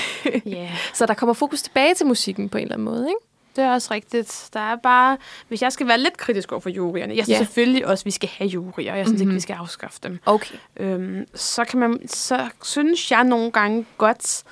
Yeah. 0.48 0.70
Så 0.94 1.06
der 1.06 1.14
kommer 1.14 1.34
fokus 1.34 1.62
tilbage 1.62 1.94
til 1.94 2.06
musikken 2.06 2.50
på 2.50 2.58
en 2.58 2.62
eller 2.62 2.74
anden 2.76 2.86
måde, 2.86 3.08
ikke? 3.08 3.20
Det 3.56 3.64
er 3.64 3.72
også 3.74 3.94
rigtigt. 3.94 4.50
Der 4.54 4.60
er 4.60 4.76
bare, 4.76 5.18
hvis 5.48 5.62
jeg 5.62 5.72
skal 5.72 5.88
være 5.88 5.98
lidt 5.98 6.18
kritisk 6.18 6.52
over 6.52 6.60
for 6.62 6.70
juryerne, 6.70 7.16
jeg 7.16 7.24
synes 7.26 7.40
Ja. 7.40 7.46
selvfølgelig 7.46 7.88
også, 7.88 8.02
at 8.02 8.06
vi 8.06 8.12
skal 8.12 8.30
have 8.30 8.48
juryer, 8.48 8.92
og 8.92 8.98
jeg 8.98 9.06
synes 9.06 9.10
mm-hmm. 9.10 9.22
ikke, 9.22 9.26
Mhm. 9.26 9.36
vi 9.36 9.40
skal 9.40 9.54
afskaffe 9.54 10.00
dem. 10.04 10.20
Okay. 10.26 10.56
Øhm, 10.78 11.26
så, 11.36 11.66
kan 11.66 11.80
man, 11.80 12.08
så 12.08 12.50
synes 12.64 13.12
jeg 13.12 13.24
nogle 13.24 13.52
gange 13.52 13.86
godt, 13.98 14.44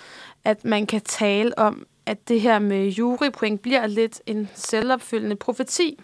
at 0.46 0.66
man 0.66 0.86
kan 0.86 1.02
tale 1.02 1.58
om, 1.60 1.86
at 2.06 2.28
det 2.28 2.42
her 2.42 2.60
med 2.60 2.88
jurypoint 2.88 3.62
bliver 3.62 3.88
lidt 3.88 4.22
en 4.26 4.50
selvopfyldende 4.56 5.36
profeti. 5.36 6.00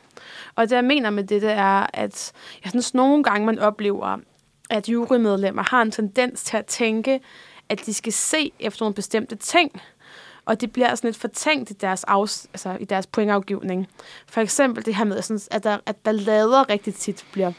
Og 0.56 0.70
det, 0.70 0.76
jeg 0.76 0.84
mener 0.84 1.10
med 1.10 1.24
det, 1.24 1.42
det 1.42 1.52
er, 1.52 1.86
at 1.94 2.32
jeg 2.64 2.70
synes 2.70 2.94
nogle 2.94 3.24
gange, 3.24 3.46
man 3.46 3.60
oplever, 3.60 4.18
at 4.70 4.90
jurymedlemmer 4.90 5.64
har 5.64 5.82
en 5.82 5.92
tendens 5.92 6.44
til 6.44 6.58
at 6.58 6.66
tænke, 6.66 7.20
at 7.70 7.86
de 7.86 7.94
skal 7.94 8.14
se 8.14 8.52
efter 8.60 8.86
nogle 8.86 8.96
bestemte 8.96 9.36
ting. 9.36 9.82
Og 10.46 10.62
det 10.62 10.72
bliver 10.72 10.96
sådan 10.96 11.08
lidt 11.08 11.18
fortænkt 11.18 11.70
i 11.72 11.74
deres, 11.74 12.04
afs, 12.04 12.48
altså 12.54 12.78
i 12.80 12.86
deres 12.86 13.08
pointafgivning. 13.08 13.88
For 14.28 14.42
eksempel 14.42 14.86
det 14.86 14.96
her 14.96 15.04
med, 15.04 15.22
sådan, 15.22 15.40
at, 15.52 15.64
der, 15.64 15.78
at 15.86 15.96
ballader 15.96 16.70
rigtig 16.70 16.96
tit 16.96 17.26
bliver 17.32 17.52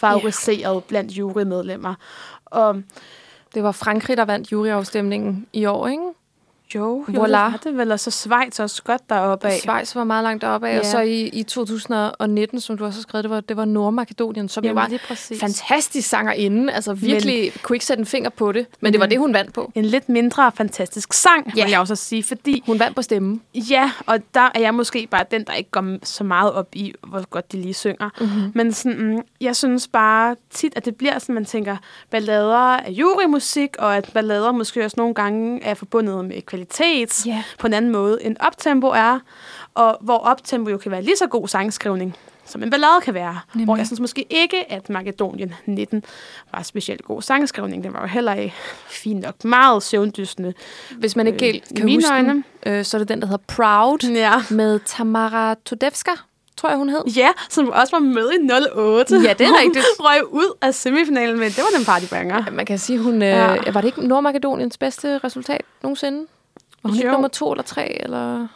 favoriseret 0.00 0.74
yeah. 0.74 0.82
blandt 0.88 1.12
jurymedlemmer. 1.12 1.94
Og 2.44 2.82
Det 3.54 3.62
var 3.62 3.72
Frankrig, 3.72 4.16
der 4.16 4.24
vandt 4.24 4.52
juryafstemningen 4.52 5.46
i 5.52 5.64
år, 5.64 5.88
ikke? 5.88 6.02
Jo, 6.74 7.04
jo 7.14 7.20
Voilà. 7.24 7.26
det 7.26 7.32
var 7.32 7.60
det 7.64 7.76
vel, 7.76 7.92
og 7.92 8.00
så 8.00 8.10
Schweiz 8.10 8.60
også 8.60 8.82
godt 8.82 9.10
deroppe 9.10 9.46
af. 9.46 9.58
Schweiz 9.60 9.94
var 9.96 10.04
meget 10.04 10.24
langt 10.24 10.44
oppe 10.44 10.68
af, 10.68 10.74
Ja. 10.74 10.78
og 10.78 10.86
så 10.86 11.00
i, 11.00 11.20
i 11.28 11.42
2019, 11.42 12.60
som 12.60 12.78
du 12.78 12.84
også 12.84 12.98
har 12.98 13.02
skrevet, 13.02 13.24
det 13.24 13.30
var, 13.30 13.40
det 13.40 13.56
var 13.56 13.64
Nordmakedonien, 13.64 14.48
som 14.48 14.64
jo 14.64 14.72
var 14.72 14.90
præcis. 15.08 15.40
fantastisk 15.40 16.08
sangerinde. 16.08 16.72
Altså 16.72 16.94
virkelig 16.94 17.40
men, 17.40 17.52
kunne 17.62 17.76
ikke 17.76 17.84
sætte 17.86 18.00
en 18.00 18.06
finger 18.06 18.30
på 18.30 18.52
det, 18.52 18.66
men 18.80 18.92
det 18.92 19.00
var 19.00 19.06
det, 19.06 19.18
hun 19.18 19.34
vandt 19.34 19.52
på. 19.52 19.72
En 19.74 19.84
lidt 19.84 20.08
mindre 20.08 20.52
fantastisk 20.54 21.12
sang, 21.12 21.52
Ja. 21.56 21.64
vil 21.64 21.70
jeg 21.70 21.80
også 21.80 21.94
sige, 21.96 22.22
fordi 22.22 22.62
Hun 22.66 22.78
vandt 22.78 22.96
på 22.96 23.02
stemmen. 23.02 23.42
Ja, 23.54 23.90
og 24.06 24.18
der 24.34 24.48
er 24.54 24.60
jeg 24.60 24.74
måske 24.74 25.08
bare 25.10 25.24
den, 25.30 25.44
der 25.44 25.52
ikke 25.52 25.70
går 25.70 25.98
så 26.04 26.24
meget 26.24 26.52
op 26.52 26.68
i, 26.72 26.94
hvor 27.08 27.26
godt 27.28 27.52
de 27.52 27.56
lige 27.60 27.74
synger. 27.74 28.10
Mm-hmm. 28.20 28.52
Men 28.54 28.72
sådan, 28.72 28.98
mm, 29.14 29.22
jeg 29.40 29.56
synes 29.56 29.88
bare 29.88 30.36
tit, 30.50 30.72
at 30.76 30.84
det 30.84 30.96
bliver 30.96 31.18
sådan, 31.18 31.34
man 31.34 31.44
tænker, 31.44 31.76
ballader 32.10 32.74
er 32.74 32.90
jurymusik, 32.90 33.76
og 33.78 33.96
at 33.96 34.10
ballader 34.14 34.52
måske 34.52 34.84
også 34.84 34.94
nogle 34.98 35.14
gange 35.14 35.62
er 35.64 35.74
forbundet 35.74 36.24
med 36.24 36.36
kvalitet 36.66 37.26
Ja. 37.26 37.42
på 37.58 37.66
en 37.66 37.74
anden 37.74 37.90
måde, 37.90 38.18
end 38.24 38.36
optempo 38.40 38.86
er. 38.86 39.18
Og 39.74 39.98
hvor 40.00 40.18
optempo 40.18 40.70
jo 40.70 40.78
kan 40.78 40.90
være 40.92 41.02
lige 41.02 41.16
så 41.16 41.26
god 41.26 41.48
sangskrivning, 41.48 42.16
som 42.46 42.62
en 42.62 42.70
ballade 42.70 43.00
kan 43.02 43.14
være. 43.14 43.38
Nemlig. 43.54 43.64
Hvor 43.64 43.76
jeg 43.76 43.86
synes 43.86 44.00
måske 44.00 44.26
ikke, 44.30 44.72
at 44.72 44.90
Makedonien 44.90 45.54
19 45.66 46.04
var 46.52 46.62
specielt 46.62 47.04
god 47.04 47.22
sangskrivning. 47.22 47.84
Den 47.84 47.92
var 47.92 48.00
jo 48.00 48.06
heller 48.06 48.34
ikke 48.34 48.54
fin 48.88 49.16
nok. 49.16 49.44
Meget 49.44 49.82
søvndysende. 49.82 50.54
Hvis 50.98 51.16
man 51.16 51.26
ikke 51.26 51.46
Øh, 51.46 51.52
helt 51.52 51.64
i 51.70 51.74
kan 51.74 51.84
mine 51.84 51.96
huske 52.02 52.12
øjne. 52.14 52.28
den, 52.28 52.44
øh, 52.66 52.84
så 52.84 52.96
er 52.96 52.98
det 52.98 53.08
den, 53.08 53.20
der 53.20 53.26
hedder 53.26 53.44
Proud, 53.46 53.98
Ja. 54.14 54.32
med 54.50 54.80
Tamara 54.86 55.54
Todevska. 55.64 56.10
tror 56.56 56.68
jeg, 56.68 56.78
hun 56.78 56.88
hed. 56.88 57.02
Ja, 57.16 57.28
som 57.50 57.68
også 57.70 57.96
var 57.96 58.00
med 58.00 58.30
i 58.32 58.50
08. 58.76 59.14
Ja, 59.16 59.32
det 59.32 59.46
er 59.46 59.50
rigtigt. 59.60 59.84
Hun 59.98 60.06
røg 60.08 60.32
ud 60.32 60.56
af 60.62 60.74
semifinalen, 60.74 61.38
men 61.38 61.48
det 61.48 61.58
var 61.58 61.76
den 61.78 61.84
partybanger. 61.86 62.50
Man 62.52 62.66
kan 62.66 62.78
sige, 62.78 62.98
hun... 62.98 63.14
Øh, 63.14 63.28
Ja. 63.28 63.70
Var 63.72 63.80
det 63.80 63.84
ikke 63.84 64.06
Nordmakedoniens 64.06 64.78
bedste 64.78 65.18
resultat 65.18 65.60
nogensinde? 65.82 66.26
Var 66.88 66.92
hun 66.92 66.98
ikke 67.00 67.12
nummer 67.12 67.28
to 67.28 67.52
eller 67.52 67.62
tre, 67.64 68.02
eller 68.02 68.46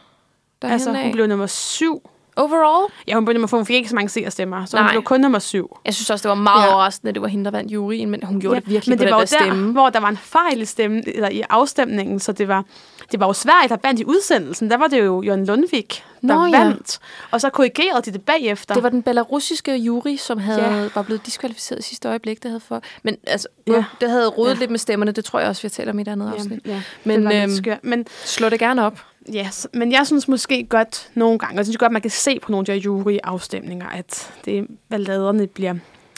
derhen 0.62 0.72
Altså, 0.72 0.92
hun 0.92 1.12
blev 1.12 1.26
nummer 1.26 1.46
syv. 1.46 2.08
Overall? 2.36 2.92
Ja, 3.08 3.14
hun 3.14 3.24
blev 3.24 3.34
nummer 3.34 3.48
hun 3.56 3.66
fik 3.66 3.76
ikke 3.76 3.88
så 3.88 3.94
mange 3.94 4.08
seerstemmer, 4.08 4.64
så 4.64 4.76
Nej. 4.76 4.82
hun 4.84 4.90
blev 4.90 5.02
kun 5.02 5.20
nummer 5.20 5.38
syv. 5.38 5.78
Jeg 5.84 5.94
synes 5.94 6.10
også, 6.10 6.22
det 6.22 6.28
var 6.28 6.34
meget 6.42 6.62
Ja. 6.66 6.74
overraskende, 6.74 7.08
at 7.08 7.14
det 7.14 7.22
var 7.22 7.28
hende, 7.28 7.44
der 7.44 7.50
vandt 7.50 7.72
juryen, 7.72 8.10
men 8.10 8.22
hun 8.22 8.40
gjorde 8.40 8.54
ja, 8.56 8.60
det 8.60 8.68
virkelig 8.70 8.90
men 8.92 8.98
på 8.98 9.04
det 9.04 9.08
den 9.08 9.14
var 9.14 9.24
der 9.24 9.36
jo 9.40 9.44
der, 9.44 9.50
stemme. 9.52 9.72
hvor 9.72 9.90
der 9.90 10.00
var 10.00 10.08
en 10.08 10.16
fejl 10.16 10.60
i, 10.62 10.64
stemmen, 10.64 11.04
eller 11.06 11.28
i 11.28 11.42
afstemningen, 11.50 12.20
så 12.20 12.32
det 12.32 12.48
var, 12.48 12.64
det 13.12 13.20
var 13.20 13.26
jo 13.26 13.32
Sverige, 13.32 13.68
der 13.68 13.76
vandt 13.82 14.00
i 14.00 14.04
udsendelsen. 14.04 14.70
Der 14.70 14.76
var 14.76 14.86
det 14.86 14.98
jo 15.04 15.22
Jørgen 15.22 15.46
Lundvik, 15.46 16.04
der 16.22 16.26
Nå, 16.34 16.46
ja. 16.46 16.64
vandt. 16.64 16.98
Og 17.30 17.40
så 17.40 17.50
korrigerede 17.50 18.02
de 18.02 18.10
det 18.12 18.22
bagefter. 18.22 18.74
Det 18.74 18.82
var 18.82 18.88
den 18.88 19.02
belarusiske 19.02 19.76
jury, 19.76 20.16
som 20.16 20.38
havde, 20.38 20.62
Ja. 20.82 20.88
var 20.94 21.02
blevet 21.02 21.26
diskvalificeret 21.26 21.78
i 21.78 21.82
sidste 21.82 22.08
øjeblik. 22.08 22.42
Det 22.42 22.50
havde 22.50 22.60
for, 22.60 22.82
men 23.02 23.16
altså, 23.26 23.48
Ja. 23.66 23.84
det 24.00 24.10
havde 24.10 24.28
rodet 24.28 24.54
Ja. 24.54 24.58
lidt 24.58 24.70
med 24.70 24.78
stemmerne. 24.78 25.12
Det 25.12 25.24
tror 25.24 25.38
jeg 25.40 25.48
også, 25.48 25.62
vi 25.62 25.66
har 25.66 25.70
talt 25.70 25.88
om 25.90 25.98
i 25.98 26.02
et 26.02 26.08
andet 26.08 26.32
afsnit. 26.32 26.60
ja, 26.66 26.70
ja, 26.72 26.82
Men, 27.04 27.26
det 27.26 27.42
øhm. 27.66 27.78
Men, 27.82 28.06
Slå 28.24 28.48
det 28.48 28.58
gerne 28.58 28.86
op. 28.86 28.98
ja, 29.32 29.48
s- 29.52 29.66
men 29.74 29.92
jeg 29.92 30.06
synes 30.06 30.28
måske 30.28 30.64
godt 30.68 31.08
nogle 31.14 31.38
gange, 31.38 31.52
og 31.54 31.56
jeg 31.56 31.64
synes 31.66 31.76
godt, 31.76 31.92
man 31.92 32.02
kan 32.02 32.10
se 32.10 32.38
på 32.42 32.50
nogle 32.52 32.62
af 32.62 32.66
de 32.66 32.72
her 32.72 32.80
juryafstemninger, 32.80 33.88
at 33.88 34.30
det 34.44 34.66
balladerne 34.90 35.46
bliver 35.46 35.74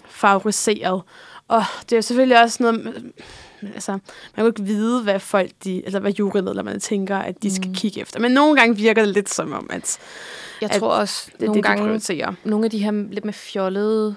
favoriseret. 0.08 1.02
Og 1.48 1.64
det 1.90 1.96
er 1.98 2.00
selvfølgelig 2.00 2.42
også 2.42 2.62
noget... 2.62 3.12
Altså, 3.74 3.92
man 3.92 4.00
kan 4.34 4.44
jo 4.44 4.46
ikke 4.50 4.62
vide, 4.62 5.02
hvad 5.02 5.20
folk, 5.20 5.50
de, 5.64 5.86
eller 5.86 6.00
hvad 6.00 6.12
jurymedlemmerne 6.12 6.78
tænker, 6.78 7.18
at 7.18 7.42
de 7.42 7.54
skal 7.54 7.68
Mm. 7.68 7.74
kigge 7.74 8.00
efter. 8.00 8.20
Men 8.20 8.32
nogle 8.32 8.56
gange 8.60 8.76
virker 8.76 9.04
det 9.04 9.14
lidt 9.14 9.30
som 9.34 9.52
om, 9.52 9.66
at 9.70 9.98
Jeg 10.60 10.70
At 10.70 10.80
tror 10.80 10.88
også, 10.88 11.30
det 11.32 11.40
nogle 11.40 11.54
det, 11.54 11.64
de 11.64 11.68
gange, 11.68 11.84
prioriterer. 11.84 12.32
nogle 12.44 12.64
af 12.64 12.70
de 12.70 12.78
her 12.78 12.90
lidt 13.10 13.24
med 13.24 13.32
fjollede, 13.32 14.14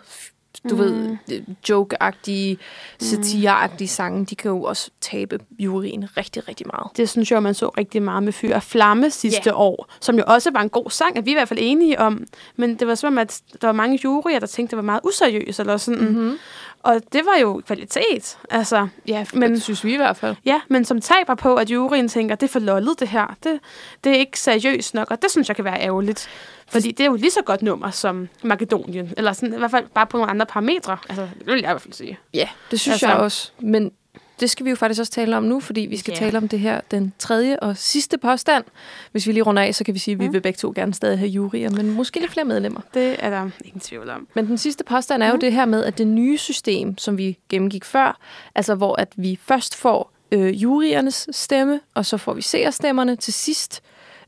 du 0.69 0.75
Mm. 0.75 0.81
mm. 0.81 1.17
ved, 1.27 1.41
joke-agtige, 1.69 2.57
satire-agtige 3.01 3.87
sange, 3.87 4.25
de 4.25 4.35
kan 4.35 4.51
jo 4.51 4.63
også 4.63 4.89
tabe 5.01 5.39
juryen 5.59 6.17
rigtig, 6.17 6.47
rigtig 6.47 6.67
meget. 6.73 6.97
Det 6.97 7.09
synes 7.09 7.31
jeg, 7.31 7.43
man 7.43 7.53
så 7.53 7.67
rigtig 7.67 8.01
meget 8.01 8.23
med 8.23 8.33
Fyr 8.33 8.55
og 8.55 8.63
Flamme 8.63 9.11
sidste 9.11 9.41
Ja. 9.49 9.55
år, 9.55 9.87
som 10.01 10.17
jo 10.17 10.23
også 10.27 10.51
var 10.51 10.61
en 10.61 10.69
god 10.69 10.89
sang, 10.91 11.17
at 11.17 11.25
vi 11.25 11.29
er 11.31 11.33
i 11.33 11.37
hvert 11.37 11.47
fald 11.47 11.59
enige 11.61 11.99
om. 11.99 12.23
Men 12.55 12.75
det 12.75 12.87
var 12.87 12.95
som 12.95 13.07
om, 13.13 13.17
at 13.17 13.41
der 13.61 13.67
var 13.67 13.71
mange 13.73 13.99
juryer, 14.03 14.39
der 14.39 14.47
tænkte, 14.47 14.71
det 14.71 14.77
var 14.77 14.83
meget 14.83 15.01
useriøst. 15.03 15.59
Eller 15.59 15.77
sådan. 15.77 16.01
Mm-hmm. 16.01 16.37
Og 16.83 17.01
det 17.13 17.21
var 17.25 17.37
jo 17.41 17.61
kvalitet. 17.67 18.37
Altså, 18.49 18.87
Ja, 19.07 19.25
Men- 19.33 19.51
det 19.51 19.61
synes 19.63 19.83
vi 19.83 19.93
i 19.93 19.97
hvert 19.97 20.17
fald. 20.17 20.35
ja, 20.45 20.61
men 20.69 20.85
som 20.85 21.01
taber 21.01 21.35
på, 21.35 21.55
at 21.55 21.69
juryen 21.69 22.07
tænker, 22.07 22.35
det 22.35 22.47
er 22.47 22.51
for 22.51 22.59
lollet 22.59 22.99
det 22.99 23.07
her. 23.07 23.35
Det, 23.43 23.59
det 24.03 24.11
er 24.11 24.15
ikke 24.15 24.39
seriøst 24.39 24.93
nok, 24.93 25.11
og 25.11 25.21
det 25.21 25.31
synes 25.31 25.47
jeg 25.47 25.55
kan 25.55 25.65
være 25.65 25.81
ærgerligt. 25.81 26.29
Fordi 26.67 26.91
det 26.91 26.99
er 26.99 27.05
jo 27.07 27.15
lige 27.15 27.31
så 27.31 27.41
godt 27.45 27.61
nummer 27.61 27.91
som 27.91 28.29
Makedonien. 28.43 29.13
Eller 29.17 29.33
sådan, 29.33 29.53
i 29.53 29.57
hvert 29.57 29.71
fald 29.71 29.85
bare 29.93 30.07
på 30.07 30.17
nogle 30.17 30.29
andre 30.31 30.45
parametre. 30.45 30.97
Altså, 31.09 31.21
det 31.39 31.45
vil 31.47 31.53
jeg 31.53 31.59
i 31.69 31.73
hvert 31.73 31.81
fald 31.81 31.93
sige. 31.93 32.19
Ja, 32.33 32.49
det 32.71 32.79
synes 32.79 32.93
altså, 32.95 33.07
jeg 33.07 33.15
også. 33.17 33.51
Men 33.59 33.91
det 34.39 34.49
skal 34.49 34.65
vi 34.65 34.69
jo 34.69 34.75
faktisk 34.75 34.99
også 34.99 35.11
tale 35.11 35.37
om 35.37 35.43
nu, 35.43 35.59
fordi 35.59 35.81
vi 35.81 35.97
skal 35.97 36.11
yeah. 36.11 36.19
tale 36.19 36.37
om 36.37 36.47
det 36.47 36.59
her, 36.59 36.81
den 36.91 37.13
tredje 37.19 37.59
og 37.59 37.77
sidste 37.77 38.17
påstand. 38.17 38.63
Hvis 39.11 39.27
vi 39.27 39.31
lige 39.31 39.43
runder 39.43 39.63
af, 39.63 39.75
så 39.75 39.83
kan 39.83 39.93
vi 39.93 39.99
sige, 39.99 40.13
at 40.13 40.19
vi 40.19 40.27
Mm. 40.27 40.33
vil 40.33 40.41
begge 40.41 40.57
to 40.57 40.71
gerne 40.75 40.93
stadig 40.93 41.19
have 41.19 41.29
juryer, 41.29 41.69
men 41.69 41.91
måske 41.93 42.19
lidt 42.19 42.31
flere 42.31 42.45
medlemmer. 42.45 42.81
Det 42.93 43.15
er 43.19 43.29
der 43.29 43.49
ingen 43.65 43.79
tvivl 43.79 44.09
om. 44.09 44.27
Men 44.33 44.47
den 44.47 44.57
sidste 44.57 44.83
påstand 44.83 45.23
er 45.23 45.27
jo 45.27 45.33
Mhm. 45.33 45.39
det 45.39 45.53
her 45.53 45.65
med, 45.65 45.83
at 45.83 45.97
det 45.97 46.07
nye 46.07 46.37
system, 46.37 46.97
som 46.97 47.17
vi 47.17 47.37
gennemgik 47.49 47.85
før, 47.85 48.19
altså 48.55 48.75
hvor 48.75 48.95
at 48.95 49.13
vi 49.15 49.39
først 49.45 49.75
får 49.75 50.11
øh, 50.31 50.61
juryernes 50.63 51.27
stemme, 51.31 51.79
og 51.93 52.05
så 52.05 52.17
får 52.17 52.33
vi 52.33 52.41
seerstemmerne 52.41 53.15
til 53.15 53.33
sidst, 53.33 53.81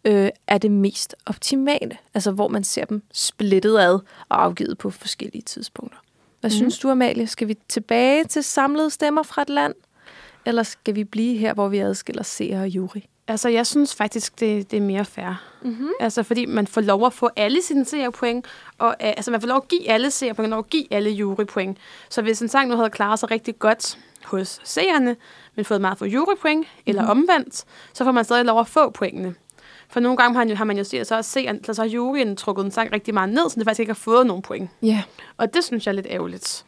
øh, 0.06 0.30
er 0.48 0.58
det 0.58 0.72
mest 0.72 1.16
optimale. 1.26 1.98
Altså 2.14 2.32
hvor 2.32 2.48
man 2.48 2.64
ser 2.64 2.86
dem 2.86 3.02
splittet 3.14 3.78
ad 3.80 4.00
og 4.30 4.44
afgivet 4.44 4.78
på 4.78 4.90
forskellige 4.90 5.42
tidspunkter. 5.42 5.98
Hvad 6.40 6.50
mm. 6.50 6.56
synes 6.56 6.80
du, 6.80 6.90
Amalie? 6.90 7.28
Skal 7.28 7.48
vi 7.48 7.58
tilbage 7.70 8.24
til 8.24 8.44
samlede 8.44 8.90
stemmer 8.90 9.24
fra 9.24 9.42
et 9.42 9.50
land? 9.50 9.74
Eller 10.46 10.64
skal 10.64 10.96
vi 10.96 11.04
blive 11.04 11.38
her, 11.38 11.54
hvor 11.54 11.68
vi 11.68 11.78
adskiller 11.78 12.24
seer 12.24 12.62
og 12.62 12.68
jury? 12.68 13.00
Altså, 13.28 13.50
jeg 13.50 13.68
synes 13.68 13.96
faktisk, 13.96 14.40
det, 14.40 14.72
det 14.72 14.78
er 14.78 14.82
mere 14.82 15.06
fair. 15.06 15.44
Mm-hmm. 15.62 15.90
Altså, 16.00 16.24
fordi 16.24 16.46
man 16.46 16.68
får 16.68 16.82
lov 16.82 17.06
at 17.06 17.14
få 17.14 17.30
alle 17.36 17.62
sine 17.62 17.86
seerpoint, 17.86 18.46
og 18.78 18.88
øh, 18.90 19.08
altså, 19.10 19.32
man 19.32 19.42
får 19.42 19.48
lov 19.48 19.58
at 19.58 19.68
give 19.68 19.90
alle 19.90 20.12
seerpoint, 20.12 20.54
og 20.54 20.68
give 20.68 20.94
alle 20.94 21.10
jurypoint. 21.10 21.78
Så 22.10 22.22
hvis 22.22 22.42
en 22.42 22.48
sang 22.48 22.70
nu 22.70 22.76
havde 22.76 22.90
klaret 22.90 23.20
sig 23.20 23.32
rigtig 23.32 23.60
godt 23.60 23.98
hos 24.26 24.62
seerne, 24.64 25.16
men 25.56 25.66
fået 25.66 25.82
meget 25.82 25.98
få 25.98 26.06
jurypoint, 26.06 26.68
eller 26.86 27.02
Mhm. 27.02 27.10
omvendt, 27.12 27.64
så 27.94 28.04
får 28.04 28.12
man 28.12 28.24
stadig 28.26 28.46
lov 28.46 28.60
at 28.60 28.68
få 28.68 28.90
pointene. 28.90 29.36
For 29.92 30.00
nogle 30.00 30.18
gange 30.18 30.34
har, 30.36 30.42
man 30.42 30.50
jo, 30.50 30.56
har 30.56 30.66
man 30.66 30.78
jo 30.78 30.84
set, 30.84 31.00
at 31.00 31.08
så 31.08 31.16
har, 31.16 31.22
seeren, 31.22 31.64
så 31.64 31.82
har 31.82 31.88
juryen 31.90 32.36
trukket 32.36 32.66
en 32.66 32.72
sang 32.72 32.92
rigtig 32.92 33.14
meget 33.14 33.30
ned, 33.30 33.50
så 33.50 33.56
det 33.56 33.64
faktisk 33.66 33.80
ikke 33.80 33.90
har 33.90 33.96
fået 33.96 34.28
nogen 34.28 34.42
point. 34.42 34.70
Ja. 34.82 35.04
Og 35.38 35.54
det 35.54 35.64
synes 35.64 35.86
jeg 35.86 35.92
er 35.92 35.96
lidt 35.96 36.08
ærgerligt. 36.10 36.66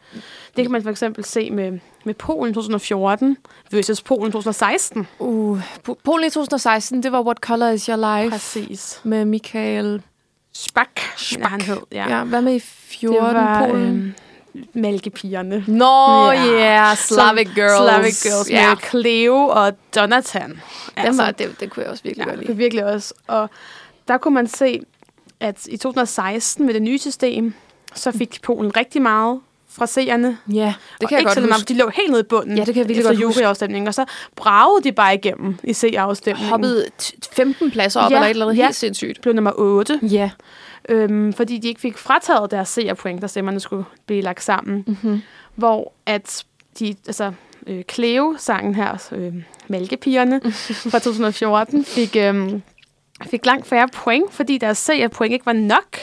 Det 0.56 0.64
kan 0.64 0.72
man 0.72 0.82
for 0.82 0.90
eksempel 0.90 1.24
se 1.24 1.50
med, 1.50 1.78
med 2.04 2.14
Polen 2.14 2.54
2014 2.54 3.36
versus 3.70 4.02
Polen 4.02 4.32
2016. 4.32 5.06
Uh, 5.18 5.60
Po- 5.88 5.94
Polen 6.04 6.26
i 6.26 6.30
2016, 6.30 7.02
det 7.02 7.12
var 7.12 7.22
What 7.22 7.36
Color 7.38 7.68
Is 7.68 7.86
Your 7.86 8.20
Life? 8.20 8.30
Præcis. 8.30 9.00
Med 9.04 9.24
Michael 9.24 10.02
Spak. 10.54 11.00
Spak. 11.16 11.50
han 11.50 11.60
hed. 11.60 11.76
Ja. 11.92 12.16
ja, 12.18 12.24
hvad 12.24 12.42
med 12.42 12.54
i 12.54 12.60
14 12.60 13.14
det 13.26 13.34
var 13.34 13.66
Polen? 13.66 13.98
øh, 14.06 14.12
mælkepigerne. 14.72 15.64
Nå, 15.68 16.30
ja, 16.30 16.44
yeah, 16.44 16.96
Slavic 16.96 17.46
Som- 17.46 17.54
Girls. 17.54 17.76
Slavic 17.76 18.22
Girls 18.22 18.50
Ja, 18.50 18.68
med 18.68 18.76
Cleo 18.90 19.34
og 19.36 19.72
Donatan. 19.94 20.60
den 21.04 21.18
var, 21.18 21.30
det, 21.30 21.60
det 21.60 21.70
kunne 21.70 21.82
jeg 21.82 21.90
også 21.90 22.02
virkelig 22.04 22.24
ja, 22.24 22.30
godt 22.30 22.38
det 22.38 22.46
lide. 22.46 22.52
kan 22.54 22.58
virkelig 22.58 22.84
også. 22.84 23.14
Og 23.26 23.50
der 24.08 24.18
kunne 24.18 24.34
man 24.34 24.46
se, 24.46 24.80
at 25.40 25.66
i 25.66 25.76
2016 25.76 26.66
med 26.66 26.74
det 26.74 26.82
nye 26.82 26.98
system, 26.98 27.54
så 27.94 28.12
fik 28.12 28.42
Polen 28.42 28.76
rigtig 28.76 29.02
meget 29.02 29.40
fra 29.70 29.86
seerne. 29.86 30.38
Ja, 30.52 30.52
det 30.54 30.74
og 31.02 31.08
kan 31.08 31.10
jeg 31.10 31.18
ikke 31.18 31.28
godt 31.28 31.34
så 31.34 31.40
meget, 31.40 31.54
huske. 31.54 31.68
De 31.68 31.78
lå 31.78 31.90
helt 31.94 32.10
nede 32.10 32.20
i 32.20 32.24
bunden 32.24 32.58
Ja, 32.58 32.64
det 32.64 32.74
kan 32.74 32.80
jeg 32.80 32.88
virkelig 32.88 33.04
godt 33.06 33.24
huske. 33.24 33.48
og 33.88 33.94
så 33.94 34.04
bragede 34.36 34.84
de 34.84 34.92
bare 34.92 35.14
igennem 35.14 35.56
i 35.64 35.72
seerafstemningen. 35.72 36.48
Hoppede 36.50 36.86
t- 37.02 37.12
15 37.32 37.70
pladser 37.70 38.00
op, 38.00 38.10
Ja, 38.10 38.16
eller 38.16 38.26
et 38.26 38.30
eller 38.30 38.46
andet 38.46 38.58
ja. 38.58 38.64
helt 38.64 38.76
sindssygt. 38.76 39.20
blev 39.20 39.34
nummer 39.34 39.52
8, 39.54 40.00
Ja. 40.02 40.30
Øhm, 40.88 41.32
fordi 41.32 41.58
de 41.58 41.68
ikke 41.68 41.80
fik 41.80 41.98
frataget 41.98 42.50
deres 42.50 42.68
seerpoint, 42.68 43.22
da 43.22 43.26
stemmerne 43.26 43.60
skulle 43.60 43.84
blive 44.06 44.22
lagt 44.22 44.42
sammen. 44.42 44.84
Mm-hmm. 44.86 45.22
hvor 45.54 45.92
at 46.06 46.44
de, 46.78 46.96
altså 47.06 47.32
øh, 47.66 47.82
Cleo-sangen 47.92 48.74
her, 48.74 49.08
øh, 49.12 49.34
Mælkepigerne 49.68 50.40
fra 50.90 50.98
2014, 50.98 51.84
fik, 51.84 52.16
øh, 52.16 52.60
fik 53.30 53.46
langt 53.46 53.66
færre 53.66 53.88
point, 53.92 54.32
fordi 54.32 54.58
deres 54.58 54.78
seerpoint 54.78 55.32
ikke 55.32 55.46
var 55.46 55.52
nok 55.52 55.96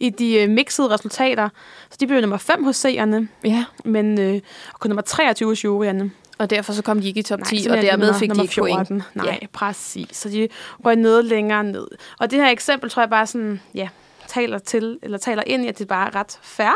i 0.00 0.10
de 0.10 0.34
øh, 0.42 0.50
mixede 0.50 0.88
resultater. 0.94 1.48
Så 1.90 1.96
de 2.00 2.06
blev 2.06 2.20
nummer 2.20 2.36
5 2.36 2.64
hos 2.64 2.76
seerne, 2.76 3.28
Ja, 3.44 3.64
men 3.84 4.20
øh, 4.20 4.40
og 4.74 4.80
kun 4.80 4.88
nummer 4.88 5.02
23 5.02 5.48
hos 5.48 5.64
juryerne. 5.64 6.10
og 6.38 6.50
derfor 6.50 6.72
så 6.72 6.82
kom 6.82 7.00
de 7.00 7.08
ikke 7.08 7.20
i 7.20 7.22
top 7.22 7.40
10, 7.46 7.62
så 7.62 7.70
og 7.70 7.76
er 7.76 7.80
de 7.80 7.86
dermed 7.86 8.06
nummer- 8.06 8.18
fik 8.18 8.30
de 8.34 8.42
ikke 8.42 8.54
point. 8.60 8.74
14. 8.88 9.02
Nej, 9.14 9.38
Ja. 9.42 9.46
præcis. 9.52 10.16
Så 10.16 10.28
de 10.28 10.48
røg 10.84 10.96
ned 10.96 11.22
længere 11.22 11.64
ned. 11.64 11.88
Og 12.18 12.30
det 12.30 12.38
her 12.38 12.48
eksempel 12.48 12.90
tror 12.90 13.02
jeg 13.02 13.10
bare 13.10 13.26
sådan, 13.26 13.60
ja, 13.74 13.88
taler 14.28 14.58
til, 14.58 14.98
eller 15.02 15.18
taler 15.18 15.42
ind 15.46 15.64
i, 15.64 15.68
at 15.68 15.78
det 15.78 15.88
bare 15.88 16.06
er 16.06 16.14
ret 16.14 16.38
fair. 16.42 16.74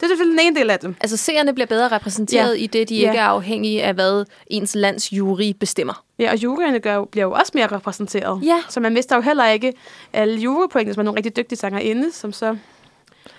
Det 0.00 0.02
er 0.02 0.08
selvfølgelig 0.08 0.38
den 0.40 0.46
ene 0.46 0.60
del 0.60 0.70
af 0.70 0.78
det. 0.78 0.94
Altså, 1.00 1.16
seerne 1.16 1.54
bliver 1.54 1.66
bedre 1.66 1.88
repræsenteret 1.88 2.54
Ja. 2.58 2.62
i 2.62 2.66
det, 2.66 2.88
de 2.88 2.94
Ja. 2.96 3.08
ikke 3.10 3.18
er 3.18 3.24
afhængige 3.24 3.82
af, 3.82 3.94
hvad 3.94 4.24
ens 4.46 4.74
lands 4.74 5.12
jury 5.12 5.52
bestemmer. 5.60 6.04
Ja, 6.18 6.30
og 6.32 6.42
juryerne 6.42 6.80
gør, 6.80 7.04
bliver 7.04 7.24
jo 7.24 7.32
også 7.32 7.52
mere 7.54 7.66
repræsenteret. 7.66 8.40
Ja. 8.44 8.62
Så 8.68 8.80
man 8.80 8.92
mister 8.94 9.16
jo 9.16 9.22
heller 9.22 9.46
ikke 9.48 9.72
alle 10.12 10.40
jurypointene, 10.40 10.88
hvis 10.88 10.96
man 10.96 11.04
er 11.04 11.08
nogle 11.10 11.16
rigtig 11.18 11.36
dygtige 11.36 11.58
sanger 11.58 11.78
inde, 11.78 12.12
som 12.12 12.32
så 12.32 12.56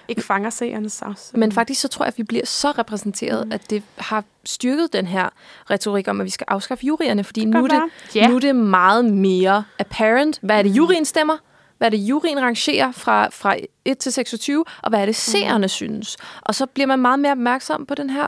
ikke 0.08 0.22
fanger 0.22 0.50
seernes 0.50 0.94
savs. 0.94 1.32
Men 1.34 1.52
faktisk 1.52 1.82
så 1.82 1.88
tror 1.88 2.06
jeg, 2.06 2.08
at 2.08 2.18
vi 2.18 2.24
bliver 2.24 2.46
så 2.46 2.72
repræsenteret, 2.72 3.46
mm. 3.48 3.52
at 3.52 3.70
det 3.70 3.84
har 3.98 4.24
styrket 4.46 4.94
den 4.94 5.08
her 5.08 5.30
retorik 5.72 6.08
om, 6.08 6.22
at 6.22 6.26
vi 6.26 6.30
skal 6.30 6.46
afskaffe 6.48 6.86
juryerne, 6.86 7.24
fordi 7.24 7.46
nu 7.46 7.58
er, 7.58 7.62
godt 7.62 7.72
det. 7.72 8.16
Ja. 8.16 8.28
nu 8.28 8.36
er 8.36 8.40
det 8.40 8.56
meget 8.56 9.06
mere 9.06 9.64
apparent. 9.80 10.40
Hvad 10.42 10.58
er 10.58 10.62
det, 10.62 10.70
juryen 10.70 11.06
stemmer? 11.06 11.38
Hvad 11.78 11.88
er 11.88 11.90
det, 11.90 11.98
juryen 11.98 12.42
rangerer 12.42 12.92
fra, 12.92 13.30
fra 13.30 13.56
1 13.86 13.98
til 13.98 14.12
26? 14.12 14.66
Og 14.84 14.90
hvad 14.90 15.00
er 15.00 15.06
det, 15.06 15.16
seerne 15.16 15.70
synes? 15.70 16.18
Og 16.42 16.56
så 16.56 16.66
bliver 16.66 16.88
man 16.88 17.00
meget 17.00 17.20
mere 17.20 17.32
opmærksom 17.32 17.86
på 17.86 17.96
den 17.96 18.10
her 18.10 18.28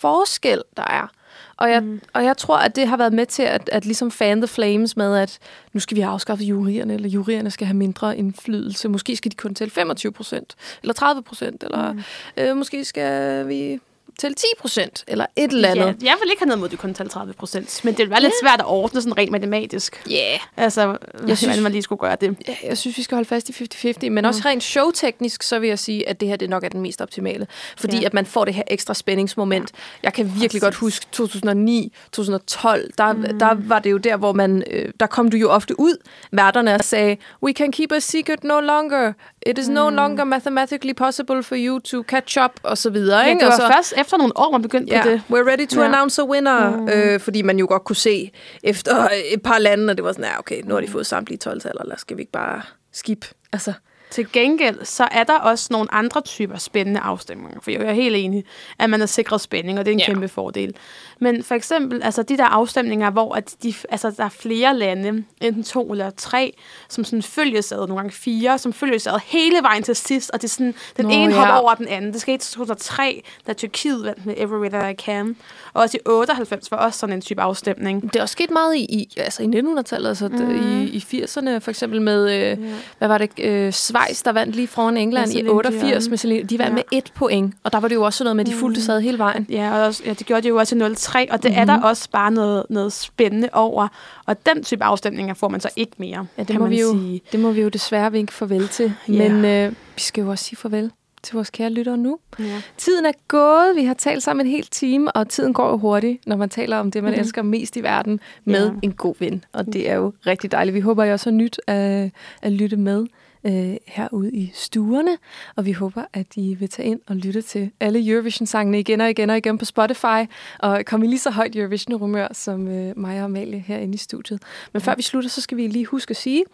forskel, 0.00 0.62
der 0.76 0.82
er. 0.82 1.10
Og 1.56 1.70
jeg, 1.70 1.82
mm. 1.82 2.00
og 2.12 2.24
jeg 2.24 2.36
tror, 2.36 2.58
at 2.58 2.76
det 2.76 2.88
har 2.88 2.96
været 2.96 3.12
med 3.12 3.26
til 3.26 3.42
at, 3.42 3.68
at 3.72 3.84
ligesom 3.84 4.10
fan 4.10 4.40
the 4.40 4.48
flames 4.48 4.96
med, 4.96 5.16
at 5.16 5.38
nu 5.72 5.80
skal 5.80 5.96
vi 5.96 6.00
afskaffe 6.00 6.44
jurierne, 6.44 6.94
eller 6.94 7.08
jurierne 7.08 7.50
skal 7.50 7.66
have 7.66 7.76
mindre 7.76 8.18
indflydelse. 8.18 8.88
Måske 8.88 9.16
skal 9.16 9.30
de 9.30 9.36
kun 9.36 9.54
tælle 9.54 9.70
25 9.70 10.12
procent, 10.12 10.56
eller 10.82 10.94
30 10.94 11.22
procent, 11.22 11.62
eller 11.62 11.92
mm. 11.92 12.02
øh, 12.36 12.56
måske 12.56 12.84
skal 12.84 13.48
vi 13.48 13.80
til 14.20 14.34
10 14.34 14.46
procent, 14.60 15.04
eller 15.08 15.26
et 15.36 15.50
eller 15.52 15.68
andet. 15.68 15.84
Ja, 16.02 16.06
jeg 16.08 16.16
vil 16.22 16.30
ikke 16.30 16.40
have 16.40 16.46
noget 16.48 16.60
mod, 16.60 16.68
du 16.68 16.76
kun 16.76 16.94
talte 16.94 17.12
30 17.12 17.32
procent. 17.32 17.80
Men 17.84 17.94
det 17.94 17.98
vil 18.02 18.10
være 18.10 18.20
lidt 18.22 18.32
svært 18.42 18.60
at 18.60 18.66
ordne 18.66 19.00
sådan 19.02 19.18
rent 19.18 19.30
matematisk. 19.32 20.02
Ja. 20.10 20.14
Yeah. 20.30 20.40
Altså, 20.56 20.96
jeg 21.26 21.38
synes- 21.38 21.60
man 21.60 21.72
lige 21.72 21.82
skulle 21.82 21.98
gøre 22.00 22.16
det. 22.20 22.36
Ja, 22.48 22.54
jeg 22.68 22.78
synes, 22.78 22.96
vi 22.98 23.02
skal 23.02 23.14
holde 23.16 23.28
fast 23.28 23.48
i 23.48 23.52
50-50, 23.52 24.10
men 24.10 24.24
også 24.24 24.42
rent 24.44 24.62
showteknisk, 24.62 25.42
så 25.42 25.58
vil 25.58 25.68
jeg 25.68 25.78
sige, 25.78 26.08
at 26.08 26.20
det 26.20 26.28
her 26.28 26.36
det 26.36 26.50
nok 26.50 26.64
er 26.64 26.68
den 26.68 26.80
mest 26.80 27.00
optimale. 27.00 27.46
Fordi 27.76 27.96
Ja. 27.98 28.06
at 28.06 28.14
man 28.14 28.26
får 28.26 28.44
det 28.44 28.54
her 28.54 28.62
ekstra 28.66 28.94
spændingsmoment. 28.94 29.70
Jeg 30.02 30.12
kan 30.12 30.32
virkelig 30.40 30.62
godt 30.62 30.74
huske 30.74 31.06
2009, 31.12 31.92
2012, 32.12 32.90
der, 32.98 33.12
mm. 33.12 33.38
der 33.38 33.56
var 33.68 33.78
det 33.78 33.90
jo 33.90 33.96
der, 33.98 34.16
hvor 34.16 34.32
man, 34.32 34.62
øh, 34.70 34.88
der 35.00 35.06
kom 35.06 35.30
du 35.30 35.36
jo 35.36 35.50
ofte 35.50 35.80
ud, 35.80 35.96
værterne 36.32 36.74
og 36.74 36.84
sagde, 36.84 37.16
we 37.42 37.52
can 37.52 37.72
keep 37.72 37.92
a 37.92 37.98
secret 37.98 38.44
no 38.44 38.60
longer. 38.60 39.12
It 39.46 39.58
is 39.58 39.68
no 39.68 39.88
longer 39.90 40.24
mathematically 40.24 40.94
possible 40.96 41.42
for 41.42 41.56
you 41.58 41.78
to 41.78 42.02
catch 42.08 42.38
up, 42.44 42.50
og 42.62 42.78
så 42.78 42.90
videre. 42.90 43.18
Ja, 43.20 43.26
ikke? 43.28 43.38
det 43.40 43.46
Og 43.46 43.50
var 43.52 43.68
så- 43.68 43.74
først 43.76 43.92
efter 44.10 44.16
nogle 44.18 44.32
år, 44.36 44.50
man 44.52 44.62
begyndte 44.62 44.92
Ja, 44.94 45.02
på 45.02 45.08
det. 45.08 45.22
we're 45.30 45.50
ready 45.50 45.66
to 45.66 45.80
Ja. 45.80 45.86
announce 45.86 46.22
a 46.22 46.24
winner. 46.24 46.76
Mm. 46.76 46.88
Øh, 46.88 47.20
fordi 47.20 47.42
man 47.42 47.58
jo 47.58 47.66
godt 47.68 47.84
kunne 47.84 47.96
se 47.96 48.30
efter 48.62 49.08
et 49.32 49.42
par 49.42 49.58
lande, 49.58 49.90
og 49.90 49.96
det 49.96 50.04
var 50.04 50.12
sådan, 50.12 50.24
ja, 50.24 50.38
okay, 50.38 50.62
nu 50.64 50.74
har 50.74 50.80
de 50.80 50.88
fået 50.88 51.06
samtlige 51.06 51.38
12-taller, 51.48 51.84
lad 51.84 51.96
skal 51.98 52.16
vi 52.16 52.22
ikke 52.22 52.32
bare 52.32 52.62
skip? 52.92 53.26
Altså, 53.52 53.72
Til 54.10 54.32
gengæld, 54.32 54.84
så 54.84 55.08
er 55.10 55.24
der 55.24 55.38
også 55.38 55.68
nogle 55.70 55.94
andre 55.94 56.20
typer 56.20 56.56
spændende 56.58 57.00
afstemninger. 57.00 57.60
For 57.60 57.70
jeg 57.70 57.80
er 57.82 57.92
helt 57.92 58.16
enig, 58.16 58.44
at 58.78 58.90
man 58.90 59.02
er 59.02 59.06
sikret 59.06 59.40
spænding, 59.40 59.78
og 59.78 59.84
det 59.84 59.90
er 59.90 59.94
en 59.94 59.98
ja. 60.00 60.06
kæmpe 60.06 60.28
fordel. 60.28 60.74
Men 61.22 61.42
for 61.42 61.54
eksempel, 61.54 62.02
altså 62.02 62.22
de 62.22 62.36
der 62.36 62.44
afstemninger, 62.44 63.10
hvor 63.10 63.34
at 63.34 63.54
de, 63.62 63.74
altså, 63.88 64.10
der 64.10 64.24
er 64.24 64.28
flere 64.28 64.76
lande, 64.76 65.24
enten 65.40 65.62
to 65.62 65.92
eller 65.92 66.10
tre, 66.10 66.54
som 66.88 67.04
sådan 67.04 67.22
følges 67.22 67.72
ad, 67.72 67.78
nogle 67.78 67.96
gange 67.96 68.12
fire, 68.12 68.58
som 68.58 68.72
følges 68.72 69.06
ad 69.06 69.20
hele 69.24 69.62
vejen 69.62 69.82
til 69.82 69.96
sidst, 69.96 70.30
og 70.30 70.42
det 70.42 70.48
er 70.48 70.50
sådan, 70.50 70.74
den 70.96 71.04
Nå, 71.04 71.10
ene 71.10 71.34
ja. 71.34 71.38
hopper 71.38 71.54
over 71.54 71.74
den 71.74 71.88
anden. 71.88 72.12
Det 72.12 72.20
skete 72.20 72.34
i 72.34 72.38
2003, 72.38 73.22
da 73.46 73.52
Tyrkiet 73.52 74.04
vandt 74.04 74.26
med 74.26 74.34
Every 74.38 74.60
Way 74.60 74.70
That 74.70 74.92
I 74.92 75.02
Can. 75.02 75.36
Og 75.72 75.82
også 75.82 75.96
i 75.96 76.00
98 76.06 76.70
var 76.70 76.76
også 76.76 76.98
sådan 76.98 77.12
en 77.12 77.20
type 77.20 77.42
afstemning. 77.42 78.02
Det 78.02 78.16
er 78.16 78.22
også 78.22 78.32
sket 78.32 78.50
meget 78.50 78.76
i, 78.76 78.80
i, 78.80 79.08
altså 79.16 79.42
i 79.42 79.46
1900-tallet, 79.46 80.08
altså 80.08 80.28
mm. 80.28 80.80
i, 80.80 80.84
i 80.84 81.22
80'erne 81.24 81.58
for 81.58 81.68
eksempel 81.70 82.02
med, 82.02 82.30
øh, 82.30 82.40
ja. 82.40 82.56
hvad 82.98 83.08
var 83.08 83.18
det, 83.18 83.30
øh, 83.38 83.72
Schweiz, 83.72 84.22
der 84.22 84.32
vandt 84.32 84.56
lige 84.56 84.68
foran 84.68 84.96
England 84.96 85.28
i 85.28 85.32
Celine 85.32 85.50
88 85.50 86.04
Dion. 86.04 86.10
med 86.10 86.18
Celine. 86.18 86.42
De 86.42 86.58
vandt 86.58 86.70
ja. 86.70 86.82
Ja. 86.82 86.84
med 86.92 86.98
et 86.98 87.12
point, 87.14 87.54
og 87.64 87.72
der 87.72 87.80
var 87.80 87.88
det 87.88 87.94
jo 87.94 88.02
også 88.02 88.16
sådan 88.16 88.26
noget 88.26 88.36
med, 88.36 88.44
at 88.44 88.50
de 88.52 88.60
fulgte 88.60 88.82
sad 88.82 89.00
hele 89.00 89.18
vejen. 89.18 89.46
Ja, 89.48 89.74
og 89.74 89.86
også, 89.86 90.02
ja, 90.06 90.12
det 90.12 90.26
gjorde 90.26 90.42
de 90.42 90.48
jo 90.48 90.56
også 90.56 90.76
i 90.76 90.94
03, 90.94 91.09
og 91.30 91.42
det 91.42 91.50
Mhm. 91.50 91.58
mm-hmm. 91.58 91.70
er 91.70 91.76
der 91.76 91.82
også 91.82 92.10
bare 92.10 92.30
noget, 92.30 92.66
noget 92.70 92.92
spændende 92.92 93.48
over. 93.52 93.88
Og 94.26 94.46
den 94.46 94.62
type 94.62 94.84
afstemninger 94.84 95.34
får 95.34 95.48
man 95.48 95.60
så 95.60 95.68
ikke 95.76 95.92
mere, 95.98 96.26
Ja, 96.38 96.42
det 96.42 96.54
må, 96.58 96.60
man 96.60 96.70
vi 96.70 96.80
jo, 96.80 96.90
sige. 96.92 97.20
det 97.32 97.40
må 97.40 97.50
vi 97.50 97.60
jo 97.60 97.68
desværre 97.68 98.12
vinke 98.12 98.32
farvel 98.32 98.68
til. 98.68 98.92
Ja. 99.08 99.28
Men 99.28 99.44
øh, 99.44 99.72
vi 99.94 100.00
skal 100.00 100.22
jo 100.24 100.30
også 100.30 100.44
sige 100.44 100.56
farvel 100.56 100.90
til 101.22 101.34
vores 101.34 101.50
kære 101.50 101.70
lyttere 101.70 101.96
nu. 101.98 102.18
Ja. 102.38 102.62
Tiden 102.76 103.06
er 103.06 103.12
gået. 103.28 103.76
Vi 103.76 103.84
har 103.84 103.94
talt 103.94 104.22
sammen 104.22 104.46
en 104.46 104.52
hel 104.52 104.66
time, 104.66 105.12
og 105.12 105.28
tiden 105.28 105.52
går 105.52 105.68
jo 105.70 105.76
hurtigt, 105.76 106.26
når 106.26 106.36
man 106.36 106.48
taler 106.48 106.76
om 106.76 106.90
det, 106.90 107.02
man 107.04 107.12
mm. 107.12 107.20
elsker 107.20 107.42
mest 107.42 107.76
i 107.76 107.82
verden, 107.82 108.20
med 108.44 108.66
Ja. 108.66 108.72
en 108.82 108.92
god 108.92 109.14
ven. 109.18 109.44
Og 109.52 109.66
det 109.66 109.90
er 109.90 109.94
jo 109.94 110.12
rigtig 110.26 110.52
dejligt. 110.52 110.74
Vi 110.74 110.80
håber, 110.80 111.04
I 111.04 111.12
også 111.12 111.30
har 111.30 111.34
nyt 111.36 111.60
at, 111.66 112.10
at 112.42 112.52
lytte 112.52 112.76
med 112.76 113.06
øh, 113.44 113.76
herude 113.86 114.32
i 114.32 114.50
stuerne. 114.54 115.18
Og 115.56 115.66
vi 115.66 115.72
håber, 115.72 116.04
at 116.12 116.26
I 116.36 116.54
vil 116.54 116.68
tage 116.68 116.88
ind 116.88 117.00
og 117.06 117.16
lytte 117.16 117.42
til 117.42 117.70
alle 117.80 118.08
Eurovision-sangene 118.08 118.80
igen 118.80 119.00
og 119.00 119.10
igen 119.10 119.30
og 119.30 119.36
igen 119.36 119.58
på 119.58 119.64
Spotify, 119.64 120.30
og 120.58 120.84
komme 120.86 121.06
i 121.06 121.08
lige 121.08 121.18
så 121.18 121.30
højt 121.30 121.56
Eurovision-rumør 121.56 122.28
som 122.32 122.68
øh, 122.68 122.98
mig 122.98 123.18
og 123.18 123.24
Amalie 123.24 123.58
herinde 123.58 123.94
i 123.94 123.98
studiet. 123.98 124.42
Men 124.72 124.82
før 124.82 124.94
vi 124.94 125.02
slutter, 125.02 125.30
så 125.30 125.40
skal 125.40 125.56
vi 125.56 125.66
lige 125.66 125.86
huske 125.86 126.10
at 126.10 126.16
sige, 126.16 126.44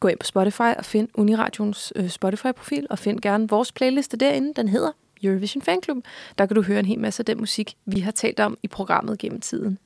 gå 0.00 0.08
ind 0.08 0.18
på 0.18 0.26
Spotify 0.26 0.60
og 0.78 0.84
find 0.84 1.08
Uniradions 1.14 1.92
øh, 1.96 2.08
Spotify-profil, 2.08 2.86
og 2.90 2.98
find 2.98 3.20
gerne 3.20 3.48
vores 3.48 3.72
playliste 3.72 4.16
derinde. 4.16 4.52
Den 4.56 4.68
hedder 4.68 4.90
Eurovision 5.22 5.62
Fanclub. 5.62 5.96
Der 6.38 6.46
kan 6.46 6.54
du 6.54 6.62
høre 6.62 6.78
en 6.78 6.86
hel 6.86 6.98
masse 6.98 7.20
af 7.20 7.24
den 7.24 7.38
musik, 7.38 7.74
vi 7.86 8.00
har 8.00 8.10
talt 8.10 8.40
om 8.40 8.58
i 8.62 8.68
programmet 8.68 9.18
gennem 9.18 9.40
tiden. 9.40 9.78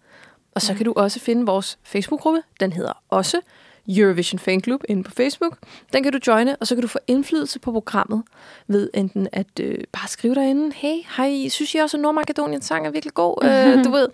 Og 0.55 0.63
så 0.63 0.75
kan 0.75 0.85
du 0.85 0.93
også 0.97 1.21
finde 1.21 1.47
vores 1.47 1.79
Facebook-gruppe. 1.83 2.43
Den 2.61 2.73
hedder 2.73 3.03
også 3.09 3.41
Eurovision 3.89 4.39
Fanclub 4.39 4.83
inde 4.89 5.03
på 5.03 5.11
Facebook. 5.11 5.59
Den 5.93 6.03
kan 6.03 6.13
du 6.13 6.19
joine, 6.27 6.57
og 6.57 6.67
så 6.67 6.75
kan 6.75 6.83
du 6.83 6.89
få 6.89 6.99
indflydelse 7.07 7.59
på 7.59 7.73
programmet 7.73 8.23
ved 8.67 8.91
enten 8.95 9.29
at 9.33 9.47
øh, 9.61 9.79
bare 9.93 10.09
skrive 10.09 10.35
derinde, 10.35 10.73
hey, 10.75 10.97
hej, 11.17 11.49
synes 11.49 11.75
I 11.75 11.79
også, 11.79 11.97
at 11.97 12.01
Nordmakedoniens 12.01 12.65
sang 12.65 12.87
er 12.87 12.91
virkelig 12.91 13.15
god? 13.15 13.45
øh, 13.45 13.85
du 13.85 13.91
ved, 13.91 14.09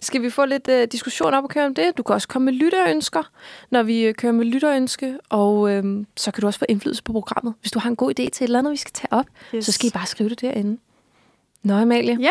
skal 0.00 0.22
vi 0.22 0.30
få 0.30 0.44
lidt 0.44 0.68
øh, 0.68 0.88
diskussion 0.92 1.34
op 1.34 1.44
og 1.44 1.50
køre 1.50 1.66
om 1.66 1.74
det? 1.74 1.98
Du 1.98 2.02
kan 2.02 2.14
også 2.14 2.28
komme 2.28 2.44
med 2.44 2.52
lytterønsker, 2.52 3.22
når 3.70 3.82
vi 3.82 4.02
øh, 4.04 4.14
kører 4.14 4.32
med 4.32 4.44
lytterønske, 4.44 5.18
og 5.28 5.70
øh, 5.70 6.04
så 6.16 6.30
kan 6.30 6.40
du 6.40 6.46
også 6.46 6.58
få 6.58 6.64
indflydelse 6.68 7.02
på 7.02 7.12
programmet. 7.12 7.54
Hvis 7.60 7.72
du 7.72 7.78
har 7.78 7.90
en 7.90 7.96
god 7.96 8.10
idé 8.10 8.14
til 8.14 8.26
et 8.26 8.40
eller 8.42 8.58
andet, 8.58 8.72
vi 8.72 8.76
skal 8.76 8.92
tage 8.92 9.12
op, 9.12 9.26
yes. 9.54 9.64
så 9.64 9.72
skal 9.72 9.86
I 9.88 9.90
bare 9.90 10.06
skrive 10.06 10.28
det 10.28 10.40
derinde. 10.40 10.78
Nå, 11.62 11.74
Amalie. 11.74 12.16
Ja. 12.20 12.30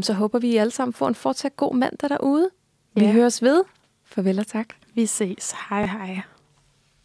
Så 0.00 0.12
håber 0.12 0.38
vi, 0.38 0.48
I 0.48 0.56
alle 0.56 0.70
sammen 0.70 0.92
får 0.92 1.08
en 1.08 1.14
fortsat 1.14 1.56
god 1.56 1.74
mandag 1.74 2.08
derude. 2.10 2.50
Vi 2.94 3.04
Ja. 3.04 3.12
høres 3.12 3.42
ved. 3.42 3.62
Farvel 4.04 4.38
og 4.38 4.46
tak. 4.46 4.66
Vi 4.94 5.06
ses. 5.06 5.52
Hej 5.52 5.86
hej. 5.86 6.31